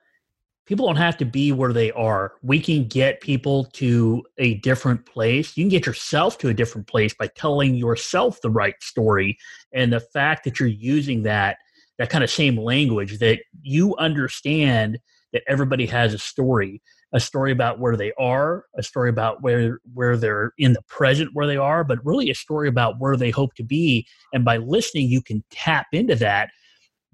people 0.66 0.86
don't 0.86 0.96
have 0.96 1.16
to 1.16 1.24
be 1.24 1.52
where 1.52 1.72
they 1.72 1.92
are. 1.92 2.32
We 2.42 2.60
can 2.60 2.88
get 2.88 3.20
people 3.20 3.64
to 3.74 4.24
a 4.38 4.54
different 4.54 5.06
place. 5.06 5.56
You 5.56 5.62
can 5.62 5.70
get 5.70 5.86
yourself 5.86 6.38
to 6.38 6.48
a 6.48 6.54
different 6.54 6.88
place 6.88 7.14
by 7.14 7.28
telling 7.28 7.76
yourself 7.76 8.40
the 8.40 8.50
right 8.50 8.74
story. 8.82 9.38
And 9.72 9.92
the 9.92 10.00
fact 10.00 10.44
that 10.44 10.58
you're 10.58 10.68
using 10.68 11.22
that 11.22 11.58
that 11.98 12.10
kind 12.10 12.24
of 12.24 12.30
same 12.30 12.56
language 12.56 13.18
that 13.18 13.40
you 13.62 13.96
understand 13.96 14.98
that 15.32 15.42
everybody 15.46 15.86
has 15.86 16.14
a 16.14 16.18
story 16.18 16.82
a 17.12 17.20
story 17.20 17.52
about 17.52 17.78
where 17.78 17.96
they 17.96 18.12
are 18.18 18.64
a 18.76 18.82
story 18.82 19.08
about 19.08 19.42
where 19.42 19.80
where 19.94 20.16
they're 20.16 20.52
in 20.58 20.72
the 20.72 20.82
present 20.88 21.30
where 21.34 21.46
they 21.46 21.56
are 21.56 21.84
but 21.84 22.04
really 22.04 22.30
a 22.30 22.34
story 22.34 22.68
about 22.68 22.98
where 22.98 23.16
they 23.16 23.30
hope 23.30 23.54
to 23.54 23.62
be 23.62 24.06
and 24.32 24.44
by 24.44 24.56
listening 24.56 25.08
you 25.08 25.22
can 25.22 25.42
tap 25.50 25.86
into 25.92 26.14
that. 26.14 26.50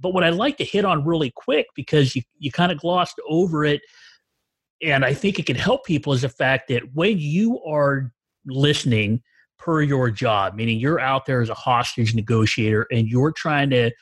But 0.01 0.15
what 0.15 0.25
i'd 0.25 0.35
like 0.35 0.57
to 0.57 0.65
hit 0.65 0.85
on 0.85 1.05
really 1.05 1.31
quick 1.31 1.67
because 1.77 2.17
you, 2.17 2.23
you 2.39 2.51
kind 2.51 2.73
of 2.73 2.79
glossed 2.79 3.21
over 3.29 3.65
it 3.65 3.81
and 4.83 5.05
i 5.05 5.15
think 5.15 5.39
it 5.39 5.47
can 5.47 5.57
help 5.57 5.85
people 5.85 6.13
is 6.13 6.23
the 6.23 6.29
fact 6.29 6.69
that 6.69 6.83
when 6.95 7.19
you 7.19 7.63
are 7.63 8.11
listening 8.47 9.23
per 9.59 9.83
your 9.83 10.11
job 10.11 10.55
meaning 10.57 10.81
you're 10.81 10.99
out 10.99 11.27
there 11.27 11.41
as 11.41 11.51
a 11.51 11.55
hostage 11.55 12.15
negotiator 12.15 12.87
and 12.91 13.07
you're 13.09 13.31
trying 13.31 13.71
to 13.71 13.93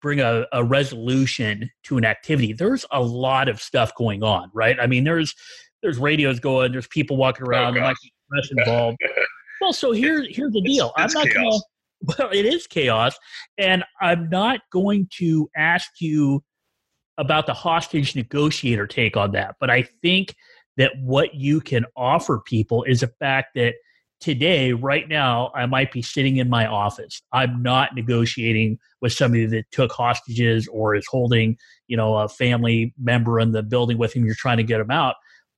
bring 0.00 0.20
a, 0.20 0.46
a 0.52 0.64
resolution 0.64 1.70
to 1.84 1.98
an 1.98 2.04
activity 2.04 2.52
there's 2.52 2.84
a 2.92 3.02
lot 3.02 3.48
of 3.48 3.60
stuff 3.60 3.94
going 3.94 4.22
on 4.22 4.50
right? 4.52 4.78
I 4.80 4.86
mean 4.86 5.04
there's 5.04 5.34
there's 5.82 5.98
radios 5.98 6.40
going 6.40 6.72
there's 6.72 6.88
people 6.88 7.16
walking 7.16 7.46
oh, 7.46 7.50
around 7.50 7.72
oh, 7.72 7.74
there 7.74 7.82
might 7.82 7.96
be 8.02 8.12
press 8.28 8.50
involved. 8.56 8.98
Well 9.60 9.72
so 9.72 9.92
here 9.92 10.26
here's 10.28 10.52
the 10.52 10.62
deal. 10.62 10.92
It's, 10.98 11.14
it's 11.14 11.16
i'm 11.16 11.24
not 11.24 11.32
chaos. 11.32 11.62
gonna 12.06 12.18
well 12.18 12.30
it 12.32 12.46
is 12.46 12.66
chaos 12.66 13.16
and 13.58 13.84
i'm 14.00 14.28
not 14.30 14.60
going 14.72 15.08
to 15.18 15.50
ask 15.56 15.90
you 16.00 16.42
about 17.18 17.46
the 17.46 17.52
hostage 17.52 18.16
negotiator 18.16 18.86
take 18.86 19.18
on 19.18 19.32
that 19.32 19.56
but 19.60 19.68
i 19.68 19.82
think 20.00 20.34
that 20.78 20.92
what 20.98 21.34
you 21.34 21.60
can 21.60 21.84
offer 21.96 22.40
people 22.46 22.84
is 22.84 23.00
the 23.00 23.12
fact 23.18 23.48
that 23.54 23.74
today, 24.20 24.72
right 24.72 25.08
now, 25.08 25.50
I 25.54 25.66
might 25.66 25.92
be 25.92 26.02
sitting 26.02 26.36
in 26.36 26.48
my 26.48 26.66
office. 26.66 27.22
I'm 27.32 27.62
not 27.62 27.94
negotiating 27.94 28.78
with 29.00 29.12
somebody 29.12 29.46
that 29.46 29.70
took 29.72 29.92
hostages 29.92 30.68
or 30.68 30.94
is 30.94 31.06
holding, 31.10 31.56
you 31.88 31.96
know, 31.96 32.16
a 32.16 32.28
family 32.28 32.94
member 32.98 33.40
in 33.40 33.52
the 33.52 33.62
building 33.62 33.98
with 33.98 34.12
him. 34.12 34.24
You're 34.24 34.34
trying 34.34 34.58
to 34.58 34.62
get 34.62 34.78
them 34.78 34.90
out. 34.90 35.16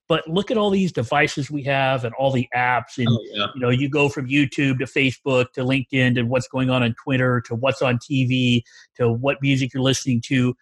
But 0.09 0.27
look 0.27 0.51
at 0.51 0.57
all 0.57 0.69
these 0.69 0.91
devices 0.91 1.49
we 1.49 1.63
have 1.63 2.03
and 2.03 2.13
all 2.15 2.31
the 2.31 2.47
apps, 2.55 2.97
and 2.97 3.07
oh, 3.09 3.19
yeah. 3.31 3.47
you 3.55 3.61
know, 3.61 3.69
you 3.69 3.89
go 3.89 4.09
from 4.09 4.27
YouTube 4.27 4.79
to 4.79 4.85
Facebook 4.85 5.53
to 5.53 5.61
LinkedIn 5.61 6.15
to 6.15 6.23
what's 6.23 6.47
going 6.47 6.69
on 6.69 6.83
on 6.83 6.93
Twitter 7.01 7.41
to 7.41 7.55
what's 7.55 7.81
on 7.81 7.97
TV 7.97 8.63
to 8.97 9.11
what 9.11 9.37
music 9.41 9.73
you're 9.73 9.83
listening 9.83 10.21
to, 10.25 10.55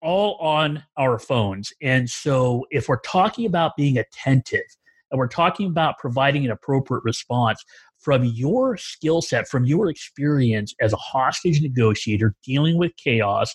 all 0.00 0.36
on 0.36 0.82
our 0.96 1.18
phones. 1.18 1.72
And 1.82 2.08
so, 2.08 2.66
if 2.70 2.88
we're 2.88 3.00
talking 3.00 3.44
about 3.44 3.76
being 3.76 3.98
attentive, 3.98 4.76
and 5.10 5.18
we're 5.18 5.28
talking 5.28 5.66
about 5.66 5.98
providing 5.98 6.44
an 6.44 6.50
appropriate 6.50 7.02
response 7.04 7.64
from 7.98 8.24
your 8.24 8.76
skill 8.76 9.20
set, 9.20 9.48
from 9.48 9.64
your 9.64 9.90
experience 9.90 10.74
as 10.80 10.92
a 10.92 10.96
hostage 10.96 11.60
negotiator 11.60 12.34
dealing 12.44 12.78
with 12.78 12.92
chaos. 12.96 13.54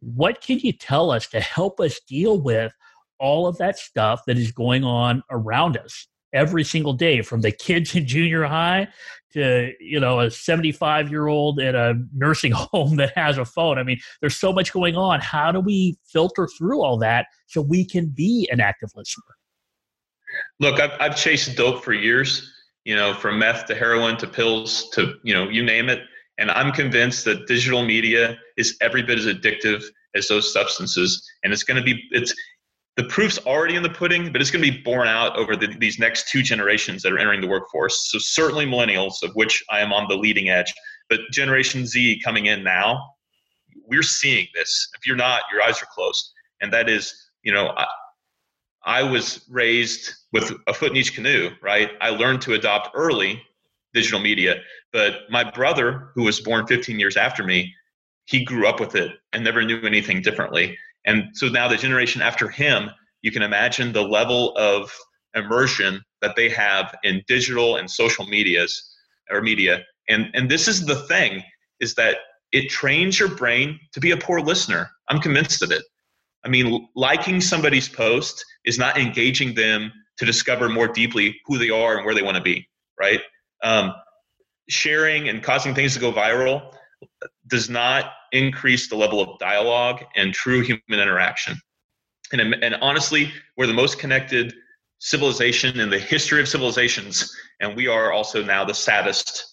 What 0.00 0.40
can 0.40 0.58
you 0.58 0.72
tell 0.72 1.10
us 1.10 1.26
to 1.28 1.40
help 1.40 1.80
us 1.80 2.00
deal 2.06 2.40
with 2.40 2.72
all 3.18 3.46
of 3.46 3.58
that 3.58 3.78
stuff 3.78 4.22
that 4.26 4.38
is 4.38 4.52
going 4.52 4.84
on 4.84 5.22
around 5.30 5.76
us 5.76 6.06
every 6.32 6.62
single 6.62 6.92
day, 6.92 7.22
from 7.22 7.40
the 7.40 7.50
kids 7.50 7.94
in 7.94 8.06
junior 8.06 8.44
high 8.44 8.86
to 9.32 9.72
you 9.80 10.00
know 10.00 10.20
a 10.20 10.30
75 10.30 11.10
year 11.10 11.26
old 11.26 11.60
at 11.60 11.74
a 11.74 11.94
nursing 12.14 12.52
home 12.54 12.96
that 12.96 13.16
has 13.16 13.38
a 13.38 13.44
phone? 13.44 13.78
I 13.78 13.82
mean, 13.82 13.98
there's 14.20 14.36
so 14.36 14.52
much 14.52 14.72
going 14.72 14.96
on. 14.96 15.20
How 15.20 15.50
do 15.50 15.60
we 15.60 15.96
filter 16.04 16.46
through 16.58 16.82
all 16.82 16.98
that 16.98 17.26
so 17.46 17.60
we 17.60 17.84
can 17.84 18.06
be 18.06 18.48
an 18.52 18.60
active 18.60 18.90
listener? 18.94 19.37
Look, 20.60 20.80
I've, 20.80 20.92
I've 21.00 21.16
chased 21.16 21.56
dope 21.56 21.84
for 21.84 21.92
years, 21.92 22.52
you 22.84 22.96
know, 22.96 23.14
from 23.14 23.38
meth 23.38 23.66
to 23.66 23.74
heroin 23.74 24.16
to 24.18 24.26
pills 24.26 24.90
to, 24.90 25.14
you 25.22 25.34
know, 25.34 25.48
you 25.48 25.62
name 25.62 25.88
it. 25.88 26.02
And 26.38 26.50
I'm 26.50 26.72
convinced 26.72 27.24
that 27.24 27.46
digital 27.46 27.84
media 27.84 28.38
is 28.56 28.76
every 28.80 29.02
bit 29.02 29.18
as 29.18 29.26
addictive 29.26 29.82
as 30.14 30.28
those 30.28 30.52
substances. 30.52 31.28
And 31.42 31.52
it's 31.52 31.64
going 31.64 31.76
to 31.76 31.82
be, 31.82 32.02
it's, 32.10 32.34
the 32.96 33.04
proof's 33.04 33.38
already 33.46 33.76
in 33.76 33.82
the 33.82 33.90
pudding, 33.90 34.32
but 34.32 34.40
it's 34.40 34.50
going 34.50 34.64
to 34.64 34.72
be 34.72 34.82
borne 34.82 35.06
out 35.06 35.36
over 35.36 35.54
the, 35.54 35.68
these 35.78 35.98
next 35.98 36.28
two 36.30 36.42
generations 36.42 37.02
that 37.02 37.12
are 37.12 37.18
entering 37.18 37.40
the 37.40 37.46
workforce. 37.46 38.10
So 38.10 38.18
certainly 38.18 38.66
millennials, 38.66 39.22
of 39.22 39.30
which 39.34 39.62
I 39.70 39.80
am 39.80 39.92
on 39.92 40.08
the 40.08 40.16
leading 40.16 40.48
edge, 40.48 40.72
but 41.08 41.20
Generation 41.30 41.86
Z 41.86 42.20
coming 42.24 42.46
in 42.46 42.64
now, 42.64 43.00
we're 43.86 44.02
seeing 44.02 44.48
this. 44.54 44.88
If 44.98 45.06
you're 45.06 45.16
not, 45.16 45.42
your 45.52 45.62
eyes 45.62 45.80
are 45.80 45.86
closed, 45.94 46.32
and 46.60 46.72
that 46.72 46.88
is, 46.88 47.14
you 47.42 47.52
know, 47.52 47.72
I, 48.84 49.02
was 49.02 49.44
raised 49.50 50.10
with 50.32 50.52
a 50.66 50.74
foot 50.74 50.90
in 50.90 50.96
each 50.96 51.14
canoe, 51.14 51.50
right? 51.62 51.90
I 52.00 52.10
learned 52.10 52.42
to 52.42 52.54
adopt 52.54 52.90
early 52.94 53.42
digital 53.94 54.20
media, 54.20 54.56
but 54.92 55.22
my 55.30 55.50
brother, 55.50 56.10
who 56.14 56.24
was 56.24 56.40
born 56.40 56.66
15 56.66 56.98
years 56.98 57.16
after 57.16 57.42
me, 57.42 57.74
he 58.26 58.44
grew 58.44 58.66
up 58.66 58.80
with 58.80 58.94
it 58.94 59.12
and 59.32 59.42
never 59.42 59.62
knew 59.64 59.80
anything 59.82 60.20
differently. 60.20 60.76
And 61.06 61.30
so 61.32 61.48
now 61.48 61.68
the 61.68 61.76
generation 61.76 62.20
after 62.20 62.48
him, 62.48 62.90
you 63.22 63.32
can 63.32 63.42
imagine 63.42 63.92
the 63.92 64.02
level 64.02 64.56
of 64.56 64.92
immersion 65.34 66.02
that 66.20 66.36
they 66.36 66.48
have 66.48 66.94
in 67.02 67.22
digital 67.26 67.76
and 67.76 67.90
social 67.90 68.26
medias 68.26 68.94
or 69.30 69.40
media. 69.40 69.84
And 70.08 70.30
and 70.34 70.50
this 70.50 70.68
is 70.68 70.84
the 70.84 70.96
thing 71.06 71.42
is 71.80 71.94
that 71.94 72.18
it 72.52 72.70
trains 72.70 73.18
your 73.18 73.28
brain 73.28 73.78
to 73.92 74.00
be 74.00 74.10
a 74.10 74.16
poor 74.16 74.40
listener. 74.40 74.90
I'm 75.08 75.20
convinced 75.20 75.62
of 75.62 75.70
it. 75.70 75.82
I 76.44 76.48
mean, 76.48 76.88
liking 76.94 77.40
somebody's 77.40 77.88
post 77.88 78.44
is 78.64 78.78
not 78.78 78.96
engaging 78.96 79.54
them 79.54 79.92
to 80.18 80.24
discover 80.24 80.68
more 80.68 80.88
deeply 80.88 81.38
who 81.46 81.58
they 81.58 81.70
are 81.70 81.96
and 81.96 82.04
where 82.04 82.14
they 82.14 82.22
want 82.22 82.36
to 82.36 82.42
be, 82.42 82.68
right? 82.98 83.20
Um, 83.62 83.94
sharing 84.68 85.28
and 85.28 85.42
causing 85.42 85.74
things 85.74 85.94
to 85.94 86.00
go 86.00 86.12
viral 86.12 86.72
does 87.48 87.70
not 87.70 88.12
increase 88.32 88.88
the 88.88 88.96
level 88.96 89.20
of 89.20 89.38
dialogue 89.38 90.04
and 90.16 90.34
true 90.34 90.60
human 90.60 90.82
interaction. 90.90 91.56
And, 92.32 92.54
and 92.62 92.74
honestly, 92.76 93.32
we're 93.56 93.66
the 93.66 93.72
most 93.72 93.98
connected 93.98 94.54
civilization 94.98 95.80
in 95.80 95.90
the 95.90 95.98
history 95.98 96.40
of 96.40 96.48
civilizations, 96.48 97.34
and 97.60 97.76
we 97.76 97.86
are 97.86 98.12
also 98.12 98.44
now 98.44 98.64
the 98.64 98.74
saddest 98.74 99.44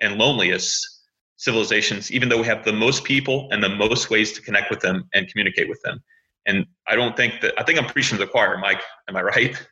and 0.00 0.16
loneliest 0.16 1.02
civilizations, 1.36 2.10
even 2.10 2.28
though 2.28 2.38
we 2.38 2.46
have 2.46 2.64
the 2.64 2.72
most 2.72 3.04
people 3.04 3.48
and 3.50 3.62
the 3.62 3.68
most 3.68 4.10
ways 4.10 4.32
to 4.32 4.42
connect 4.42 4.70
with 4.70 4.80
them 4.80 5.04
and 5.14 5.28
communicate 5.28 5.68
with 5.68 5.80
them. 5.82 6.02
And 6.46 6.66
I 6.86 6.94
don't 6.94 7.16
think 7.16 7.40
that 7.40 7.54
I 7.58 7.62
think 7.62 7.78
I'm 7.78 7.86
preaching 7.86 8.18
to 8.18 8.24
the 8.24 8.30
choir, 8.30 8.58
Mike. 8.58 8.82
Am 9.08 9.16
I 9.16 9.22
right? 9.22 9.66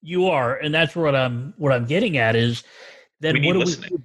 You 0.00 0.26
are, 0.26 0.56
and 0.56 0.74
that's 0.74 0.96
what 0.96 1.14
I'm 1.14 1.54
what 1.56 1.72
I'm 1.72 1.84
getting 1.84 2.16
at 2.16 2.34
is 2.34 2.64
that 3.20 3.34
what 3.34 3.42
do 3.42 3.58
listening. 3.58 3.90
we 3.90 3.96
do? 3.98 4.02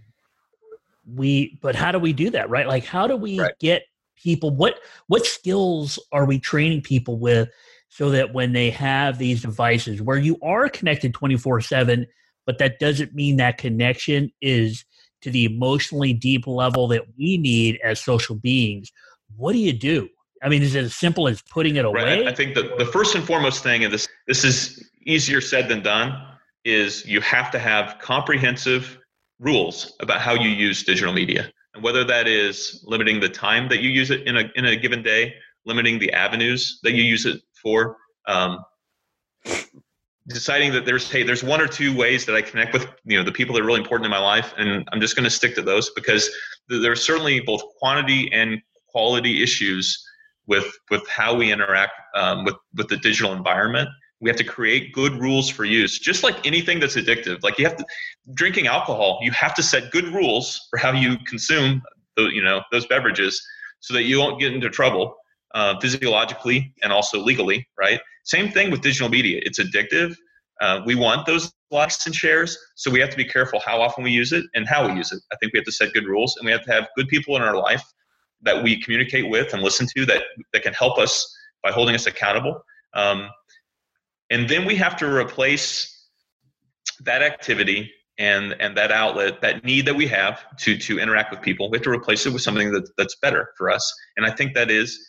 we 1.16 1.58
but 1.62 1.76
how 1.76 1.92
do 1.92 2.00
we 2.00 2.14
do 2.14 2.30
that 2.30 2.50
right 2.50 2.68
like 2.68 2.86
how 2.86 3.08
do 3.08 3.16
we 3.16 3.40
right. 3.40 3.58
get 3.60 3.84
people 4.16 4.50
what 4.50 4.80
what 5.08 5.26
skills 5.26 6.00
are 6.12 6.26
we 6.26 6.40
training 6.40 6.82
people 6.82 7.18
with 7.18 7.50
so 7.90 8.10
that 8.10 8.34
when 8.34 8.52
they 8.52 8.70
have 8.70 9.18
these 9.18 9.42
devices 9.42 10.02
where 10.02 10.18
you 10.18 10.38
are 10.42 10.68
connected 10.68 11.14
24 11.14 11.62
7 11.62 12.06
but 12.46 12.58
that 12.58 12.80
doesn't 12.80 13.14
mean 13.14 13.38
that 13.38 13.58
connection 13.58 14.32
is 14.42 14.84
to 15.22 15.32
the 15.32 15.46
emotionally 15.46 16.14
deep 16.14 16.46
level 16.46 16.88
that 16.88 17.04
we 17.18 17.38
need 17.38 17.80
as 17.84 18.02
social 18.02 18.36
beings 18.36 18.92
what 19.38 19.54
do 19.54 19.60
you 19.60 19.74
do 19.74 20.10
i 20.44 20.50
mean 20.50 20.62
is 20.62 20.76
it 20.76 20.84
as 20.84 20.96
simple 20.96 21.28
as 21.28 21.42
putting 21.44 21.76
it 21.76 21.86
away 21.86 22.04
right. 22.04 22.28
i 22.28 22.34
think 22.34 22.56
the, 22.56 22.74
the 22.78 22.86
first 22.86 23.16
and 23.16 23.26
foremost 23.26 23.64
thing 23.64 23.84
and 23.84 23.94
this 23.94 24.08
this 24.28 24.44
is 24.44 24.90
easier 25.06 25.42
said 25.42 25.68
than 25.70 25.82
done 25.82 26.26
is 26.66 27.06
you 27.06 27.22
have 27.22 27.50
to 27.52 27.60
have 27.60 27.98
comprehensive 28.00 28.98
rules 29.40 29.96
about 30.02 30.20
how 30.20 30.34
you 30.34 30.50
use 30.50 30.84
digital 30.84 31.14
media 31.14 31.52
and 31.74 31.84
whether 31.84 32.04
that 32.04 32.28
is 32.28 32.84
limiting 32.86 33.20
the 33.20 33.30
time 33.30 33.70
that 33.70 33.80
you 33.80 33.90
use 33.90 34.12
it 34.12 34.28
in 34.28 34.38
a, 34.38 34.52
in 34.56 34.66
a 34.66 34.76
given 34.76 35.02
day 35.02 35.34
limiting 35.66 36.00
the 36.00 36.12
avenues 36.14 36.80
that 36.84 36.94
you 36.94 37.04
use 37.04 37.26
it 37.26 37.42
for 37.62 37.98
um, 38.28 38.60
deciding 40.28 40.74
that 40.74 40.86
there's 40.86 41.10
hey 41.10 41.24
there's 41.24 41.44
one 41.44 41.62
or 41.62 41.68
two 41.68 41.96
ways 41.96 42.26
that 42.26 42.36
i 42.36 42.42
connect 42.42 42.74
with 42.74 42.88
you 43.06 43.18
know 43.18 43.24
the 43.24 43.32
people 43.32 43.56
that 43.56 43.62
are 43.62 43.66
really 43.66 43.80
important 43.80 44.06
in 44.06 44.12
my 44.12 44.20
life 44.20 44.54
and 44.58 44.88
i'm 44.92 45.00
just 45.00 45.16
going 45.16 45.24
to 45.24 45.30
stick 45.30 45.56
to 45.56 45.62
those 45.62 45.90
because 45.92 46.30
there's 46.68 47.04
certainly 47.04 47.40
both 47.40 47.62
quantity 47.80 48.32
and 48.34 48.62
quality 48.90 49.42
issues 49.42 50.04
with 50.48 50.66
with 50.90 51.08
how 51.08 51.36
we 51.36 51.52
interact 51.52 51.94
um, 52.16 52.46
with 52.46 52.56
with 52.76 52.88
the 52.88 52.98
digital 52.98 53.34
environment 53.34 53.90
we 54.20 54.30
have 54.30 54.38
to 54.38 54.44
create 54.44 54.94
good 54.94 55.14
rules 55.20 55.50
for 55.50 55.66
use 55.66 56.00
just 56.00 56.24
like 56.24 56.46
anything 56.48 56.80
that's 56.80 56.96
addictive. 56.96 57.44
Like 57.44 57.60
you 57.60 57.66
have 57.66 57.78
to 57.78 57.86
drinking 58.34 58.68
alcohol 58.68 59.20
you 59.22 59.32
have 59.32 59.54
to 59.56 59.64
set 59.64 59.92
good 59.92 60.06
rules 60.06 60.68
for 60.70 60.78
how 60.78 60.92
you 60.92 61.18
consume 61.26 61.82
the, 62.16 62.24
you 62.24 62.42
know 62.42 62.62
those 62.72 62.88
beverages 62.88 63.42
so 63.80 63.94
that 63.94 64.04
you 64.04 64.20
won't 64.20 64.40
get 64.40 64.54
into 64.54 64.70
trouble 64.70 65.16
uh, 65.54 65.80
physiologically 65.80 66.74
and 66.84 66.92
also 66.92 67.20
legally 67.20 67.68
right? 67.78 68.00
Same 68.24 68.52
thing 68.52 68.72
with 68.72 68.82
digital 68.82 69.08
media. 69.08 69.40
It's 69.44 69.60
addictive. 69.60 70.16
Uh, 70.60 70.82
we 70.86 70.96
want 70.96 71.26
those 71.26 71.54
likes 71.70 72.06
and 72.06 72.16
shares 72.16 72.58
so 72.76 72.90
we 72.90 73.00
have 73.00 73.10
to 73.10 73.18
be 73.18 73.26
careful 73.26 73.60
how 73.60 73.80
often 73.82 74.04
we 74.04 74.10
use 74.10 74.32
it 74.32 74.46
and 74.56 74.68
how 74.68 74.88
we 74.88 74.96
use 74.96 75.12
it. 75.12 75.22
I 75.32 75.36
think 75.36 75.54
we 75.54 75.60
have 75.60 75.66
to 75.66 75.72
set 75.72 75.94
good 75.94 76.06
rules 76.06 76.36
and 76.38 76.46
we 76.46 76.52
have 76.52 76.64
to 76.64 76.72
have 76.72 76.88
good 76.96 77.08
people 77.08 77.36
in 77.36 77.44
our 77.44 77.56
life 77.56 77.84
that 78.42 78.64
we 78.64 78.82
communicate 78.82 79.30
with 79.30 79.54
and 79.54 79.62
listen 79.62 79.88
to 79.96 80.06
that 80.06 80.24
that 80.54 80.64
can 80.64 80.74
help 80.74 80.98
us 80.98 81.36
by 81.64 81.72
holding 81.72 81.96
us 81.96 82.06
accountable. 82.06 82.62
Um, 82.94 83.30
and 84.30 84.50
then 84.50 84.66
we 84.66 84.76
have 84.76 84.96
to 84.98 85.08
replace 85.08 85.94
that 87.02 87.22
activity 87.22 87.92
and 88.20 88.56
and 88.60 88.76
that 88.76 88.92
outlet 88.92 89.42
that 89.42 89.64
need 89.64 89.86
that 89.86 89.96
we 89.96 90.08
have 90.08 90.44
to 90.58 90.78
to 90.78 91.00
interact 91.00 91.32
with 91.32 91.42
people. 91.42 91.70
We 91.70 91.78
have 91.78 91.84
to 91.84 91.92
replace 91.92 92.26
it 92.26 92.34
with 92.34 92.42
something 92.42 92.72
that, 92.72 92.90
that's 92.98 93.16
better 93.22 93.50
for 93.58 93.70
us. 93.70 93.94
And 94.18 94.26
i 94.26 94.32
think 94.32 94.54
that 94.56 94.72
is 94.72 95.00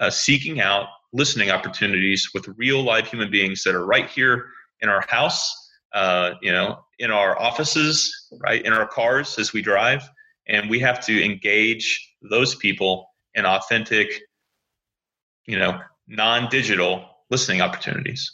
uh, 0.00 0.10
seeking 0.10 0.60
out 0.60 0.86
listening 1.12 1.50
opportunities 1.50 2.30
with 2.34 2.46
real 2.56 2.82
live 2.82 3.06
human 3.06 3.30
beings 3.30 3.62
that 3.64 3.74
are 3.74 3.86
right 3.86 4.08
here 4.10 4.46
in 4.80 4.88
our 4.88 5.04
house 5.08 5.54
uh, 5.94 6.32
you 6.42 6.52
know 6.52 6.78
in 6.98 7.10
our 7.10 7.40
offices 7.40 8.28
right 8.40 8.64
in 8.64 8.72
our 8.72 8.86
cars 8.86 9.38
as 9.38 9.52
we 9.52 9.62
drive. 9.62 10.08
And 10.48 10.70
we 10.70 10.78
have 10.80 11.04
to 11.06 11.24
engage 11.24 12.05
those 12.30 12.54
people 12.54 13.08
in 13.34 13.44
authentic 13.44 14.20
you 15.46 15.58
know 15.58 15.78
non-digital 16.08 17.04
listening 17.30 17.60
opportunities 17.60 18.30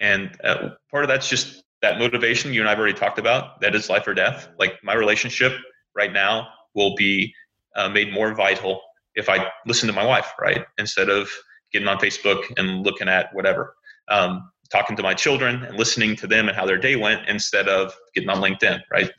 and 0.00 0.36
uh, 0.44 0.70
part 0.90 1.04
of 1.04 1.08
that's 1.08 1.28
just 1.28 1.62
that 1.82 1.98
motivation 1.98 2.54
you 2.54 2.60
and 2.60 2.70
I've 2.70 2.78
already 2.78 2.98
talked 2.98 3.18
about. 3.18 3.60
That 3.60 3.74
is 3.74 3.90
life 3.90 4.06
or 4.06 4.14
death. 4.14 4.48
Like 4.58 4.74
my 4.82 4.94
relationship 4.94 5.52
right 5.94 6.12
now 6.12 6.48
will 6.74 6.94
be 6.94 7.34
uh, 7.76 7.88
made 7.88 8.12
more 8.12 8.34
vital 8.34 8.80
if 9.14 9.28
I 9.28 9.48
listen 9.66 9.88
to 9.88 9.92
my 9.92 10.06
wife, 10.06 10.32
right? 10.40 10.64
Instead 10.78 11.10
of 11.10 11.28
getting 11.72 11.88
on 11.88 11.98
Facebook 11.98 12.44
and 12.56 12.84
looking 12.84 13.08
at 13.08 13.34
whatever. 13.34 13.74
Um, 14.08 14.50
talking 14.70 14.96
to 14.96 15.02
my 15.02 15.12
children 15.12 15.64
and 15.64 15.76
listening 15.76 16.16
to 16.16 16.26
them 16.26 16.48
and 16.48 16.56
how 16.56 16.64
their 16.64 16.78
day 16.78 16.96
went 16.96 17.28
instead 17.28 17.68
of 17.68 17.94
getting 18.14 18.30
on 18.30 18.38
LinkedIn, 18.38 18.80
right? 18.90 19.10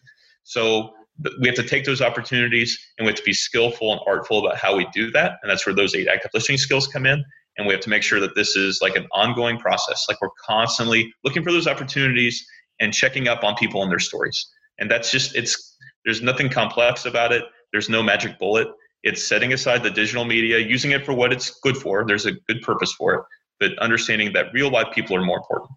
So 0.43 0.93
we 1.39 1.47
have 1.47 1.55
to 1.55 1.63
take 1.63 1.85
those 1.85 2.01
opportunities 2.01 2.77
and 2.97 3.05
we 3.05 3.09
have 3.09 3.17
to 3.17 3.23
be 3.23 3.33
skillful 3.33 3.91
and 3.91 4.01
artful 4.07 4.39
about 4.39 4.57
how 4.57 4.75
we 4.75 4.87
do 4.93 5.11
that. 5.11 5.37
And 5.41 5.49
that's 5.49 5.65
where 5.65 5.75
those 5.75 5.95
eight 5.95 6.07
active 6.07 6.31
listening 6.33 6.57
skills 6.57 6.87
come 6.87 7.05
in. 7.05 7.23
And 7.57 7.67
we 7.67 7.73
have 7.73 7.81
to 7.83 7.89
make 7.89 8.01
sure 8.01 8.19
that 8.19 8.35
this 8.35 8.55
is 8.55 8.79
like 8.81 8.95
an 8.95 9.05
ongoing 9.11 9.59
process 9.59 10.05
like 10.09 10.19
we're 10.21 10.29
constantly 10.43 11.13
looking 11.23 11.43
for 11.43 11.51
those 11.51 11.67
opportunities 11.67 12.43
and 12.79 12.91
checking 12.93 13.27
up 13.27 13.43
on 13.43 13.55
people 13.55 13.83
and 13.83 13.91
their 13.91 13.99
stories. 13.99 14.49
And 14.79 14.89
that's 14.89 15.11
just 15.11 15.35
it's 15.35 15.77
there's 16.03 16.21
nothing 16.21 16.49
complex 16.49 17.05
about 17.05 17.31
it. 17.31 17.43
There's 17.71 17.89
no 17.89 18.01
magic 18.01 18.39
bullet. 18.39 18.67
It's 19.03 19.23
setting 19.23 19.53
aside 19.53 19.83
the 19.83 19.91
digital 19.91 20.25
media 20.25 20.57
using 20.57 20.91
it 20.91 21.05
for 21.05 21.13
what 21.13 21.31
it's 21.31 21.59
good 21.59 21.77
for. 21.77 22.05
There's 22.07 22.25
a 22.25 22.31
good 22.47 22.61
purpose 22.63 22.91
for 22.93 23.13
it 23.13 23.21
but 23.63 23.77
understanding 23.79 24.33
that 24.33 24.47
real 24.53 24.69
life 24.69 24.87
people 24.93 25.15
are 25.15 25.23
more 25.23 25.37
important. 25.37 25.71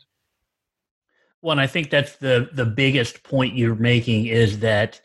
Well 1.43 1.53
and 1.53 1.61
i 1.61 1.67
think 1.67 1.91
that's 1.91 2.17
the 2.17 2.49
the 2.53 2.65
biggest 2.65 3.23
point 3.23 3.57
you're 3.57 3.77
making 3.77 4.27
is 4.27 4.59
that 4.61 5.01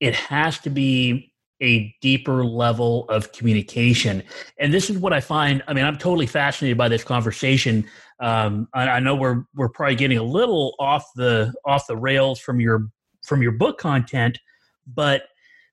it 0.00 0.14
has 0.14 0.58
to 0.60 0.70
be 0.70 1.32
a 1.60 1.94
deeper 2.00 2.44
level 2.44 3.04
of 3.08 3.32
communication. 3.32 4.22
And 4.58 4.72
this 4.72 4.90
is 4.90 4.98
what 4.98 5.12
I 5.12 5.20
find. 5.20 5.62
I 5.66 5.74
mean, 5.74 5.84
I'm 5.84 5.98
totally 5.98 6.26
fascinated 6.26 6.78
by 6.78 6.88
this 6.88 7.02
conversation. 7.02 7.84
Um, 8.20 8.68
I, 8.74 8.88
I, 8.88 9.00
know 9.00 9.14
we're 9.14 9.44
we're 9.54 9.68
probably 9.68 9.96
getting 9.96 10.18
a 10.18 10.22
little 10.22 10.74
off 10.78 11.04
the 11.16 11.52
off 11.64 11.86
the 11.86 11.96
rails 11.96 12.40
from 12.40 12.60
your 12.60 12.88
from 13.24 13.42
your 13.42 13.52
book 13.52 13.78
content, 13.78 14.38
but 14.86 15.22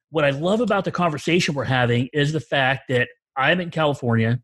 what 0.09 0.25
I 0.25 0.31
love 0.31 0.61
about 0.61 0.85
the 0.85 0.91
conversation 0.91 1.53
we're 1.55 1.63
having 1.65 2.09
is 2.13 2.33
the 2.33 2.39
fact 2.39 2.83
that 2.89 3.09
I'm 3.35 3.59
in 3.59 3.69
California, 3.69 4.39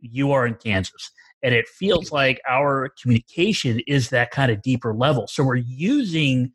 you 0.00 0.32
are 0.32 0.46
in 0.46 0.54
Kansas, 0.54 1.10
and 1.42 1.54
it 1.54 1.66
feels 1.66 2.12
like 2.12 2.40
our 2.48 2.90
communication 3.00 3.80
is 3.86 4.10
that 4.10 4.30
kind 4.30 4.52
of 4.52 4.62
deeper 4.62 4.94
level. 4.94 5.26
So 5.26 5.44
we're 5.44 5.56
using 5.56 6.52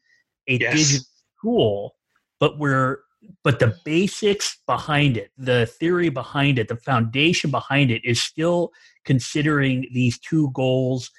a 0.47 0.57
yes. 0.57 0.75
digital 0.75 1.05
tool, 1.41 1.95
but 2.41 2.59
we're 2.59 2.99
but 3.43 3.59
the 3.59 3.77
basics 3.85 4.57
behind 4.65 5.15
it, 5.15 5.31
the 5.37 5.67
theory 5.67 6.09
behind 6.09 6.57
it, 6.59 6.67
the 6.67 6.75
foundation 6.75 7.51
behind 7.51 7.91
it 7.91 8.03
is 8.03 8.21
still 8.21 8.71
considering 9.05 9.87
these 9.93 10.19
two 10.19 10.49
goals 10.51 11.09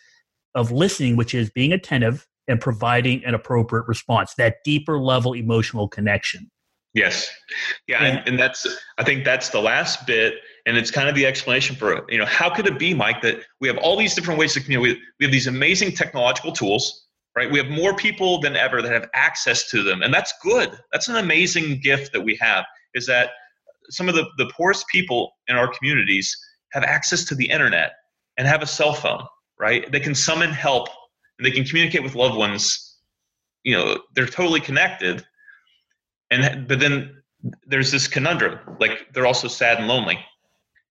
of 0.54 0.72
listening, 0.72 1.16
which 1.16 1.32
is 1.32 1.48
being 1.50 1.72
attentive 1.72 2.26
and 2.48 2.60
providing 2.60 3.24
an 3.24 3.34
appropriate 3.34 3.86
response, 3.86 4.34
that 4.36 4.56
deeper 4.64 4.98
level 4.98 5.32
emotional 5.32 5.88
connection. 5.88 6.50
Yes. 6.92 7.30
Yeah. 7.86 8.04
And, 8.04 8.28
and 8.28 8.38
that's, 8.38 8.66
I 8.98 9.04
think 9.04 9.24
that's 9.24 9.48
the 9.48 9.60
last 9.60 10.06
bit. 10.06 10.34
And 10.66 10.76
it's 10.76 10.90
kind 10.90 11.08
of 11.08 11.14
the 11.14 11.24
explanation 11.24 11.76
for, 11.76 12.04
you 12.10 12.18
know, 12.18 12.26
how 12.26 12.50
could 12.50 12.66
it 12.66 12.78
be, 12.78 12.92
Mike, 12.94 13.22
that 13.22 13.38
we 13.60 13.68
have 13.68 13.78
all 13.78 13.96
these 13.96 14.14
different 14.14 14.38
ways 14.38 14.54
to 14.54 14.60
communicate? 14.60 14.98
We 15.18 15.26
have 15.26 15.32
these 15.32 15.46
amazing 15.46 15.92
technological 15.92 16.52
tools, 16.52 17.06
right? 17.36 17.50
We 17.50 17.58
have 17.58 17.68
more 17.68 17.94
people 17.94 18.40
than 18.40 18.56
ever 18.56 18.82
that 18.82 18.92
have 18.92 19.08
access 19.14 19.70
to 19.70 19.82
them. 19.82 20.02
And 20.02 20.12
that's 20.12 20.32
good. 20.42 20.78
That's 20.92 21.08
an 21.08 21.16
amazing 21.16 21.80
gift 21.80 22.12
that 22.12 22.20
we 22.20 22.36
have 22.40 22.64
is 22.94 23.06
that 23.06 23.30
some 23.90 24.08
of 24.08 24.14
the, 24.14 24.26
the 24.38 24.50
poorest 24.54 24.86
people 24.88 25.32
in 25.48 25.56
our 25.56 25.68
communities 25.68 26.36
have 26.72 26.84
access 26.84 27.24
to 27.24 27.34
the 27.34 27.46
internet 27.46 27.92
and 28.38 28.46
have 28.46 28.62
a 28.62 28.66
cell 28.66 28.92
phone, 28.92 29.24
right? 29.58 29.90
They 29.90 30.00
can 30.00 30.14
summon 30.14 30.50
help 30.50 30.88
and 31.38 31.46
they 31.46 31.50
can 31.50 31.64
communicate 31.64 32.02
with 32.02 32.14
loved 32.14 32.36
ones. 32.36 32.96
You 33.64 33.76
know, 33.76 33.98
they're 34.14 34.26
totally 34.26 34.60
connected. 34.60 35.24
And 36.30 36.66
but 36.66 36.80
then 36.80 37.22
there's 37.66 37.90
this 37.90 38.08
conundrum, 38.08 38.58
like 38.80 39.08
they're 39.12 39.26
also 39.26 39.48
sad 39.48 39.78
and 39.78 39.88
lonely. 39.88 40.18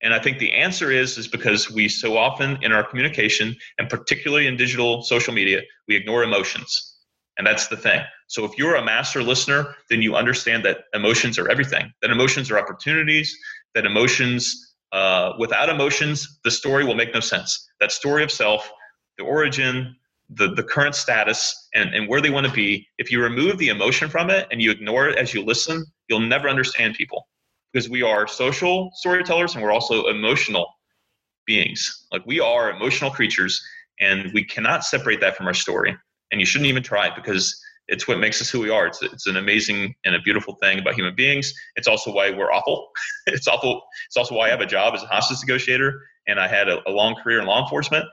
And 0.02 0.12
I 0.12 0.18
think 0.18 0.38
the 0.38 0.52
answer 0.52 0.90
is 0.90 1.16
is 1.16 1.26
because 1.26 1.70
we 1.70 1.88
so 1.88 2.16
often 2.16 2.58
in 2.62 2.72
our 2.72 2.84
communication 2.84 3.56
and 3.78 3.88
particularly 3.88 4.46
in 4.46 4.56
digital 4.56 5.02
social 5.02 5.32
media, 5.32 5.62
we 5.88 5.96
ignore 5.96 6.22
emotions. 6.22 6.96
And 7.38 7.46
that's 7.46 7.68
the 7.68 7.76
thing. 7.76 8.00
So 8.28 8.44
if 8.44 8.56
you're 8.56 8.76
a 8.76 8.84
master 8.84 9.22
listener, 9.22 9.74
then 9.90 10.02
you 10.02 10.16
understand 10.16 10.64
that 10.64 10.84
emotions 10.94 11.38
are 11.38 11.48
everything. 11.48 11.92
That 12.02 12.10
emotions 12.10 12.50
are 12.50 12.58
opportunities. 12.58 13.36
That 13.74 13.84
emotions, 13.84 14.74
uh, 14.92 15.32
without 15.38 15.68
emotions, 15.68 16.40
the 16.44 16.50
story 16.50 16.84
will 16.84 16.94
make 16.94 17.12
no 17.12 17.20
sense. 17.20 17.68
That 17.80 17.92
story 17.92 18.24
of 18.24 18.30
self, 18.30 18.70
the 19.18 19.24
origin, 19.24 19.94
the, 20.30 20.54
the 20.54 20.62
current 20.62 20.94
status, 20.94 21.68
and, 21.74 21.94
and 21.94 22.08
where 22.08 22.20
they 22.20 22.30
want 22.30 22.46
to 22.46 22.52
be, 22.52 22.86
if 22.98 23.12
you 23.12 23.22
remove 23.22 23.58
the 23.58 23.68
emotion 23.68 24.08
from 24.08 24.30
it 24.30 24.46
and 24.50 24.60
you 24.60 24.70
ignore 24.70 25.08
it 25.08 25.18
as 25.18 25.34
you 25.34 25.44
listen, 25.44 25.84
you'll 26.08 26.20
never 26.20 26.48
understand 26.48 26.94
people. 26.94 27.28
Because 27.76 27.90
we 27.90 28.00
are 28.00 28.26
social 28.26 28.90
storytellers 28.94 29.54
and 29.54 29.62
we're 29.62 29.70
also 29.70 30.06
emotional 30.06 30.66
beings. 31.44 32.06
Like 32.10 32.24
we 32.24 32.40
are 32.40 32.70
emotional 32.70 33.10
creatures, 33.10 33.62
and 34.00 34.32
we 34.32 34.44
cannot 34.44 34.82
separate 34.82 35.20
that 35.20 35.36
from 35.36 35.46
our 35.46 35.52
story. 35.52 35.94
And 36.32 36.40
you 36.40 36.46
shouldn't 36.46 36.68
even 36.68 36.82
try 36.82 37.14
because 37.14 37.62
it's 37.88 38.08
what 38.08 38.18
makes 38.18 38.40
us 38.40 38.48
who 38.48 38.60
we 38.60 38.70
are. 38.70 38.86
It's, 38.86 39.02
it's 39.02 39.26
an 39.26 39.36
amazing 39.36 39.94
and 40.06 40.14
a 40.14 40.20
beautiful 40.22 40.54
thing 40.54 40.78
about 40.78 40.94
human 40.94 41.14
beings. 41.14 41.52
It's 41.74 41.86
also 41.86 42.10
why 42.10 42.30
we're 42.30 42.50
awful. 42.50 42.88
it's 43.26 43.46
awful. 43.46 43.82
It's 44.06 44.16
also 44.16 44.34
why 44.34 44.46
I 44.46 44.48
have 44.48 44.62
a 44.62 44.66
job 44.66 44.94
as 44.94 45.02
a 45.02 45.06
hostage 45.08 45.46
negotiator 45.46 46.00
and 46.26 46.40
I 46.40 46.48
had 46.48 46.70
a, 46.70 46.78
a 46.88 46.90
long 46.90 47.14
career 47.16 47.40
in 47.40 47.46
law 47.46 47.62
enforcement 47.62 48.06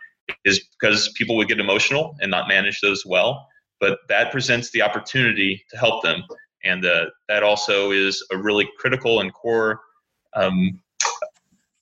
is 0.43 0.59
because 0.77 1.07
people 1.13 1.37
would 1.37 1.47
get 1.47 1.61
emotional 1.61 2.17
and 2.19 2.29
not 2.29 2.49
manage 2.49 2.81
those 2.81 3.05
well. 3.05 3.47
But 3.79 3.99
that 4.09 4.29
presents 4.29 4.71
the 4.71 4.81
opportunity 4.81 5.63
to 5.69 5.77
help 5.77 6.03
them. 6.03 6.23
And 6.63 6.85
uh, 6.85 7.05
that 7.27 7.43
also 7.43 7.91
is 7.91 8.25
a 8.31 8.37
really 8.37 8.69
critical 8.77 9.19
and 9.19 9.33
core, 9.33 9.81
um, 10.35 10.79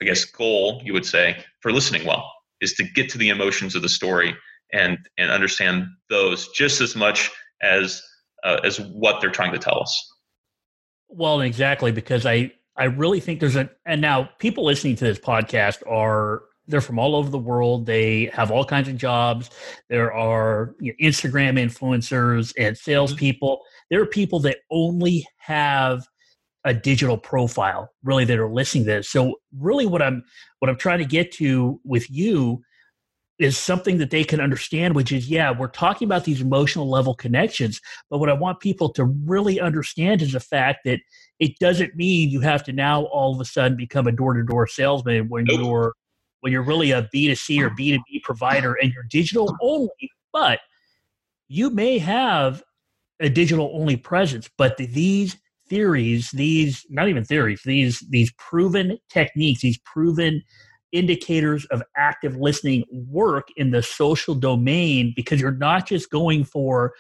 I 0.01 0.05
guess, 0.05 0.25
goal, 0.25 0.81
you 0.83 0.93
would 0.93 1.05
say, 1.05 1.43
for 1.59 1.71
listening 1.71 2.05
well, 2.05 2.31
is 2.61 2.73
to 2.73 2.83
get 2.83 3.09
to 3.09 3.17
the 3.17 3.29
emotions 3.29 3.75
of 3.75 3.81
the 3.81 3.89
story 3.89 4.35
and, 4.73 4.97
and 5.17 5.29
understand 5.29 5.85
those 6.09 6.47
just 6.49 6.81
as 6.81 6.95
much 6.95 7.29
as 7.61 8.01
uh, 8.43 8.59
as 8.63 8.79
what 8.79 9.21
they're 9.21 9.29
trying 9.29 9.51
to 9.51 9.59
tell 9.59 9.79
us. 9.79 10.13
Well, 11.09 11.41
exactly 11.41 11.91
because 11.91 12.25
I 12.25 12.53
I 12.77 12.85
really 12.85 13.19
think 13.19 13.39
there's 13.39 13.55
a 13.55 13.69
and 13.85 14.01
now 14.01 14.29
people 14.39 14.65
listening 14.65 14.95
to 14.95 15.05
this 15.05 15.19
podcast 15.19 15.85
are 15.87 16.43
they're 16.67 16.81
from 16.81 16.99
all 16.99 17.15
over 17.15 17.29
the 17.29 17.37
world. 17.37 17.85
They 17.85 18.25
have 18.33 18.49
all 18.49 18.63
kinds 18.63 18.87
of 18.87 18.97
jobs. 18.97 19.49
There 19.89 20.13
are 20.13 20.73
you 20.79 20.93
know, 20.93 21.07
Instagram 21.07 21.59
influencers 21.59 22.53
and 22.57 22.77
salespeople. 22.77 23.61
There 23.91 24.01
are 24.01 24.07
people 24.07 24.39
that 24.39 24.57
only 24.71 25.27
have 25.37 26.07
a 26.63 26.73
digital 26.73 27.17
profile, 27.17 27.89
really, 28.03 28.25
that 28.25 28.39
are 28.39 28.51
listening 28.51 28.85
to 28.85 28.91
this. 28.91 29.09
So, 29.09 29.35
really, 29.59 29.85
what 29.85 30.01
I'm 30.01 30.23
what 30.59 30.69
I'm 30.69 30.77
trying 30.77 30.99
to 30.99 31.05
get 31.05 31.31
to 31.33 31.79
with 31.83 32.09
you 32.09 32.63
is 33.37 33.57
something 33.57 33.97
that 33.97 34.11
they 34.11 34.23
can 34.23 34.39
understand, 34.39 34.95
which 34.95 35.11
is, 35.11 35.27
yeah, 35.27 35.51
we're 35.51 35.67
talking 35.67 36.05
about 36.05 36.23
these 36.25 36.41
emotional 36.41 36.87
level 36.87 37.15
connections. 37.15 37.81
But 38.09 38.19
what 38.19 38.29
I 38.29 38.33
want 38.33 38.59
people 38.59 38.89
to 38.93 39.05
really 39.05 39.59
understand 39.59 40.21
is 40.21 40.33
the 40.33 40.39
fact 40.39 40.81
that 40.85 40.99
it 41.39 41.57
doesn't 41.59 41.95
mean 41.95 42.29
you 42.29 42.41
have 42.41 42.63
to 42.65 42.71
now 42.71 43.05
all 43.05 43.33
of 43.33 43.41
a 43.41 43.45
sudden 43.45 43.75
become 43.75 44.05
a 44.05 44.11
door 44.11 44.35
to 44.35 44.43
door 44.43 44.67
salesman 44.67 45.27
when 45.27 45.47
you're 45.47 45.93
when 46.41 46.53
you're 46.53 46.63
really 46.63 46.91
a 46.91 47.09
B2C 47.13 47.61
or 47.61 47.71
B2B 47.71 48.21
provider 48.23 48.75
and 48.75 48.91
you're 48.93 49.03
digital 49.09 49.55
only, 49.61 50.11
but 50.31 50.59
you 51.47 51.69
may 51.69 51.97
have 51.97 52.63
a 53.21 53.29
digital 53.29 53.71
only 53.73 53.95
presence, 53.95 54.49
but 54.57 54.75
these 54.77 55.37
theories, 55.69 56.31
these 56.31 56.85
not 56.89 57.07
even 57.07 57.23
theories, 57.23 57.61
these 57.63 57.99
these 58.09 58.31
proven 58.33 58.97
techniques, 59.09 59.61
these 59.61 59.79
proven 59.79 60.43
indicators 60.91 61.65
of 61.65 61.81
active 61.95 62.35
listening 62.35 62.83
work 62.91 63.47
in 63.55 63.71
the 63.71 63.81
social 63.81 64.35
domain 64.35 65.13
because 65.15 65.39
you're 65.39 65.51
not 65.51 65.87
just 65.87 66.09
going 66.09 66.43
for 66.43 66.93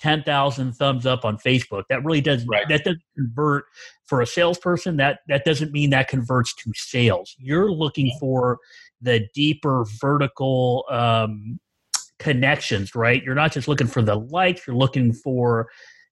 10,000 0.00 0.72
thumbs 0.72 1.06
up 1.06 1.24
on 1.24 1.38
Facebook. 1.38 1.84
That 1.88 2.04
really 2.04 2.20
doesn't 2.20 2.48
right. 2.48 2.68
that 2.68 2.84
doesn't 2.84 3.02
convert 3.16 3.64
for 4.06 4.20
a 4.20 4.26
salesperson. 4.26 4.96
That 4.96 5.20
that 5.28 5.44
doesn't 5.44 5.72
mean 5.72 5.90
that 5.90 6.08
converts 6.08 6.54
to 6.56 6.72
sales. 6.74 7.34
You're 7.38 7.72
looking 7.72 8.12
for 8.20 8.58
the 9.00 9.26
deeper 9.34 9.84
vertical 10.00 10.84
um, 10.90 11.58
connections, 12.18 12.94
right? 12.94 13.22
You're 13.22 13.34
not 13.34 13.52
just 13.52 13.68
looking 13.68 13.86
for 13.86 14.02
the 14.02 14.16
likes. 14.16 14.66
You're 14.66 14.76
looking 14.76 15.12
for 15.12 15.68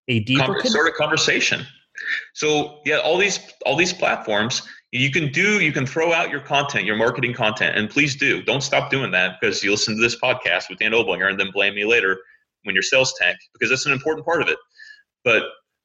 a 0.09 0.21
deeper 0.21 0.55
Conver- 0.55 0.67
sort 0.67 0.89
of 0.89 0.95
conversation. 0.95 1.67
So 2.35 2.81
yeah, 2.85 2.99
all 2.99 3.19
these 3.19 3.39
all 3.65 3.77
these 3.77 3.93
platforms 3.93 4.63
you 4.93 5.11
can 5.11 5.33
do 5.33 5.61
you 5.61 5.73
can 5.73 5.87
throw 5.87 6.13
out 6.13 6.31
your 6.31 6.41
content 6.41 6.85
your 6.85 6.97
marketing 6.97 7.33
content 7.33 7.77
and 7.77 7.91
please 7.91 8.15
do 8.15 8.43
don't 8.43 8.61
stop 8.61 8.91
doing 8.91 9.11
that 9.11 9.37
because 9.41 9.65
you 9.65 9.71
listen 9.71 9.97
to 9.97 10.01
this 10.03 10.19
podcast 10.21 10.69
with 10.69 10.79
dan 10.79 10.93
oblinger 10.93 11.29
and 11.29 11.41
then 11.41 11.51
blame 11.51 11.75
me 11.75 11.85
later 11.85 12.19
when 12.65 12.75
your 12.75 12.83
sales 12.83 13.15
tank 13.19 13.37
because 13.55 13.71
that's 13.71 13.87
an 13.87 13.93
important 13.93 14.25
part 14.25 14.43
of 14.43 14.49
it 14.49 14.59
but 15.25 15.45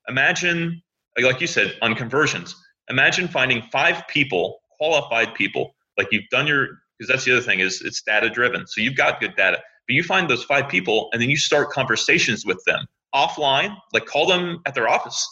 imagine 0.09 0.81
like 1.21 1.41
you 1.41 1.47
said 1.47 1.75
on 1.81 1.95
conversions 1.95 2.55
imagine 2.89 3.27
finding 3.27 3.61
five 3.71 4.03
people 4.09 4.59
qualified 4.77 5.33
people 5.33 5.73
like 5.97 6.07
you've 6.11 6.27
done 6.29 6.45
your 6.45 6.67
because 6.99 7.09
that's 7.09 7.23
the 7.23 7.31
other 7.31 7.41
thing 7.41 7.61
is 7.61 7.81
it's 7.81 8.03
data 8.03 8.29
driven 8.29 8.67
so 8.67 8.81
you've 8.81 8.97
got 8.97 9.19
good 9.21 9.35
data 9.37 9.57
but 9.87 9.93
you 9.93 10.03
find 10.03 10.29
those 10.29 10.43
five 10.43 10.67
people 10.67 11.09
and 11.11 11.21
then 11.21 11.29
you 11.29 11.37
start 11.37 11.69
conversations 11.69 12.45
with 12.45 12.61
them 12.65 12.85
offline 13.15 13.75
like 13.93 14.05
call 14.05 14.27
them 14.27 14.59
at 14.65 14.75
their 14.75 14.87
office 14.87 15.27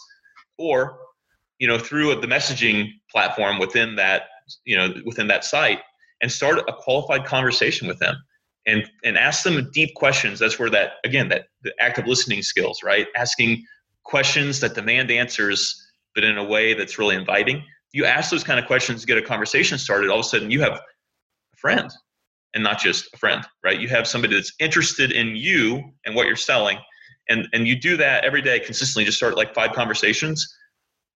or 0.58 0.98
you 1.58 1.68
know 1.68 1.78
through 1.78 2.14
the 2.20 2.26
messaging 2.26 2.88
platform 3.10 3.58
within 3.58 3.96
that 3.96 4.22
you 4.64 4.76
know 4.76 4.92
within 5.04 5.26
that 5.28 5.44
site 5.44 5.80
and 6.20 6.30
start 6.30 6.58
a 6.58 6.72
qualified 6.72 7.24
conversation 7.24 7.86
with 7.86 7.98
them 7.98 8.16
and 8.66 8.84
and 9.04 9.16
ask 9.16 9.44
them 9.44 9.70
deep 9.72 9.94
questions. 9.94 10.38
That's 10.38 10.58
where 10.58 10.70
that 10.70 10.94
again 11.04 11.28
that 11.28 11.46
the 11.62 11.72
active 11.80 12.06
listening 12.06 12.42
skills 12.42 12.82
right? 12.82 13.06
Asking 13.16 13.64
questions 14.04 14.60
that 14.60 14.74
demand 14.74 15.10
answers 15.10 15.82
but 16.14 16.24
in 16.24 16.38
a 16.38 16.44
way 16.44 16.72
that's 16.72 16.98
really 16.98 17.14
inviting. 17.14 17.62
You 17.92 18.04
ask 18.04 18.30
those 18.30 18.44
kind 18.44 18.58
of 18.58 18.66
questions 18.66 19.04
get 19.04 19.18
a 19.18 19.22
conversation 19.22 19.78
started 19.78 20.10
all 20.10 20.20
of 20.20 20.26
a 20.26 20.28
sudden 20.28 20.50
you 20.50 20.60
have 20.60 20.72
a 20.72 20.82
friend 21.56 21.90
and 22.54 22.62
not 22.62 22.78
just 22.78 23.08
a 23.12 23.16
friend 23.16 23.46
right 23.64 23.80
you 23.80 23.88
have 23.88 24.06
somebody 24.06 24.34
that's 24.34 24.52
interested 24.60 25.12
in 25.12 25.36
you 25.36 25.82
and 26.04 26.14
what 26.14 26.26
you're 26.26 26.36
selling 26.36 26.78
and 27.28 27.48
and 27.52 27.66
you 27.66 27.78
do 27.78 27.96
that 27.96 28.24
every 28.24 28.42
day 28.42 28.58
consistently 28.58 29.04
just 29.04 29.16
start 29.16 29.36
like 29.36 29.54
five 29.54 29.72
conversations 29.72 30.56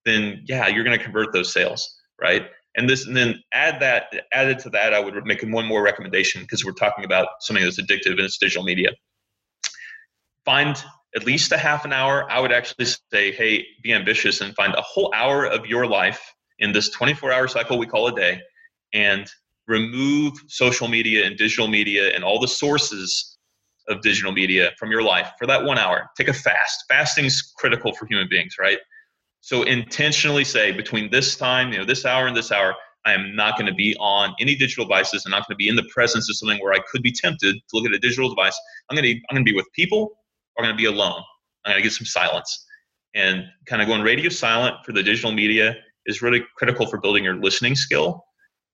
then 0.05 0.43
yeah, 0.47 0.69
you're 0.69 0.85
going 0.85 0.97
to 0.97 1.03
convert 1.03 1.33
those 1.33 1.53
sales, 1.53 1.99
right? 2.21 2.47
And 2.77 2.89
this, 2.89 3.07
and 3.07 3.17
then 3.17 3.43
add 3.53 3.81
that, 3.81 4.07
added 4.33 4.59
to 4.61 4.71
that, 4.71 4.95
I 4.95 5.01
would 5.01 5.15
make 5.27 5.43
one 5.43 5.67
more 5.67 5.83
recommendation 5.83 6.43
because 6.43 6.65
we're 6.65 6.73
talking 6.73 7.05
about 7.05 7.29
something 7.41 7.65
that's 7.65 7.81
addictive 7.81 8.13
and 8.13 8.21
it's 8.21 8.39
digital 8.39 8.63
media. 8.63 8.91
Find 10.45 10.83
at 11.17 11.27
least 11.27 11.53
a 11.53 11.59
half 11.59 11.85
an 11.85 11.93
hour. 11.93 12.31
I 12.31 12.41
would 12.41 12.53
actually 12.53 12.87
say, 13.13 13.33
hey, 13.33 13.67
be 13.83 13.93
ambitious 13.93 14.41
and 14.41 14.55
find 14.55 14.75
a 14.75 14.83
whole 14.83 15.13
hour 15.15 15.47
of 15.47 15.67
your 15.67 15.87
life 15.87 16.23
in 16.61 16.73
this 16.73 16.91
24 16.91 17.33
hour 17.33 17.49
cycle 17.49 17.79
we 17.79 17.87
call 17.87 18.07
a 18.07 18.15
day 18.15 18.41
and 18.93 19.31
remove 19.71 20.35
social 20.49 20.89
media 20.89 21.25
and 21.25 21.39
digital 21.39 21.69
media 21.69 22.13
and 22.15 22.25
all 22.25 22.41
the 22.41 22.49
sources 22.49 23.39
of 23.89 24.01
digital 24.03 24.33
media 24.33 24.73
from 24.79 24.91
your 24.91 25.03
life 25.03 25.31
for 25.39 25.47
that 25.47 25.65
one 25.65 25.79
hour. 25.79 26.11
Take 26.17 26.29
a 26.29 26.33
fast. 26.33 26.85
Fasting 26.89 27.27
is 27.27 27.41
critical 27.57 27.95
for 27.95 28.07
human 28.07 28.27
beings, 28.29 28.57
right? 28.59 28.79
So 29.41 29.63
intentionally 29.63 30.45
say 30.45 30.73
between 30.73 31.11
this 31.11 31.37
time, 31.37 31.73
you 31.73 31.79
know, 31.79 31.85
this 31.85 32.05
hour 32.05 32.27
and 32.27 32.37
this 32.37 32.51
hour, 32.51 32.75
I 33.07 33.13
am 33.13 33.35
not 33.35 33.57
going 33.57 33.67
to 33.67 33.75
be 33.75 33.97
on 33.99 34.35
any 34.41 34.57
digital 34.57 34.85
devices. 34.85 35.23
I'm 35.25 35.31
not 35.31 35.47
going 35.47 35.55
to 35.55 35.57
be 35.57 35.69
in 35.69 35.77
the 35.77 35.89
presence 35.95 36.29
of 36.29 36.37
something 36.37 36.59
where 36.59 36.75
I 36.75 36.81
could 36.91 37.03
be 37.03 37.13
tempted 37.13 37.55
to 37.55 37.61
look 37.73 37.87
at 37.87 37.93
a 37.93 37.99
digital 37.99 38.29
device. 38.29 38.59
I'm 38.91 38.97
going 38.97 39.05
to 39.05 39.13
I'm 39.31 39.37
going 39.37 39.47
to 39.47 39.51
be 39.51 39.57
with 39.57 39.67
people. 39.73 40.11
Or 40.57 40.65
I'm 40.65 40.69
going 40.69 40.77
to 40.77 40.83
be 40.83 40.87
alone. 40.87 41.23
I'm 41.65 41.73
going 41.73 41.83
to 41.83 41.89
get 41.89 41.93
some 41.93 42.07
silence. 42.07 42.67
And 43.15 43.45
kind 43.67 43.81
of 43.81 43.87
going 43.87 44.03
radio 44.03 44.29
silent 44.29 44.75
for 44.85 44.93
the 44.93 45.03
digital 45.03 45.31
media 45.31 45.77
is 46.07 46.23
really 46.23 46.43
critical 46.57 46.87
for 46.87 46.99
building 46.99 47.23
your 47.23 47.37
listening 47.37 47.77
skill 47.77 48.25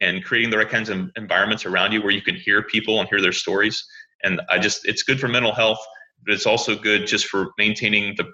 and 0.00 0.24
creating 0.24 0.50
the 0.50 0.58
right 0.58 0.68
kinds 0.68 0.88
of 0.88 1.10
environments 1.16 1.64
around 1.64 1.92
you 1.92 2.02
where 2.02 2.10
you 2.10 2.22
can 2.22 2.34
hear 2.34 2.62
people 2.62 3.00
and 3.00 3.08
hear 3.08 3.20
their 3.20 3.32
stories. 3.32 3.84
And 4.22 4.40
I 4.50 4.58
just 4.58 4.86
it's 4.86 5.02
good 5.02 5.20
for 5.20 5.28
mental 5.28 5.54
health, 5.54 5.78
but 6.24 6.34
it's 6.34 6.46
also 6.46 6.76
good 6.76 7.06
just 7.06 7.26
for 7.26 7.52
maintaining 7.58 8.14
the 8.16 8.24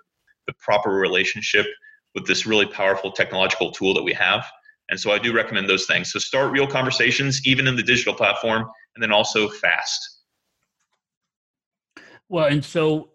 the 0.47 0.55
proper 0.59 0.91
relationship 0.91 1.67
with 2.15 2.27
this 2.27 2.47
really 2.47 2.67
powerful 2.67 3.13
technological 3.13 3.71
tool 3.71 3.95
that 3.95 4.03
we 4.03 4.13
have. 4.13 4.45
And 4.91 4.99
so 4.99 5.13
I 5.13 5.19
do 5.19 5.33
recommend 5.33 5.69
those 5.69 5.87
things. 5.87 6.13
So 6.13 6.19
start 6.19 6.53
real 6.53 6.67
conversations, 6.67 7.41
even 7.47 7.67
in 7.67 7.77
the 7.77 7.83
digital 7.83 8.13
platform, 8.13 8.65
and 8.95 9.03
then 9.03 9.13
also 9.13 9.49
fast. 9.49 10.21
Well, 12.29 12.47
and 12.47 12.65
so 12.65 13.11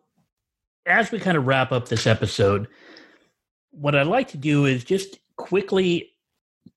as 0.85 1.11
we 1.11 1.19
kind 1.19 1.37
of 1.37 1.45
wrap 1.45 1.71
up 1.71 1.89
this 1.89 2.07
episode, 2.07 2.67
what 3.71 3.93
I'd 3.95 4.07
like 4.07 4.29
to 4.29 4.37
do 4.37 4.65
is 4.65 4.83
just 4.83 5.19
quickly 5.35 6.11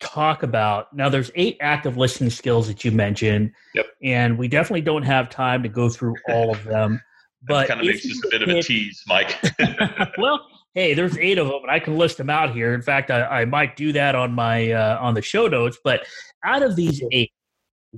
talk 0.01 0.43
about. 0.43 0.95
Now 0.95 1.09
there's 1.09 1.31
eight 1.35 1.57
active 1.61 1.97
listening 1.97 2.31
skills 2.31 2.69
that 2.69 2.85
you 2.85 2.93
mentioned 2.93 3.53
yep. 3.75 3.87
and 4.03 4.39
we 4.39 4.49
definitely 4.49 4.83
don't 4.83 5.03
have 5.03 5.29
time 5.31 5.63
to 5.63 5.69
go 5.69 5.89
through 5.89 6.15
all 6.29 6.51
of 6.51 6.63
them 6.65 7.01
but 7.43 7.69
kind 7.69 7.81
of 7.81 7.87
makes 7.87 8.03
this 8.03 8.23
a 8.25 8.29
bit 8.29 8.43
of 8.43 8.49
a 8.49 8.63
tease 8.63 9.03
mike. 9.07 9.37
Well 10.19 10.47
hey 10.75 10.95
there's 10.95 11.19
eight 11.19 11.37
of 11.39 11.49
them 11.49 11.63
and 11.63 11.71
i 11.71 11.81
can 11.81 11.99
list 11.99 12.19
them 12.19 12.31
out 12.31 12.55
here. 12.55 12.75
In 12.75 12.83
fact 12.83 13.11
i, 13.11 13.23
I 13.23 13.45
might 13.45 13.77
do 13.77 13.93
that 13.93 14.15
on 14.15 14.33
my 14.33 14.73
uh, 14.73 14.99
on 15.01 15.15
the 15.15 15.23
show 15.23 15.47
notes 15.47 15.79
but 15.83 16.07
out 16.45 16.63
of 16.63 16.77
these 16.77 17.03
eight 17.13 17.33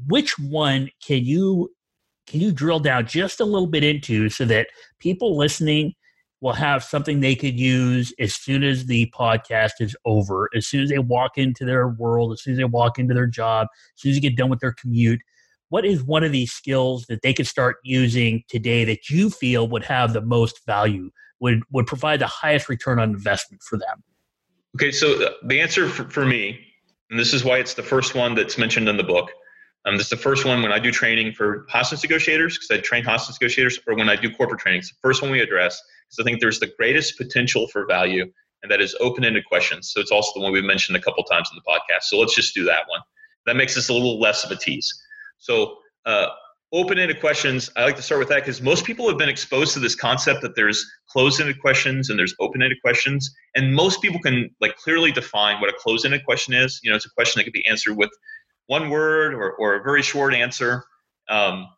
which 0.06 0.38
one 0.38 0.88
can 1.04 1.24
you 1.24 1.70
can 2.26 2.40
you 2.40 2.52
drill 2.52 2.80
down 2.80 3.06
just 3.06 3.40
a 3.40 3.44
little 3.44 3.66
bit 3.66 3.84
into 3.84 4.28
so 4.28 4.44
that 4.44 4.68
people 5.00 5.36
listening 5.36 5.94
will 6.42 6.52
have 6.52 6.82
something 6.82 7.20
they 7.20 7.36
could 7.36 7.58
use 7.58 8.12
as 8.18 8.34
soon 8.34 8.64
as 8.64 8.86
the 8.86 9.10
podcast 9.16 9.74
is 9.78 9.96
over, 10.04 10.50
as 10.54 10.66
soon 10.66 10.82
as 10.82 10.90
they 10.90 10.98
walk 10.98 11.38
into 11.38 11.64
their 11.64 11.88
world, 11.88 12.32
as 12.32 12.42
soon 12.42 12.54
as 12.54 12.58
they 12.58 12.64
walk 12.64 12.98
into 12.98 13.14
their 13.14 13.28
job, 13.28 13.68
as 13.96 14.02
soon 14.02 14.10
as 14.10 14.16
they 14.16 14.20
get 14.20 14.36
done 14.36 14.50
with 14.50 14.58
their 14.58 14.72
commute. 14.72 15.20
What 15.68 15.86
is 15.86 16.02
one 16.02 16.24
of 16.24 16.32
these 16.32 16.52
skills 16.52 17.06
that 17.08 17.22
they 17.22 17.32
could 17.32 17.46
start 17.46 17.76
using 17.84 18.42
today 18.48 18.84
that 18.84 19.08
you 19.08 19.30
feel 19.30 19.68
would 19.68 19.84
have 19.84 20.12
the 20.12 20.20
most 20.20 20.66
value, 20.66 21.12
would, 21.38 21.62
would 21.70 21.86
provide 21.86 22.20
the 22.20 22.26
highest 22.26 22.68
return 22.68 22.98
on 22.98 23.10
investment 23.10 23.62
for 23.62 23.78
them? 23.78 24.02
Okay, 24.74 24.90
so 24.90 25.24
uh, 25.24 25.30
the 25.46 25.60
answer 25.60 25.88
for, 25.88 26.10
for 26.10 26.26
me, 26.26 26.58
and 27.10 27.20
this 27.20 27.32
is 27.32 27.44
why 27.44 27.58
it's 27.58 27.74
the 27.74 27.82
first 27.84 28.16
one 28.16 28.34
that's 28.34 28.58
mentioned 28.58 28.88
in 28.88 28.96
the 28.96 29.04
book, 29.04 29.30
um, 29.84 29.96
this 29.96 30.06
is 30.06 30.10
the 30.10 30.16
first 30.16 30.44
one 30.44 30.62
when 30.62 30.72
I 30.72 30.78
do 30.78 30.90
training 30.90 31.32
for 31.32 31.66
hostage 31.68 32.02
negotiators, 32.02 32.56
because 32.56 32.70
I 32.70 32.80
train 32.80 33.04
hostage 33.04 33.36
negotiators, 33.40 33.78
or 33.86 33.96
when 33.96 34.08
I 34.08 34.16
do 34.16 34.30
corporate 34.30 34.60
training. 34.60 34.80
It's 34.80 34.90
the 34.90 34.98
first 35.02 35.22
one 35.22 35.30
we 35.30 35.40
address 35.40 35.80
because 36.08 36.22
I 36.22 36.24
think 36.24 36.40
there's 36.40 36.60
the 36.60 36.72
greatest 36.78 37.18
potential 37.18 37.66
for 37.68 37.86
value, 37.86 38.30
and 38.62 38.70
that 38.70 38.80
is 38.80 38.94
open-ended 39.00 39.44
questions. 39.46 39.90
So 39.92 40.00
it's 40.00 40.12
also 40.12 40.32
the 40.34 40.40
one 40.40 40.52
we've 40.52 40.64
mentioned 40.64 40.96
a 40.96 41.00
couple 41.00 41.24
times 41.24 41.50
in 41.52 41.56
the 41.58 41.70
podcast. 41.70 42.04
So 42.04 42.18
let's 42.18 42.34
just 42.34 42.54
do 42.54 42.64
that 42.64 42.84
one. 42.88 43.00
That 43.46 43.56
makes 43.56 43.74
this 43.74 43.88
a 43.88 43.92
little 43.92 44.20
less 44.20 44.44
of 44.44 44.50
a 44.52 44.56
tease. 44.56 44.88
So 45.38 45.78
uh, 46.06 46.28
open-ended 46.72 47.20
questions. 47.20 47.68
I 47.76 47.84
like 47.84 47.96
to 47.96 48.02
start 48.02 48.20
with 48.20 48.28
that 48.28 48.40
because 48.40 48.62
most 48.62 48.84
people 48.84 49.08
have 49.08 49.18
been 49.18 49.28
exposed 49.28 49.74
to 49.74 49.80
this 49.80 49.96
concept 49.96 50.42
that 50.42 50.54
there's 50.54 50.86
closed-ended 51.08 51.60
questions 51.60 52.08
and 52.08 52.18
there's 52.18 52.34
open-ended 52.38 52.80
questions, 52.82 53.34
and 53.56 53.74
most 53.74 54.00
people 54.00 54.20
can 54.20 54.48
like 54.60 54.76
clearly 54.76 55.10
define 55.10 55.60
what 55.60 55.68
a 55.68 55.74
closed-ended 55.76 56.24
question 56.24 56.54
is. 56.54 56.80
You 56.84 56.90
know, 56.90 56.96
it's 56.96 57.06
a 57.06 57.10
question 57.10 57.40
that 57.40 57.44
can 57.44 57.52
be 57.52 57.66
answered 57.66 57.96
with 57.96 58.10
one 58.66 58.90
word 58.90 59.34
or, 59.34 59.52
or 59.52 59.76
a 59.76 59.82
very 59.82 60.02
short 60.02 60.34
answer. 60.34 60.84
Um, 61.28 61.68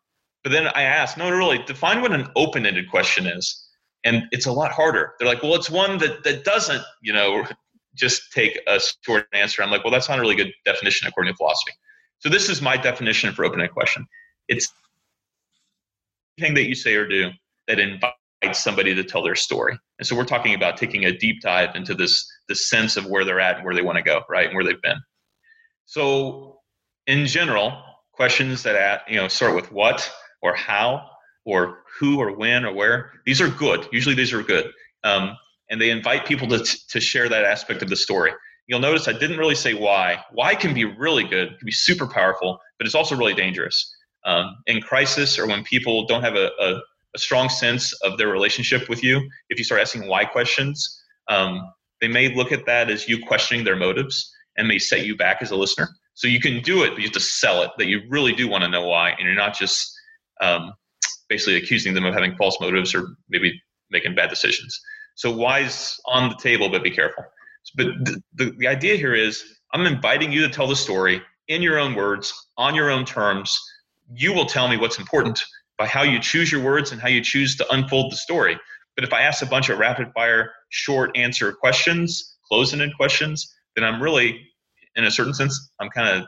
but 0.43 0.53
then 0.53 0.69
I 0.69 0.83
ask, 0.83 1.17
no, 1.17 1.31
really, 1.31 1.59
define 1.65 2.03
what 2.03 2.13
an 2.13 2.29
open-ended 2.37 2.91
question 2.91 3.27
is 3.27 3.65
and 4.05 4.25
it's 4.31 4.47
a 4.47 4.53
lot 4.53 4.71
harder. 4.71 5.15
They're 5.19 5.29
like, 5.29 5.43
well, 5.43 5.55
it's 5.55 5.71
one 5.71 5.99
that 5.99 6.23
that 6.25 6.45
doesn't, 6.45 6.83
you 7.03 7.13
know, 7.13 7.45
just 7.97 8.33
take 8.33 8.61
a 8.67 8.81
short 9.03 9.27
answer. 9.33 9.63
I'm 9.63 9.71
like, 9.71 9.85
well, 9.85 9.93
that's 9.93 10.09
not 10.09 10.19
a 10.19 10.21
really 10.21 10.35
good 10.35 10.53
definition 10.65 11.07
according 11.07 11.33
to 11.33 11.37
philosophy. 11.37 11.73
So 12.19 12.29
this 12.29 12.49
is 12.49 12.61
my 12.61 12.77
definition 12.77 13.33
for 13.33 13.45
open-ended 13.45 13.73
question. 13.73 14.07
It's 14.49 14.69
anything 16.39 16.55
that 16.55 16.69
you 16.69 16.75
say 16.75 16.95
or 16.95 17.07
do 17.07 17.31
that 17.69 17.79
invites 17.79 18.15
somebody 18.55 18.95
to 18.95 19.05
tell 19.05 19.23
their 19.23 19.37
story. 19.37 19.79
And 19.99 20.07
so 20.07 20.17
we're 20.17 20.25
talking 20.25 20.55
about 20.55 20.77
taking 20.77 21.05
a 21.05 21.17
deep 21.17 21.41
dive 21.41 21.77
into 21.77 21.95
this 21.95 22.27
this 22.49 22.69
sense 22.69 22.97
of 22.97 23.07
where 23.07 23.25
they're 23.25 23.41
at 23.41 23.57
and 23.57 23.65
where 23.65 23.75
they 23.75 23.83
want 23.83 23.97
to 23.97 24.03
go, 24.03 24.23
right, 24.29 24.47
and 24.47 24.55
where 24.55 24.65
they've 24.65 24.83
been. 24.83 25.01
So 25.87 26.59
in 27.07 27.27
general, 27.27 27.83
questions 28.13 28.63
that 28.63 28.77
at, 28.77 29.03
you 29.09 29.17
know 29.17 29.29
start 29.29 29.55
with 29.55 29.71
what 29.73 30.11
or 30.43 30.55
how 30.55 31.09
or 31.45 31.83
who 31.99 32.19
or 32.21 32.33
when 32.33 32.65
or 32.65 32.73
where. 32.73 33.13
These 33.27 33.41
are 33.41 33.49
good. 33.49 33.87
Usually 33.93 34.15
these 34.15 34.33
are 34.33 34.43
good. 34.43 34.71
Um, 35.05 35.37
and 35.71 35.81
they 35.81 35.91
invite 35.91 36.27
people 36.27 36.49
to, 36.49 36.59
to 36.89 37.01
share 37.01 37.29
that 37.29 37.45
aspect 37.45 37.83
of 37.83 37.89
the 37.89 37.97
story. 37.97 38.33
You'll 38.67 38.81
notice 38.81 39.09
I 39.09 39.13
didn't 39.13 39.39
really 39.39 39.55
say 39.55 39.75
why. 39.75 40.25
Why 40.33 40.55
can 40.55 40.73
be 40.73 40.85
really 40.85 41.25
good, 41.25 41.59
can 41.59 41.67
be 41.67 41.73
super 41.73 42.07
powerful, 42.07 42.59
but 42.79 42.87
it's 42.87 42.95
also 42.95 43.17
really 43.17 43.35
dangerous. 43.35 43.95
Um, 44.25 44.57
in 44.67 44.81
crisis 44.81 45.39
or 45.39 45.47
when 45.47 45.65
people 45.65 46.07
don't 46.07 46.23
have 46.23 46.35
a, 46.35 46.51
a, 46.59 46.81
a, 47.15 47.19
strong 47.19 47.51
sense 47.51 47.93
of 48.01 48.17
their 48.17 48.29
relationship 48.29 48.89
with 48.89 49.05
you, 49.05 49.21
if 49.51 49.59
you 49.59 49.65
start 49.65 49.83
asking 49.83 50.09
why 50.09 50.25
questions, 50.25 51.03
um, 51.29 51.71
they 52.01 52.09
may 52.09 52.35
look 52.35 52.51
at 52.51 52.65
that 52.65 52.89
as 52.89 53.07
you 53.07 53.23
questioning 53.23 53.65
their 53.65 53.77
motives 53.77 54.35
and 54.57 54.67
may 54.67 54.79
set 54.79 55.05
you 55.05 55.15
back 55.15 55.43
as 55.43 55.51
a 55.51 55.57
listener. 55.57 55.91
So 56.15 56.29
you 56.29 56.41
can 56.41 56.63
do 56.63 56.85
it, 56.85 56.91
but 56.91 56.99
you 56.99 57.05
have 57.05 57.13
to 57.13 57.21
sell 57.21 57.63
it 57.63 57.71
that 57.79 57.87
you 57.87 58.03
really 58.09 58.33
do 58.33 58.49
want 58.49 58.63
to 58.65 58.71
know 58.71 58.87
why, 58.87 59.11
and 59.11 59.21
you're 59.21 59.35
not 59.35 59.57
just 59.57 59.93
um, 60.41 60.73
basically 61.29 61.57
accusing 61.57 61.95
them 61.95 62.05
of 62.05 62.15
having 62.15 62.37
false 62.37 62.59
motives 62.61 62.95
or 62.95 63.09
maybe 63.29 63.61
making 63.91 64.15
bad 64.15 64.31
decisions. 64.31 64.81
So 65.17 65.31
why's 65.35 65.99
on 66.07 66.29
the 66.29 66.37
table, 66.37 66.69
but 66.69 66.83
be 66.83 66.91
careful. 66.91 67.25
But 67.77 67.87
the, 68.05 68.23
the, 68.35 68.53
the 68.59 68.69
idea 68.69 68.97
here 68.97 69.15
is 69.15 69.43
I'm 69.73 69.87
inviting 69.87 70.31
you 70.33 70.43
to 70.43 70.49
tell 70.49 70.67
the 70.67 70.77
story 70.77 71.23
in 71.49 71.63
your 71.63 71.79
own 71.79 71.95
words, 71.95 72.33
on 72.57 72.75
your 72.75 72.91
own 72.91 73.05
terms. 73.05 73.57
You 74.13 74.33
will 74.33 74.47
tell 74.47 74.69
me 74.69 74.77
what's 74.77 74.99
important 74.99 75.43
by 75.79 75.87
how 75.87 76.03
you 76.03 76.21
choose 76.21 76.53
your 76.53 76.63
words 76.63 76.93
and 76.93 77.01
how 77.01 77.09
you 77.09 77.23
choose 77.23 77.57
to 77.57 77.73
unfold 77.73 78.13
the 78.13 78.17
story. 78.17 78.59
But 78.95 79.05
if 79.05 79.13
I 79.13 79.23
ask 79.23 79.43
a 79.43 79.47
bunch 79.47 79.69
of 79.71 79.79
rapid 79.79 80.13
fire, 80.15 80.53
short 80.69 81.17
answer 81.17 81.53
questions, 81.53 82.37
close 82.47 82.73
ended 82.73 82.97
questions, 82.97 83.53
then 83.75 83.85
I'm 83.85 84.01
really, 84.01 84.47
in 84.97 85.05
a 85.05 85.11
certain 85.11 85.35
sense, 85.35 85.73
I'm 85.81 85.91
kind 85.91 86.09
of 86.09 86.27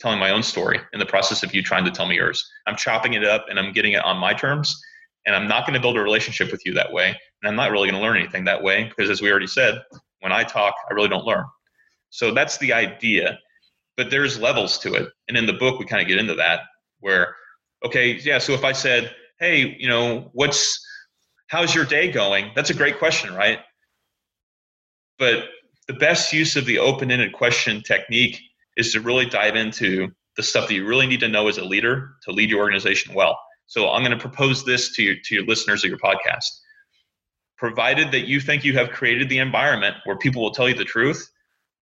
telling 0.00 0.18
my 0.18 0.30
own 0.30 0.42
story 0.42 0.80
in 0.92 0.98
the 0.98 1.06
process 1.06 1.42
of 1.42 1.54
you 1.54 1.62
trying 1.62 1.84
to 1.84 1.90
tell 1.90 2.06
me 2.06 2.16
yours. 2.16 2.44
I'm 2.66 2.76
chopping 2.76 3.14
it 3.14 3.24
up 3.24 3.46
and 3.48 3.58
I'm 3.58 3.72
getting 3.72 3.92
it 3.92 4.04
on 4.04 4.18
my 4.18 4.34
terms. 4.34 4.80
And 5.24 5.36
I'm 5.36 5.46
not 5.46 5.64
going 5.64 5.74
to 5.74 5.80
build 5.80 5.96
a 5.96 6.02
relationship 6.02 6.50
with 6.50 6.66
you 6.66 6.74
that 6.74 6.92
way. 6.92 7.08
And 7.08 7.48
I'm 7.48 7.54
not 7.54 7.70
really 7.70 7.88
going 7.88 8.00
to 8.00 8.04
learn 8.04 8.16
anything 8.16 8.44
that 8.44 8.60
way 8.60 8.84
because, 8.84 9.08
as 9.08 9.22
we 9.22 9.30
already 9.30 9.46
said, 9.46 9.80
when 10.20 10.32
I 10.32 10.42
talk, 10.42 10.74
I 10.90 10.94
really 10.94 11.08
don't 11.08 11.24
learn. 11.24 11.44
So 12.10 12.34
that's 12.34 12.58
the 12.58 12.72
idea. 12.72 13.38
But 13.96 14.10
there's 14.10 14.40
levels 14.40 14.78
to 14.78 14.94
it. 14.94 15.08
And 15.28 15.36
in 15.36 15.46
the 15.46 15.52
book, 15.52 15.78
we 15.78 15.84
kind 15.84 16.02
of 16.02 16.08
get 16.08 16.18
into 16.18 16.34
that 16.34 16.62
where, 16.98 17.36
okay, 17.84 18.14
yeah, 18.14 18.38
so 18.38 18.52
if 18.52 18.64
I 18.64 18.72
said, 18.72 19.14
hey, 19.38 19.76
you 19.78 19.88
know, 19.88 20.30
what's, 20.32 20.84
how's 21.48 21.74
your 21.74 21.84
day 21.84 22.10
going? 22.10 22.50
That's 22.56 22.70
a 22.70 22.74
great 22.74 22.98
question, 22.98 23.34
right? 23.34 23.60
But 25.18 25.44
the 25.88 25.94
best 25.94 26.32
use 26.32 26.56
of 26.56 26.64
the 26.64 26.78
open 26.78 27.10
ended 27.10 27.32
question 27.32 27.82
technique 27.82 28.40
is 28.76 28.92
to 28.92 29.00
really 29.00 29.26
dive 29.26 29.56
into 29.56 30.10
the 30.36 30.42
stuff 30.42 30.68
that 30.68 30.74
you 30.74 30.86
really 30.86 31.06
need 31.06 31.20
to 31.20 31.28
know 31.28 31.48
as 31.48 31.58
a 31.58 31.64
leader 31.64 32.14
to 32.22 32.32
lead 32.32 32.48
your 32.48 32.60
organization 32.60 33.14
well. 33.14 33.38
So 33.66 33.90
I'm 33.90 34.02
going 34.02 34.16
to 34.16 34.18
propose 34.18 34.64
this 34.64 34.94
to 34.96 35.02
your, 35.02 35.14
to 35.24 35.34
your 35.34 35.44
listeners 35.44 35.84
of 35.84 35.90
your 35.90 35.98
podcast. 35.98 36.48
Provided 37.58 38.12
that 38.12 38.26
you 38.26 38.40
think 38.40 38.64
you 38.64 38.74
have 38.74 38.90
created 38.90 39.28
the 39.28 39.38
environment 39.38 39.96
where 40.04 40.16
people 40.16 40.42
will 40.42 40.50
tell 40.50 40.68
you 40.68 40.74
the 40.74 40.84
truth, 40.84 41.30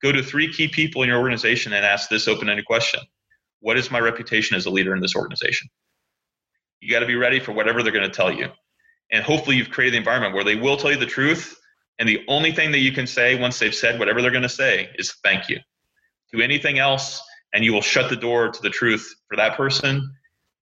go 0.03 0.13
to 0.13 0.23
three 0.23 0.53
key 0.53 0.69
people 0.69 1.03
in 1.03 1.09
your 1.09 1.19
organization 1.19 1.73
and 1.73 1.85
ask 1.85 2.09
this 2.09 2.27
open-ended 2.27 2.65
question. 2.65 3.01
What 3.61 3.77
is 3.77 3.91
my 3.91 4.01
reputation 4.01 4.57
as 4.57 4.67
a 4.67 4.71
leader 4.71 4.95
in 4.95 5.01
this 5.01 5.15
organization? 5.15 5.69
You 6.81 6.91
got 6.91 7.01
to 7.01 7.07
be 7.07 7.17
ready 7.17 7.41
for 7.41 7.53
whatever 7.53 7.83
they're 7.83 7.93
going 7.93 8.11
to 8.11 8.17
tell 8.17 8.33
you. 8.33 8.49
And 9.13 9.23
hopefully 9.23 9.57
you've 9.57 9.71
created 9.71 9.95
the 9.95 9.99
environment 9.99 10.35
where 10.35 10.45
they 10.45 10.57
will 10.57 10.77
tell 10.77 10.91
you 10.91 10.97
the 10.97 11.07
truth 11.07 11.60
and 12.01 12.09
the 12.09 12.25
only 12.27 12.51
thing 12.51 12.73
that 12.73 12.79
you 12.79 12.91
can 12.91 13.07
say 13.07 13.39
once 13.39 13.61
they've 13.61 13.75
said 13.75 13.99
whatever 13.99 14.21
they're 14.21 14.33
going 14.33 14.43
to 14.43 14.49
say 14.49 14.91
is 14.97 15.15
thank 15.23 15.49
you. 15.49 15.59
Do 16.33 16.41
anything 16.41 16.81
else 16.81 17.23
and 17.55 17.65
you 17.65 17.73
will 17.73 17.83
shut 17.83 18.11
the 18.11 18.17
door 18.17 18.49
to 18.51 18.63
the 18.63 18.71
truth 18.71 19.09
for 19.29 19.37
that 19.37 19.57
person 19.57 20.11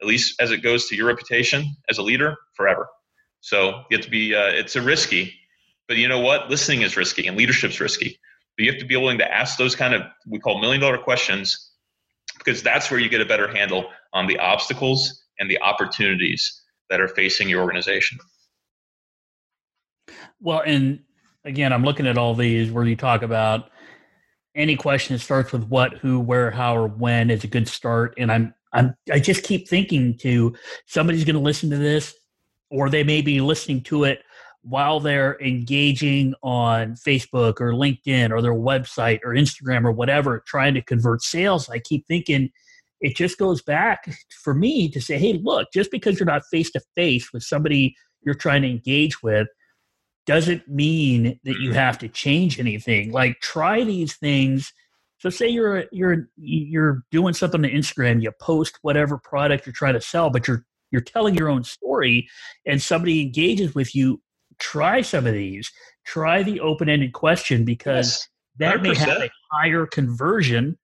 at 0.01 0.07
least 0.07 0.41
as 0.41 0.51
it 0.51 0.59
goes 0.59 0.87
to 0.87 0.95
your 0.95 1.07
reputation 1.07 1.65
as 1.89 1.99
a 1.99 2.03
leader 2.03 2.37
forever. 2.55 2.87
So 3.41 3.85
you 3.91 3.97
have 3.97 4.05
to 4.05 4.11
be 4.11 4.35
uh, 4.35 4.49
it's 4.49 4.77
a 4.77 4.83
risky 4.83 5.35
but 5.89 5.97
you 5.97 6.07
know 6.07 6.21
what? 6.21 6.51
Listening 6.51 6.83
is 6.83 6.97
risky 6.97 7.27
and 7.27 7.37
leadership's 7.37 7.81
risky. 7.81 8.21
But 8.57 8.65
you 8.65 8.71
have 8.71 8.81
to 8.81 8.87
be 8.87 8.97
willing 8.97 9.19
to 9.19 9.35
ask 9.35 9.57
those 9.57 9.75
kind 9.75 9.95
of 9.95 10.03
we 10.27 10.39
call 10.39 10.61
million 10.61 10.81
dollar 10.81 10.99
questions 10.99 11.73
because 12.37 12.63
that's 12.63 12.91
where 12.91 13.01
you 13.01 13.09
get 13.09 13.21
a 13.21 13.25
better 13.25 13.49
handle 13.49 13.87
on 14.13 14.27
the 14.27 14.39
obstacles 14.39 15.25
and 15.39 15.51
the 15.51 15.61
opportunities 15.63 16.63
that 16.91 17.01
are 17.01 17.09
facing 17.09 17.49
your 17.49 17.63
organization. 17.63 18.19
Well 20.41 20.63
and 20.65 21.01
again 21.49 21.73
i'm 21.73 21.83
looking 21.83 22.07
at 22.07 22.17
all 22.17 22.35
these 22.35 22.71
where 22.71 22.85
you 22.85 22.95
talk 22.95 23.23
about 23.23 23.71
any 24.59 24.77
question 24.77 25.15
that 25.15 25.21
starts 25.21 25.53
with 25.53 25.65
what, 25.69 25.95
who, 25.99 26.19
where, 26.19 26.51
how, 26.51 26.77
or 26.77 26.89
when 26.89 27.31
is 27.31 27.45
a 27.45 27.47
good 27.47 27.69
start. 27.69 28.13
And 28.19 28.31
I'm 28.31 28.55
I'm 28.75 28.95
I 29.11 29.19
just 29.19 29.45
keep 29.45 29.67
thinking 29.67 30.19
to 30.19 30.55
somebody's 30.87 31.25
going 31.25 31.37
to 31.37 31.41
listen 31.41 31.71
to 31.71 31.79
this, 31.79 32.15
or 32.71 32.91
they 32.91 33.05
may 33.05 33.23
be 33.23 33.41
listening 33.41 33.83
to 33.85 34.05
it 34.05 34.21
while 34.63 35.01
they're 35.01 35.41
engaging 35.41 36.35
on 36.43 36.95
Facebook 36.95 37.61
or 37.61 37.73
LinkedIn 37.73 38.31
or 38.31 38.43
their 38.43 38.53
website 38.53 39.21
or 39.25 39.31
Instagram 39.31 39.87
or 39.87 39.93
whatever, 39.93 40.43
trying 40.47 40.75
to 40.75 40.83
convert 40.83 41.23
sales. 41.23 41.71
I 41.71 41.79
keep 41.79 42.07
thinking 42.07 42.51
it 43.01 43.17
just 43.17 43.39
goes 43.39 43.63
back 43.63 44.13
for 44.43 44.53
me 44.53 44.91
to 44.91 45.01
say, 45.01 45.19
hey, 45.19 45.41
look, 45.43 45.69
just 45.73 45.91
because 45.91 46.19
you're 46.19 46.27
not 46.27 46.43
face 46.51 46.71
to 46.73 46.81
face 46.97 47.33
with 47.33 47.45
somebody 47.45 47.95
you're 48.23 48.35
trying 48.35 48.63
to 48.63 48.69
engage 48.69 49.23
with 49.23 49.47
doesn't 50.29 50.69
mean 50.69 51.41
that 51.45 51.59
you 51.59 51.73
have 51.73 51.99
to 51.99 52.09
change 52.09 52.61
anything. 52.61 53.11
Like, 53.11 53.41
try 53.41 53.83
these 53.83 54.15
things 54.15 54.73
So 55.19 55.31
say 55.31 55.49
you're 55.49 55.85
you're 55.91 56.29
you're 56.37 57.03
doing 57.11 57.35
something 57.35 57.65
on 57.65 57.71
Instagram, 57.71 58.23
you 58.23 58.31
post 58.41 58.79
whatever 58.83 59.19
product 59.19 59.67
you're 59.67 59.73
trying 59.73 59.95
to 59.95 60.01
sell, 60.01 60.31
but 60.31 60.47
you're 60.47 60.65
you're 60.91 61.03
telling 61.03 61.35
your 61.35 61.49
own 61.51 61.65
story 61.65 62.29
and 62.67 62.81
somebody 62.81 63.21
engages 63.21 63.75
with 63.75 63.95
you, 63.95 64.23
try 64.59 65.03
some 65.03 65.27
of 65.27 65.35
these. 65.35 65.71
Try 66.07 66.43
the 66.43 66.61
open-ended 66.61 67.13
question 67.13 67.67
because 67.67 68.07
yes, 68.07 68.29
that 68.59 68.83
may 68.83 68.95
have 68.95 69.23
a 69.23 69.31
higher 69.53 69.87
conversion 69.87 70.79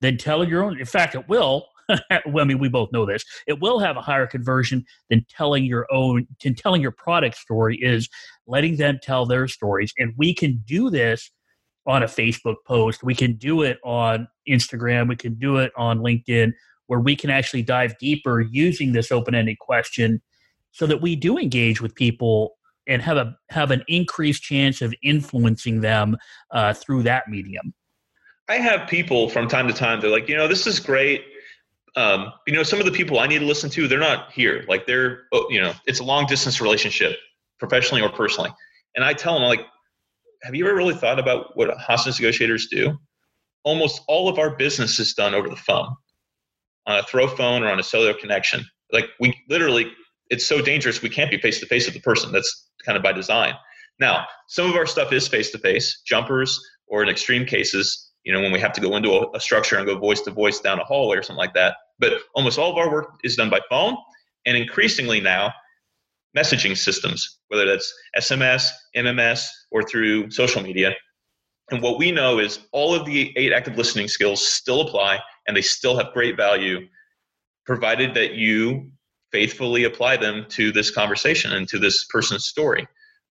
than 0.00 0.16
telling 0.16 0.48
your 0.48 0.64
own. 0.64 0.78
In 0.78 0.86
fact, 0.86 1.14
it 1.14 1.28
will. 1.28 1.66
well, 2.26 2.40
I 2.40 2.44
mean, 2.44 2.58
we 2.58 2.68
both 2.68 2.92
know 2.92 3.06
this. 3.06 3.24
It 3.46 3.60
will 3.60 3.78
have 3.78 3.96
a 3.96 4.00
higher 4.00 4.26
conversion 4.26 4.84
than 5.10 5.26
telling 5.28 5.64
your 5.64 5.86
own, 5.90 6.26
than 6.42 6.54
telling 6.54 6.82
your 6.82 6.92
product 6.92 7.36
story 7.36 7.78
is 7.80 8.08
letting 8.46 8.76
them 8.76 8.98
tell 9.02 9.26
their 9.26 9.48
stories. 9.48 9.92
And 9.98 10.14
we 10.16 10.34
can 10.34 10.62
do 10.66 10.90
this 10.90 11.30
on 11.86 12.02
a 12.02 12.06
Facebook 12.06 12.56
post. 12.66 13.02
We 13.02 13.14
can 13.14 13.34
do 13.34 13.62
it 13.62 13.78
on 13.84 14.28
Instagram. 14.48 15.08
We 15.08 15.16
can 15.16 15.34
do 15.34 15.56
it 15.56 15.72
on 15.76 15.98
LinkedIn, 15.98 16.52
where 16.86 17.00
we 17.00 17.16
can 17.16 17.30
actually 17.30 17.62
dive 17.62 17.98
deeper 17.98 18.40
using 18.40 18.92
this 18.92 19.10
open-ended 19.10 19.58
question, 19.58 20.22
so 20.70 20.86
that 20.86 21.02
we 21.02 21.16
do 21.16 21.38
engage 21.38 21.80
with 21.80 21.94
people 21.94 22.56
and 22.88 23.02
have 23.02 23.16
a 23.16 23.36
have 23.50 23.70
an 23.70 23.84
increased 23.88 24.42
chance 24.42 24.82
of 24.82 24.94
influencing 25.02 25.80
them 25.80 26.16
uh, 26.50 26.72
through 26.72 27.02
that 27.02 27.28
medium. 27.28 27.74
I 28.48 28.56
have 28.56 28.88
people 28.88 29.28
from 29.28 29.48
time 29.48 29.68
to 29.68 29.74
time. 29.74 30.00
They're 30.00 30.10
like, 30.10 30.28
you 30.28 30.36
know, 30.36 30.48
this 30.48 30.66
is 30.66 30.80
great. 30.80 31.24
Um, 31.94 32.32
you 32.46 32.54
know, 32.54 32.62
some 32.62 32.78
of 32.78 32.86
the 32.86 32.92
people 32.92 33.18
I 33.18 33.26
need 33.26 33.40
to 33.40 33.44
listen 33.44 33.68
to, 33.70 33.86
they're 33.86 33.98
not 33.98 34.32
here. 34.32 34.64
Like 34.68 34.86
they're, 34.86 35.24
oh, 35.32 35.46
you 35.50 35.60
know, 35.60 35.74
it's 35.86 36.00
a 36.00 36.04
long 36.04 36.26
distance 36.26 36.60
relationship, 36.60 37.16
professionally 37.58 38.02
or 38.02 38.08
personally. 38.08 38.50
And 38.94 39.04
I 39.04 39.12
tell 39.12 39.34
them, 39.34 39.42
like, 39.42 39.60
have 40.42 40.54
you 40.54 40.66
ever 40.66 40.74
really 40.74 40.94
thought 40.94 41.18
about 41.18 41.56
what 41.56 41.70
hostage 41.78 42.18
negotiators 42.20 42.68
do? 42.68 42.98
Almost 43.64 44.02
all 44.08 44.28
of 44.28 44.38
our 44.38 44.56
business 44.56 44.98
is 44.98 45.14
done 45.14 45.34
over 45.34 45.48
the 45.48 45.56
phone, 45.56 45.94
on 46.86 46.98
a 46.98 47.02
throw 47.02 47.28
phone 47.28 47.62
or 47.62 47.68
on 47.68 47.78
a 47.78 47.82
cellular 47.82 48.14
connection. 48.14 48.64
Like 48.90 49.06
we 49.20 49.38
literally, 49.48 49.92
it's 50.30 50.46
so 50.46 50.60
dangerous 50.60 51.02
we 51.02 51.08
can't 51.08 51.30
be 51.30 51.38
face 51.38 51.60
to 51.60 51.66
face 51.66 51.86
with 51.86 51.94
the 51.94 52.00
person. 52.00 52.32
That's 52.32 52.70
kind 52.84 52.96
of 52.96 53.02
by 53.02 53.12
design. 53.12 53.54
Now, 54.00 54.26
some 54.48 54.68
of 54.68 54.76
our 54.76 54.86
stuff 54.86 55.12
is 55.12 55.28
face 55.28 55.50
to 55.52 55.58
face, 55.58 56.02
jumpers, 56.04 56.58
or 56.88 57.02
in 57.02 57.08
extreme 57.08 57.46
cases, 57.46 58.10
you 58.24 58.32
know, 58.32 58.40
when 58.40 58.52
we 58.52 58.60
have 58.60 58.72
to 58.72 58.80
go 58.80 58.96
into 58.96 59.10
a, 59.12 59.30
a 59.34 59.40
structure 59.40 59.76
and 59.76 59.86
go 59.86 59.96
voice 59.98 60.22
to 60.22 60.30
voice 60.30 60.60
down 60.60 60.80
a 60.80 60.84
hallway 60.84 61.16
or 61.16 61.22
something 61.22 61.38
like 61.38 61.54
that. 61.54 61.76
But 62.02 62.14
almost 62.34 62.58
all 62.58 62.72
of 62.72 62.76
our 62.76 62.90
work 62.90 63.20
is 63.22 63.36
done 63.36 63.48
by 63.48 63.60
phone, 63.70 63.96
and 64.44 64.56
increasingly 64.56 65.20
now, 65.20 65.52
messaging 66.36 66.76
systems, 66.76 67.38
whether 67.46 67.64
that's 67.64 67.94
SMS, 68.18 68.68
MMS, 68.96 69.46
or 69.70 69.84
through 69.84 70.28
social 70.32 70.62
media. 70.62 70.94
And 71.70 71.80
what 71.80 71.98
we 71.98 72.10
know 72.10 72.40
is 72.40 72.58
all 72.72 72.92
of 72.92 73.06
the 73.06 73.32
eight 73.36 73.52
active 73.52 73.78
listening 73.78 74.08
skills 74.08 74.44
still 74.44 74.80
apply 74.80 75.20
and 75.46 75.56
they 75.56 75.62
still 75.62 75.96
have 75.96 76.12
great 76.12 76.36
value, 76.36 76.80
provided 77.64 78.14
that 78.14 78.34
you 78.34 78.90
faithfully 79.30 79.84
apply 79.84 80.16
them 80.16 80.44
to 80.48 80.72
this 80.72 80.90
conversation 80.90 81.52
and 81.52 81.68
to 81.68 81.78
this 81.78 82.04
person's 82.06 82.46
story. 82.46 82.84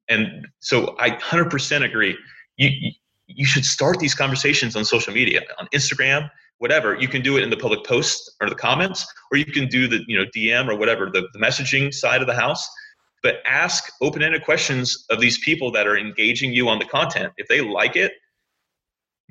And 0.08 0.48
so 0.62 0.96
I 0.98 1.10
100% 1.10 1.84
agree. 1.84 2.18
You, 2.56 2.92
you 3.28 3.46
should 3.46 3.66
start 3.66 4.00
these 4.00 4.16
conversations 4.16 4.78
on 4.78 4.86
social 4.86 5.14
media, 5.14 5.42
on 5.60 5.68
Instagram, 5.74 6.30
whatever. 6.62 6.96
You 6.96 7.08
can 7.08 7.24
do 7.24 7.38
it 7.38 7.44
in 7.44 7.50
the 7.50 7.58
public 7.58 7.84
post 7.86 8.32
or 8.40 8.48
the 8.48 8.56
comments, 8.56 9.06
or 9.32 9.38
you 9.38 9.46
can 9.46 9.68
do 9.68 9.88
the 9.88 10.02
you 10.08 10.18
know 10.18 10.26
DM 10.36 10.70
or 10.70 10.78
whatever 10.78 11.10
the, 11.12 11.28
the 11.34 11.40
messaging 11.40 11.92
side 11.92 12.22
of 12.22 12.28
the 12.28 12.36
house. 12.36 12.70
But 13.24 13.36
ask 13.46 13.92
open-ended 14.02 14.44
questions 14.44 15.06
of 15.10 15.20
these 15.20 15.40
people 15.40 15.72
that 15.72 15.88
are 15.88 15.98
engaging 15.98 16.54
you 16.54 16.70
on 16.70 16.80
the 16.80 16.86
content. 16.86 17.34
If 17.38 17.48
they 17.48 17.62
like 17.62 17.96
it 17.96 18.14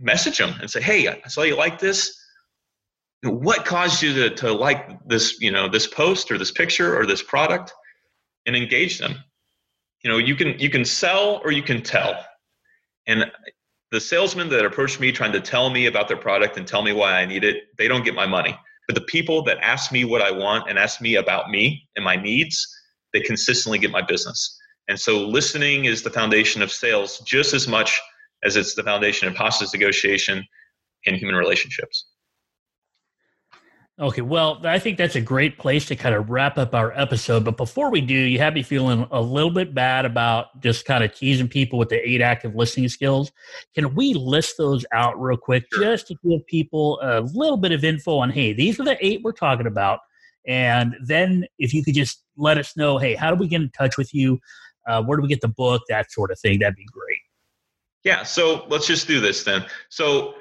message 0.02 0.38
them 0.38 0.54
and 0.60 0.70
say 0.70 0.80
hey 0.80 1.06
i 1.08 1.28
saw 1.28 1.42
you 1.42 1.56
like 1.56 1.78
this. 1.78 2.16
What 3.22 3.66
caused 3.66 4.00
you 4.02 4.14
to, 4.14 4.30
to 4.36 4.52
like 4.52 4.98
this 5.06 5.38
you 5.40 5.50
know 5.50 5.68
this 5.68 5.86
post 5.86 6.30
or 6.30 6.38
this 6.38 6.50
picture 6.50 6.98
or 6.98 7.06
this 7.06 7.22
product? 7.22 7.72
And 8.46 8.56
engage 8.56 8.98
them. 8.98 9.14
You 10.02 10.10
know 10.10 10.18
you 10.18 10.34
can 10.34 10.58
you 10.58 10.70
can 10.70 10.84
sell 10.84 11.40
or 11.44 11.52
you 11.52 11.62
can 11.62 11.82
tell. 11.82 12.14
And 13.06 13.30
the 13.90 14.00
salesmen 14.00 14.48
that 14.48 14.64
approach 14.64 15.00
me 15.00 15.10
trying 15.10 15.32
to 15.32 15.40
tell 15.40 15.70
me 15.70 15.86
about 15.86 16.08
their 16.08 16.16
product 16.16 16.56
and 16.56 16.66
tell 16.66 16.82
me 16.82 16.92
why 16.92 17.12
i 17.20 17.24
need 17.24 17.44
it 17.44 17.64
they 17.78 17.88
don't 17.88 18.04
get 18.04 18.14
my 18.14 18.26
money 18.26 18.58
but 18.86 18.94
the 18.94 19.02
people 19.02 19.42
that 19.42 19.58
ask 19.62 19.92
me 19.92 20.04
what 20.04 20.22
i 20.22 20.30
want 20.30 20.68
and 20.68 20.78
ask 20.78 21.00
me 21.00 21.16
about 21.16 21.50
me 21.50 21.88
and 21.96 22.04
my 22.04 22.16
needs 22.16 22.66
they 23.12 23.20
consistently 23.20 23.78
get 23.78 23.90
my 23.90 24.02
business. 24.02 24.58
And 24.88 24.98
so 24.98 25.26
listening 25.26 25.84
is 25.84 26.02
the 26.02 26.10
foundation 26.10 26.62
of 26.62 26.72
sales 26.72 27.20
just 27.20 27.54
as 27.54 27.68
much 27.68 28.00
as 28.42 28.56
it's 28.56 28.74
the 28.74 28.82
foundation 28.82 29.28
of 29.28 29.36
hostage 29.36 29.72
negotiation 29.72 30.44
and 31.06 31.16
human 31.16 31.36
relationships. 31.36 32.09
Okay, 34.00 34.22
well, 34.22 34.62
I 34.64 34.78
think 34.78 34.96
that's 34.96 35.14
a 35.14 35.20
great 35.20 35.58
place 35.58 35.84
to 35.86 35.96
kind 35.96 36.14
of 36.14 36.30
wrap 36.30 36.56
up 36.56 36.74
our 36.74 36.90
episode. 36.98 37.44
But 37.44 37.58
before 37.58 37.90
we 37.90 38.00
do, 38.00 38.14
you 38.14 38.38
have 38.38 38.54
me 38.54 38.62
feeling 38.62 39.06
a 39.10 39.20
little 39.20 39.50
bit 39.50 39.74
bad 39.74 40.06
about 40.06 40.58
just 40.62 40.86
kind 40.86 41.04
of 41.04 41.14
teasing 41.14 41.48
people 41.48 41.78
with 41.78 41.90
the 41.90 42.08
eight 42.08 42.22
active 42.22 42.54
listening 42.54 42.88
skills. 42.88 43.30
Can 43.74 43.94
we 43.94 44.14
list 44.14 44.56
those 44.56 44.86
out 44.94 45.20
real 45.20 45.36
quick 45.36 45.66
sure. 45.70 45.84
just 45.84 46.06
to 46.06 46.16
give 46.26 46.46
people 46.46 46.98
a 47.02 47.20
little 47.20 47.58
bit 47.58 47.72
of 47.72 47.84
info 47.84 48.16
on, 48.16 48.30
hey, 48.30 48.54
these 48.54 48.80
are 48.80 48.84
the 48.84 48.96
eight 49.04 49.20
we're 49.22 49.32
talking 49.32 49.66
about. 49.66 50.00
And 50.46 50.96
then 51.04 51.44
if 51.58 51.74
you 51.74 51.84
could 51.84 51.94
just 51.94 52.24
let 52.38 52.56
us 52.56 52.78
know, 52.78 52.96
hey, 52.96 53.14
how 53.14 53.30
do 53.30 53.36
we 53.36 53.48
get 53.48 53.60
in 53.60 53.70
touch 53.76 53.98
with 53.98 54.14
you? 54.14 54.40
Uh, 54.88 55.02
where 55.02 55.18
do 55.18 55.22
we 55.22 55.28
get 55.28 55.42
the 55.42 55.48
book? 55.48 55.82
That 55.90 56.10
sort 56.10 56.30
of 56.30 56.40
thing. 56.40 56.60
That'd 56.60 56.74
be 56.74 56.86
great. 56.90 57.20
Yeah. 58.04 58.22
So 58.22 58.64
let's 58.68 58.86
just 58.86 59.06
do 59.06 59.20
this 59.20 59.44
then. 59.44 59.66
So 59.90 60.36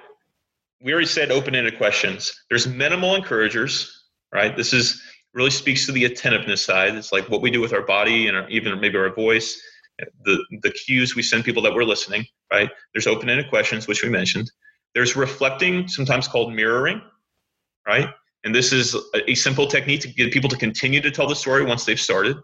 we 0.82 0.92
already 0.92 1.08
said 1.08 1.32
open-ended 1.32 1.78
questions. 1.78 2.32
There's 2.50 2.68
minimal 2.68 3.16
encouragers, 3.16 4.08
right? 4.34 4.56
This 4.56 4.74
is 4.74 5.02
really 5.34 5.50
speaks 5.52 5.86
to 5.86 5.92
the 5.92 6.06
attentiveness 6.06 6.66
side. 6.66 6.96
It's 6.96 7.12
like 7.12 7.30
what 7.30 7.42
we 7.42 7.52
do 7.52 7.62
with 7.62 7.74
our 7.74 7.86
body 7.86 8.28
and 8.28 8.38
our, 8.38 8.50
even 8.50 8.80
maybe 8.80 8.98
our 8.98 9.14
voice, 9.14 9.62
the 10.24 10.44
the 10.62 10.72
cues 10.72 11.16
we 11.16 11.22
send 11.22 11.44
people 11.44 11.62
that 11.64 11.74
we're 11.74 11.84
listening, 11.84 12.26
right? 12.52 12.70
There's 12.94 13.08
open-ended 13.08 13.50
questions, 13.50 13.88
which 13.88 14.04
we 14.04 14.10
mentioned. 14.10 14.50
There's 14.96 15.16
reflecting, 15.16 15.88
sometimes 15.88 16.28
called 16.28 16.54
mirroring, 16.54 17.02
right? 17.88 18.10
And 18.44 18.56
this 18.56 18.72
is 18.72 18.96
a, 19.14 19.36
simple 19.36 19.68
technique 19.68 20.00
to 20.02 20.08
get 20.08 20.32
people 20.32 20.50
to 20.50 20.58
continue 20.58 21.02
to 21.02 21.12
tell 21.12 21.28
the 21.28 21.36
story 21.36 21.66
once 21.66 21.84
they've 21.84 22.00
started. 22.00 22.38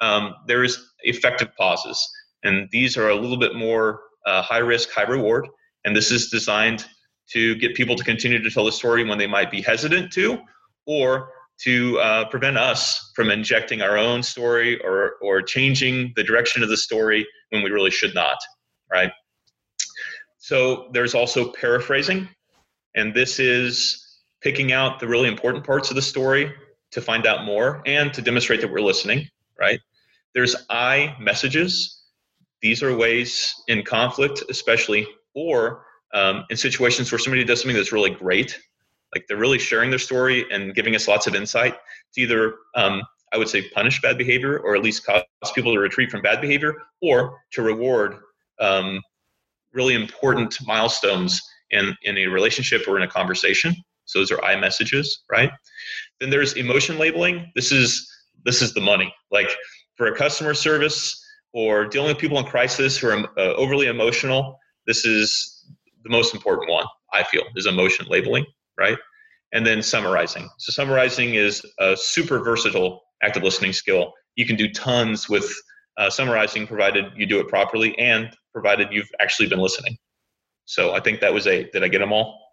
Um, 0.00 0.34
there 0.46 0.62
is 0.62 0.92
effective 1.00 1.48
pauses, 1.56 2.06
and 2.44 2.68
these 2.70 2.96
are 2.98 3.08
a 3.08 3.14
little 3.14 3.38
bit 3.38 3.54
more 3.54 4.02
uh, 4.26 4.42
high 4.42 4.58
risk, 4.58 4.90
high 4.90 5.08
reward. 5.08 5.48
And 5.84 5.96
this 5.96 6.10
is 6.10 6.28
designed 6.28 6.84
to 7.32 7.54
get 7.56 7.74
people 7.74 7.94
to 7.96 8.04
continue 8.04 8.42
to 8.42 8.50
tell 8.50 8.64
the 8.64 8.72
story 8.72 9.04
when 9.04 9.18
they 9.18 9.26
might 9.26 9.50
be 9.50 9.60
hesitant 9.60 10.12
to, 10.12 10.38
or 10.86 11.30
to 11.58 11.98
uh, 11.98 12.24
prevent 12.28 12.56
us 12.56 13.12
from 13.14 13.30
injecting 13.30 13.82
our 13.82 13.98
own 13.98 14.22
story 14.22 14.80
or, 14.80 15.14
or 15.20 15.42
changing 15.42 16.12
the 16.16 16.22
direction 16.22 16.62
of 16.62 16.68
the 16.68 16.76
story 16.76 17.26
when 17.50 17.62
we 17.62 17.70
really 17.70 17.90
should 17.90 18.14
not, 18.14 18.38
right? 18.90 19.10
So 20.38 20.88
there's 20.92 21.14
also 21.14 21.52
paraphrasing, 21.52 22.28
and 22.94 23.12
this 23.12 23.38
is 23.38 24.20
picking 24.40 24.72
out 24.72 25.00
the 25.00 25.08
really 25.08 25.28
important 25.28 25.64
parts 25.64 25.90
of 25.90 25.96
the 25.96 26.02
story 26.02 26.54
to 26.92 27.00
find 27.02 27.26
out 27.26 27.44
more 27.44 27.82
and 27.86 28.14
to 28.14 28.22
demonstrate 28.22 28.60
that 28.60 28.70
we're 28.70 28.80
listening, 28.80 29.28
right? 29.58 29.80
There's 30.34 30.56
I 30.70 31.16
messages. 31.20 32.04
These 32.62 32.82
are 32.82 32.96
ways 32.96 33.54
in 33.66 33.82
conflict, 33.82 34.42
especially, 34.48 35.06
or 35.34 35.84
um, 36.14 36.44
in 36.50 36.56
situations 36.56 37.10
where 37.12 37.18
somebody 37.18 37.44
does 37.44 37.60
something 37.60 37.76
that's 37.76 37.92
really 37.92 38.10
great, 38.10 38.58
like 39.14 39.24
they're 39.28 39.36
really 39.38 39.58
sharing 39.58 39.90
their 39.90 39.98
story 39.98 40.46
and 40.50 40.74
giving 40.74 40.94
us 40.94 41.08
lots 41.08 41.26
of 41.26 41.34
insight 41.34 41.74
to 42.14 42.20
either, 42.20 42.54
um, 42.74 43.02
I 43.32 43.38
would 43.38 43.48
say, 43.48 43.68
punish 43.70 44.00
bad 44.00 44.18
behavior 44.18 44.58
or 44.58 44.74
at 44.74 44.82
least 44.82 45.04
cause 45.04 45.22
people 45.54 45.72
to 45.74 45.80
retreat 45.80 46.10
from 46.10 46.22
bad 46.22 46.40
behavior 46.40 46.74
or 47.02 47.38
to 47.52 47.62
reward 47.62 48.16
um, 48.60 49.00
really 49.72 49.94
important 49.94 50.56
milestones 50.66 51.40
in, 51.70 51.94
in 52.02 52.18
a 52.18 52.26
relationship 52.26 52.86
or 52.88 52.96
in 52.96 53.02
a 53.02 53.08
conversation. 53.08 53.74
So 54.06 54.18
those 54.20 54.32
are 54.32 54.42
I 54.42 54.56
messages, 54.56 55.22
right? 55.30 55.50
Then 56.20 56.30
there's 56.30 56.54
emotion 56.54 56.98
labeling. 56.98 57.52
This 57.54 57.70
is 57.72 58.10
this 58.44 58.62
is 58.62 58.72
the 58.72 58.80
money. 58.80 59.12
Like 59.30 59.50
for 59.96 60.06
a 60.06 60.16
customer 60.16 60.54
service 60.54 61.22
or 61.52 61.84
dealing 61.86 62.08
with 62.08 62.18
people 62.18 62.38
in 62.38 62.44
crisis 62.46 62.96
who 62.96 63.08
are 63.08 63.38
uh, 63.38 63.54
overly 63.54 63.88
emotional, 63.88 64.58
this 64.86 65.04
is 65.04 65.57
the 66.08 66.16
most 66.16 66.34
important 66.34 66.70
one. 66.70 66.86
I 67.12 67.22
feel 67.22 67.42
is 67.56 67.66
emotion 67.66 68.06
labeling, 68.08 68.46
right? 68.78 68.98
And 69.52 69.66
then 69.66 69.82
summarizing. 69.82 70.48
So 70.58 70.72
summarizing 70.72 71.34
is 71.34 71.64
a 71.78 71.96
super 71.96 72.40
versatile 72.40 73.02
active 73.22 73.42
listening 73.42 73.72
skill. 73.72 74.12
You 74.36 74.46
can 74.46 74.56
do 74.56 74.70
tons 74.72 75.28
with 75.28 75.50
uh, 75.96 76.10
summarizing, 76.10 76.66
provided 76.66 77.06
you 77.16 77.26
do 77.26 77.40
it 77.40 77.48
properly 77.48 77.98
and 77.98 78.30
provided 78.52 78.88
you've 78.92 79.10
actually 79.20 79.48
been 79.48 79.58
listening. 79.58 79.96
So 80.64 80.92
I 80.92 81.00
think 81.00 81.20
that 81.20 81.32
was 81.32 81.46
a. 81.46 81.64
Did 81.70 81.82
I 81.82 81.88
get 81.88 81.98
them 81.98 82.12
all? 82.12 82.47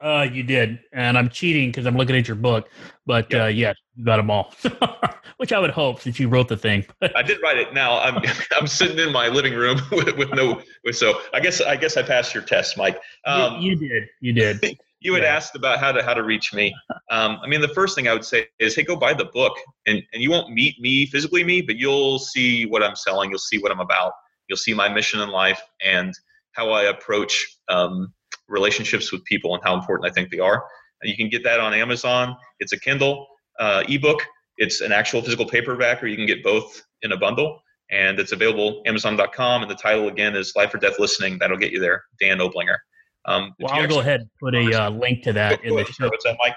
Uh, 0.00 0.26
you 0.30 0.44
did, 0.44 0.78
and 0.92 1.18
I'm 1.18 1.28
cheating 1.28 1.70
because 1.70 1.84
I'm 1.84 1.96
looking 1.96 2.14
at 2.14 2.28
your 2.28 2.36
book. 2.36 2.68
But 3.04 3.32
yeah. 3.32 3.44
uh, 3.44 3.46
yes, 3.48 3.76
you 3.96 4.04
got 4.04 4.18
them 4.18 4.30
all, 4.30 4.54
which 5.38 5.52
I 5.52 5.58
would 5.58 5.70
hope 5.70 6.00
since 6.00 6.20
you 6.20 6.28
wrote 6.28 6.46
the 6.46 6.56
thing. 6.56 6.86
I 7.16 7.22
did 7.22 7.38
write 7.42 7.58
it. 7.58 7.74
Now 7.74 7.98
I'm 7.98 8.22
I'm 8.56 8.68
sitting 8.68 8.98
in 8.98 9.12
my 9.12 9.26
living 9.28 9.54
room 9.54 9.80
with, 9.90 10.16
with 10.16 10.30
no. 10.34 10.62
With, 10.84 10.96
so 10.96 11.20
I 11.34 11.40
guess 11.40 11.60
I 11.60 11.74
guess 11.74 11.96
I 11.96 12.02
passed 12.02 12.32
your 12.32 12.44
test, 12.44 12.76
Mike. 12.76 13.00
Um, 13.26 13.60
you, 13.60 13.72
you, 13.72 13.88
did. 13.88 14.08
You 14.20 14.32
did. 14.32 14.78
you 15.00 15.14
had 15.14 15.24
yeah. 15.24 15.34
asked 15.34 15.56
about 15.56 15.80
how 15.80 15.90
to 15.90 16.00
how 16.02 16.14
to 16.14 16.22
reach 16.22 16.54
me. 16.54 16.72
Um, 17.10 17.40
I 17.42 17.48
mean, 17.48 17.60
the 17.60 17.68
first 17.68 17.96
thing 17.96 18.06
I 18.06 18.12
would 18.12 18.24
say 18.24 18.46
is, 18.60 18.76
hey, 18.76 18.84
go 18.84 18.94
buy 18.94 19.14
the 19.14 19.24
book, 19.26 19.54
and 19.86 20.00
and 20.12 20.22
you 20.22 20.30
won't 20.30 20.52
meet 20.52 20.80
me 20.80 21.06
physically, 21.06 21.42
me, 21.42 21.60
but 21.60 21.76
you'll 21.76 22.20
see 22.20 22.66
what 22.66 22.84
I'm 22.84 22.94
selling. 22.94 23.30
You'll 23.30 23.40
see 23.40 23.58
what 23.58 23.72
I'm 23.72 23.80
about. 23.80 24.12
You'll 24.48 24.58
see 24.58 24.74
my 24.74 24.88
mission 24.88 25.20
in 25.20 25.30
life 25.30 25.60
and 25.84 26.14
how 26.52 26.70
I 26.70 26.84
approach 26.84 27.46
um, 27.68 28.12
relationships 28.48 29.12
with 29.12 29.24
people 29.24 29.54
and 29.54 29.62
how 29.64 29.74
important 29.74 30.10
I 30.10 30.12
think 30.12 30.30
they 30.30 30.38
are. 30.38 30.64
And 31.02 31.10
you 31.10 31.16
can 31.16 31.28
get 31.28 31.44
that 31.44 31.60
on 31.60 31.74
Amazon. 31.74 32.36
It's 32.60 32.72
a 32.72 32.80
Kindle 32.80 33.26
uh, 33.58 33.84
ebook. 33.88 34.22
It's 34.56 34.80
an 34.80 34.92
actual 34.92 35.22
physical 35.22 35.46
paperback, 35.46 36.02
or 36.02 36.06
you 36.06 36.16
can 36.16 36.26
get 36.26 36.42
both 36.42 36.82
in 37.02 37.12
a 37.12 37.16
bundle. 37.16 37.60
And 37.90 38.18
it's 38.18 38.32
available 38.32 38.82
Amazon.com. 38.86 39.62
And 39.62 39.70
the 39.70 39.76
title 39.76 40.08
again 40.08 40.36
is 40.36 40.52
Life 40.56 40.74
or 40.74 40.78
Death 40.78 40.98
Listening. 40.98 41.38
That'll 41.38 41.56
get 41.56 41.72
you 41.72 41.80
there. 41.80 42.02
Dan 42.20 42.38
Oblinger. 42.38 42.76
Um, 43.24 43.54
well, 43.58 43.72
I'll 43.72 43.86
go 43.86 44.00
ahead 44.00 44.20
and 44.20 44.30
put 44.40 44.54
a 44.54 44.84
uh, 44.84 44.90
link 44.90 45.22
to 45.24 45.32
that 45.34 45.62
in 45.62 45.74
the 45.74 45.84
show. 45.84 46.08
What's 46.08 46.24
that, 46.24 46.36
Mike? 46.42 46.54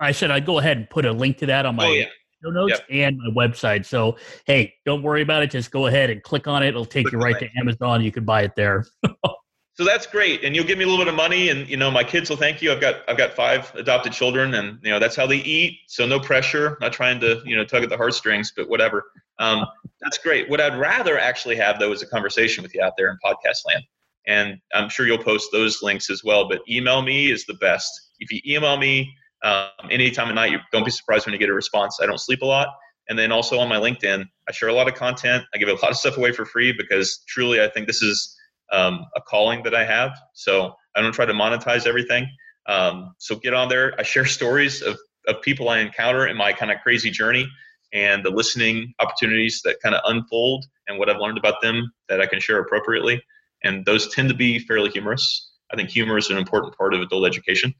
I 0.00 0.12
said 0.12 0.30
I'd 0.30 0.46
go 0.46 0.58
ahead 0.58 0.76
and 0.76 0.88
put 0.88 1.04
a 1.04 1.12
link 1.12 1.38
to 1.38 1.46
that 1.46 1.66
on 1.66 1.76
my 1.76 1.86
oh, 1.86 1.92
yeah. 1.92 2.04
show 2.42 2.50
notes 2.50 2.80
yep. 2.88 3.08
and 3.08 3.18
my 3.18 3.46
website. 3.46 3.84
So, 3.84 4.16
hey, 4.46 4.74
don't 4.84 5.02
worry 5.02 5.22
about 5.22 5.42
it. 5.42 5.50
Just 5.50 5.72
go 5.72 5.86
ahead 5.86 6.10
and 6.10 6.22
click 6.22 6.46
on 6.46 6.62
it. 6.62 6.68
It'll 6.68 6.84
take 6.84 7.06
click 7.06 7.14
you 7.14 7.18
right 7.18 7.38
to 7.38 7.48
Amazon. 7.58 8.02
You 8.02 8.12
can 8.12 8.24
buy 8.24 8.42
it 8.42 8.52
there. 8.54 8.84
so 9.74 9.84
that's 9.84 10.06
great. 10.06 10.44
And 10.44 10.54
you'll 10.54 10.64
give 10.64 10.78
me 10.78 10.84
a 10.84 10.86
little 10.86 11.04
bit 11.04 11.10
of 11.12 11.16
money 11.16 11.48
and 11.48 11.68
you 11.68 11.76
know 11.76 11.90
my 11.90 12.04
kids 12.04 12.30
will 12.30 12.36
thank 12.36 12.62
you. 12.62 12.70
I've 12.70 12.80
got 12.80 13.02
i've 13.08 13.18
got 13.18 13.34
five 13.34 13.74
adopted 13.74 14.12
children 14.12 14.54
and 14.54 14.78
you 14.82 14.90
know 14.90 15.00
that's 15.00 15.16
how 15.16 15.26
they 15.26 15.38
eat. 15.38 15.80
So 15.88 16.06
no 16.06 16.20
pressure. 16.20 16.78
Not 16.80 16.92
trying 16.92 17.18
to 17.20 17.42
you 17.44 17.56
know 17.56 17.64
tug 17.64 17.82
at 17.82 17.88
the 17.88 17.96
heartstrings 17.96 18.52
but 18.56 18.68
whatever. 18.68 19.04
Um, 19.40 19.66
that's 20.00 20.18
great. 20.18 20.48
What 20.48 20.60
i'd 20.60 20.78
rather 20.78 21.18
actually 21.18 21.56
have 21.56 21.80
though 21.80 21.92
is 21.92 22.02
a 22.02 22.06
conversation 22.06 22.62
with 22.62 22.72
you 22.72 22.82
out 22.82 22.92
there 22.96 23.10
in 23.10 23.18
podcast 23.24 23.66
land. 23.66 23.82
And 24.26 24.58
i'm 24.74 24.88
sure 24.88 25.06
you'll 25.06 25.18
post 25.18 25.48
those 25.52 25.82
links 25.82 26.08
as 26.08 26.22
well 26.22 26.48
but 26.48 26.60
email 26.70 27.02
me 27.02 27.32
is 27.32 27.44
the 27.44 27.54
best. 27.54 27.90
If 28.20 28.30
you 28.30 28.40
email 28.46 28.76
me 28.76 29.12
um, 29.42 29.68
anytime 29.90 30.28
of 30.28 30.36
night 30.36 30.52
you 30.52 30.58
don't 30.70 30.84
be 30.84 30.92
surprised 30.92 31.26
when 31.26 31.32
you 31.32 31.38
get 31.38 31.48
a 31.48 31.54
response. 31.54 31.98
I 32.00 32.06
don't 32.06 32.20
sleep 32.20 32.42
a 32.42 32.46
lot. 32.46 32.68
And 33.08 33.18
then 33.18 33.32
also 33.32 33.58
on 33.58 33.68
my 33.68 33.76
linkedin 33.76 34.24
i 34.48 34.52
share 34.52 34.68
a 34.68 34.72
lot 34.72 34.86
of 34.86 34.94
content. 34.94 35.42
I 35.52 35.58
give 35.58 35.68
a 35.68 35.72
lot 35.72 35.90
of 35.90 35.96
stuff 35.96 36.16
away 36.16 36.30
for 36.30 36.44
free 36.44 36.72
because 36.72 37.24
truly 37.26 37.60
i 37.60 37.68
think 37.68 37.88
this 37.88 38.00
is 38.00 38.33
um, 38.72 39.06
a 39.16 39.20
calling 39.20 39.62
that 39.64 39.74
I 39.74 39.84
have. 39.84 40.12
So 40.34 40.74
I 40.94 41.00
don't 41.00 41.12
try 41.12 41.26
to 41.26 41.32
monetize 41.32 41.86
everything. 41.86 42.26
Um, 42.66 43.14
so 43.18 43.36
get 43.36 43.54
on 43.54 43.68
there. 43.68 43.94
I 43.98 44.02
share 44.02 44.24
stories 44.24 44.82
of, 44.82 44.96
of 45.28 45.40
people 45.42 45.68
I 45.68 45.78
encounter 45.78 46.26
in 46.26 46.36
my 46.36 46.52
kind 46.52 46.70
of 46.70 46.78
crazy 46.82 47.10
journey 47.10 47.48
and 47.92 48.24
the 48.24 48.30
listening 48.30 48.92
opportunities 49.00 49.62
that 49.64 49.76
kind 49.80 49.94
of 49.94 50.00
unfold 50.06 50.64
and 50.88 50.98
what 50.98 51.08
I've 51.08 51.20
learned 51.20 51.38
about 51.38 51.62
them 51.62 51.92
that 52.08 52.20
I 52.20 52.26
can 52.26 52.40
share 52.40 52.58
appropriately. 52.58 53.22
And 53.62 53.86
those 53.86 54.12
tend 54.12 54.28
to 54.28 54.34
be 54.34 54.58
fairly 54.58 54.90
humorous. 54.90 55.52
I 55.72 55.76
think 55.76 55.88
humor 55.88 56.18
is 56.18 56.28
an 56.28 56.36
important 56.36 56.76
part 56.76 56.92
of 56.92 57.00
adult 57.00 57.26
education. 57.26 57.72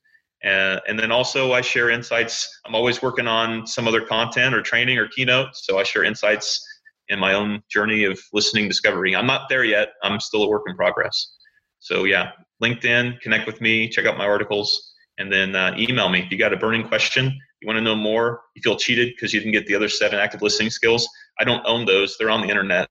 And, 0.43 0.81
and 0.87 0.99
then 0.99 1.11
also, 1.11 1.53
I 1.53 1.63
share 1.63 1.91
insights. 1.91 2.61
I'm 2.67 2.75
always 2.75 3.03
working 3.03 3.27
on 3.27 3.67
some 3.67 3.89
other 3.89 4.03
content 4.03 4.55
or 4.55 4.63
training 4.63 4.99
or 4.99 5.09
keynote. 5.09 5.49
So 5.55 5.79
I 5.79 5.83
share 5.83 6.05
insights 6.05 6.65
in 7.09 7.19
my 7.19 7.35
own 7.35 7.63
journey 7.71 8.05
of 8.05 8.19
listening 8.33 8.69
discovery. 8.69 9.15
I'm 9.15 9.27
not 9.27 9.49
there 9.49 9.65
yet. 9.65 9.89
I'm 10.03 10.21
still 10.21 10.43
a 10.43 10.49
work 10.49 10.63
in 10.67 10.75
progress. 10.75 11.37
So 11.81 12.05
yeah, 12.05 12.31
LinkedIn, 12.63 13.21
connect 13.21 13.47
with 13.47 13.61
me, 13.61 13.89
check 13.89 14.07
out 14.07 14.17
my 14.17 14.27
articles, 14.27 14.95
and 15.19 15.33
then 15.33 15.55
uh, 15.55 15.75
email 15.79 16.09
me 16.09 16.21
if 16.21 16.31
you 16.31 16.39
got 16.39 16.53
a 16.53 16.57
burning 16.57 16.87
question. 16.87 17.39
You 17.61 17.67
want 17.67 17.77
to 17.77 17.83
know 17.83 17.95
more? 17.95 18.41
You 18.55 18.63
feel 18.63 18.77
cheated 18.77 19.13
because 19.15 19.33
you 19.33 19.41
didn't 19.41 19.53
get 19.53 19.67
the 19.67 19.75
other 19.75 19.89
seven 19.89 20.19
active 20.19 20.43
listening 20.43 20.71
skills. 20.71 21.09
I 21.41 21.45
don't 21.45 21.65
own 21.67 21.85
those; 21.85 22.17
they're 22.19 22.31
on 22.31 22.41
the 22.41 22.49
internet. 22.49 22.89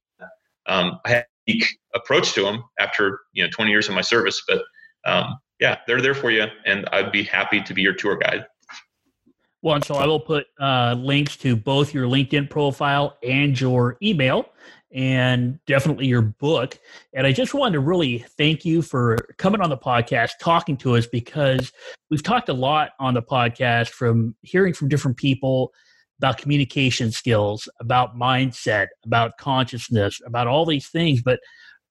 Um, 0.68 1.00
I 1.06 1.10
have 1.10 1.26
a 1.50 1.62
approach 1.96 2.34
to 2.34 2.44
them 2.44 2.64
after 2.80 3.20
you 3.34 3.44
know 3.44 3.50
20 3.50 3.72
years 3.72 3.90
of 3.90 3.96
my 3.96 4.02
service, 4.02 4.42
but 4.48 4.64
um, 5.06 5.38
yeah, 5.60 5.80
they're 5.88 6.02
there 6.02 6.16
for 6.16 6.32
you, 6.32 6.46
and 6.66 6.88
I'd 6.92 7.12
be 7.12 7.24
happy 7.24 7.62
to 7.62 7.74
be 7.74 7.82
your 7.82 7.94
tour 7.94 8.18
guide. 8.18 8.46
Well, 9.64 9.76
and 9.76 9.86
so 9.86 9.96
I 9.96 10.06
will 10.06 10.20
put 10.20 10.48
uh, 10.60 10.94
links 11.00 11.38
to 11.38 11.56
both 11.56 11.94
your 11.94 12.06
LinkedIn 12.06 12.50
profile 12.50 13.18
and 13.24 13.60
your 13.60 13.98
email 14.04 14.50
and 14.94 15.58
definitely 15.66 16.06
your 16.06 16.22
book. 16.22 16.78
And 17.14 17.26
I 17.26 17.32
just 17.32 17.54
wanted 17.54 17.74
to 17.74 17.80
really 17.80 18.26
thank 18.38 18.66
you 18.66 18.82
for 18.82 19.18
coming 19.38 19.62
on 19.62 19.70
the 19.70 19.78
podcast, 19.78 20.32
talking 20.42 20.76
to 20.78 20.98
us, 20.98 21.08
because 21.08 21.72
we've 22.12 22.22
talked 22.22 22.50
a 22.50 22.54
lot 22.54 22.92
on 23.00 23.14
the 23.14 23.22
podcast 23.22 23.92
from 23.92 24.36
hearing 24.42 24.74
from 24.74 24.90
different 24.90 25.16
people 25.16 25.72
about 26.20 26.38
communication 26.38 27.10
skills, 27.10 27.70
about 27.80 28.18
mindset, 28.18 28.88
about 29.06 29.38
consciousness, 29.38 30.20
about 30.26 30.46
all 30.46 30.66
these 30.66 30.90
things. 30.90 31.22
But 31.22 31.40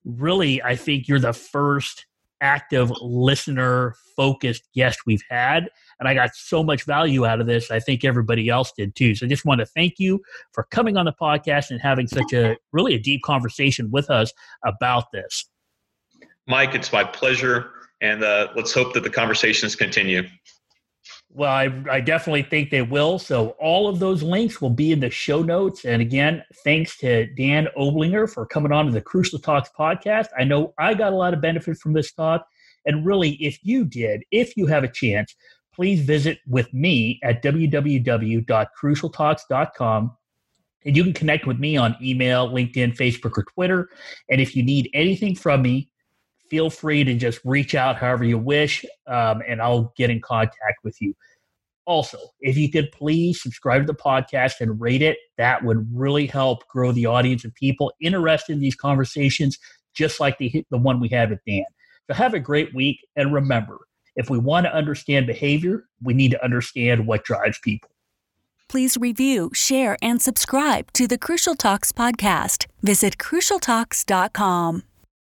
really, 0.05 0.63
I 0.63 0.77
think 0.77 1.09
you're 1.09 1.19
the 1.19 1.33
first 1.33 2.05
active 2.43 2.93
listener 3.01 3.95
focused 4.15 4.69
guest 4.75 5.01
we've 5.07 5.25
had. 5.31 5.71
And 6.03 6.09
I 6.09 6.15
got 6.15 6.35
so 6.35 6.65
much 6.65 6.83
value 6.83 7.25
out 7.25 7.41
of 7.41 7.47
this. 7.47 7.71
I 7.71 7.79
think 7.79 8.05
everybody 8.05 8.49
else 8.49 8.73
did 8.77 8.97
too. 8.97 9.15
So 9.15 9.25
I 9.25 9.29
just 9.29 9.45
want 9.45 9.61
to 9.61 9.67
thank 9.67 10.01
you 10.01 10.21
for 10.53 10.65
coming 10.65 10.97
on 10.97 11.05
the 11.05 11.13
podcast 11.13 11.71
and 11.71 11.81
having 11.81 12.09
such 12.09 12.33
a 12.33 12.57
really 12.73 12.95
a 12.97 12.99
deep 12.99 13.23
conversation 13.23 13.89
with 13.89 14.11
us 14.11 14.33
about 14.67 15.13
this. 15.13 15.49
Mike, 16.49 16.75
it's 16.75 16.93
my 16.93 17.05
pleasure. 17.05 17.71
And 18.01 18.25
uh, 18.25 18.49
let's 18.57 18.75
hope 18.75 18.95
that 18.95 19.05
the 19.05 19.11
conversations 19.11 19.77
continue. 19.77 20.25
Well, 21.31 21.53
I, 21.53 21.71
I 21.89 22.01
definitely 22.01 22.43
think 22.43 22.71
they 22.71 22.83
will. 22.83 23.21
So 23.21 23.51
all 23.61 23.87
of 23.87 24.01
those 24.01 24.25
links 24.25 24.61
will 24.61 24.71
be 24.71 24.91
in 24.91 24.99
the 24.99 25.09
show 25.09 25.41
notes. 25.45 25.85
And 25.85 26.03
again, 26.03 26.43
thanks 26.65 26.99
to 26.99 27.27
Dan 27.35 27.69
Oblinger 27.79 28.29
for 28.29 28.45
coming 28.45 28.73
on 28.73 28.87
to 28.87 28.91
the 28.91 29.01
Crucial 29.01 29.39
Talks 29.39 29.71
podcast. 29.79 30.31
I 30.37 30.43
know 30.43 30.75
I 30.81 30.95
got 30.95 31.13
a 31.13 31.17
lot 31.17 31.33
of 31.33 31.41
benefit 31.41 31.79
from 31.79 31.93
this 31.93 32.13
talk. 32.13 32.45
And 32.87 33.07
really, 33.07 33.35
if 33.35 33.61
you 33.63 33.85
did, 33.85 34.25
if 34.33 34.57
you 34.57 34.67
have 34.67 34.83
a 34.83 34.89
chance, 34.89 35.37
please 35.75 36.01
visit 36.01 36.39
with 36.47 36.73
me 36.73 37.19
at 37.23 37.43
www.crucialtalks.com. 37.43 40.17
And 40.85 40.97
you 40.97 41.05
can 41.05 41.13
connect 41.13 41.47
with 41.47 41.61
me 41.61 41.77
on 41.77 41.95
email, 42.03 42.49
LinkedIn, 42.49 42.97
Facebook, 42.97 43.39
or 43.39 43.45
Twitter. 43.45 43.89
And 44.29 44.41
if 44.41 44.57
you 44.57 44.65
need 44.65 44.91
anything 44.95 45.37
from 45.37 45.63
me, 45.63 45.89
feel 46.51 46.71
free 46.71 47.05
to 47.05 47.15
just 47.15 47.41
reach 47.45 47.75
out 47.75 47.97
however 47.97 48.25
you 48.25 48.37
wish, 48.37 48.85
um, 49.07 49.43
and 49.47 49.63
I'll 49.63 49.95
get 49.97 50.11
in 50.11 50.21
contact 50.21 50.85
with 50.85 51.01
you. 51.01 51.15
Also, 51.87 52.19
if 52.41 52.57
you 52.57 52.71
could 52.71 52.93
please 52.93 53.43
subscribe 53.43 53.83
to 53.83 53.87
the 53.87 53.99
podcast 53.99 54.61
and 54.61 54.81
rate 54.81 55.03
it, 55.03 55.19
that 55.39 55.65
would 55.65 55.89
really 55.93 56.27
help 56.27 56.67
grow 56.69 56.93
the 56.93 57.07
audience 57.07 57.45
of 57.45 57.53
people 57.55 57.93
interested 58.01 58.53
in 58.53 58.61
these 58.61 58.77
conversations, 58.77 59.59
just 59.95 60.21
like 60.21 60.39
the, 60.39 60.65
the 60.71 60.79
one 60.79 61.01
we 61.01 61.09
had 61.09 61.31
with 61.31 61.41
Dan. 61.47 61.65
So, 62.09 62.15
have 62.15 62.35
a 62.35 62.41
great 62.41 62.75
week, 62.75 62.99
and 63.17 63.33
remember 63.33 63.79
if 64.17 64.31
we 64.31 64.39
want 64.39 64.67
to 64.67 64.75
understand 64.75 65.27
behavior, 65.27 65.85
we 66.03 66.15
need 66.15 66.31
to 66.33 66.45
understand 66.45 67.07
what 67.07 67.25
drives 67.25 67.59
people. 67.61 67.91
Please 68.69 68.97
review, 68.97 69.51
share, 69.53 69.97
and 70.01 70.23
subscribe 70.23 70.93
to 70.93 71.07
the 71.07 71.19
Crucial 71.19 71.55
Talks 71.55 71.93
podcast. 71.93 72.67
Visit 72.83 73.19
crucialtalks.com. 73.19 74.83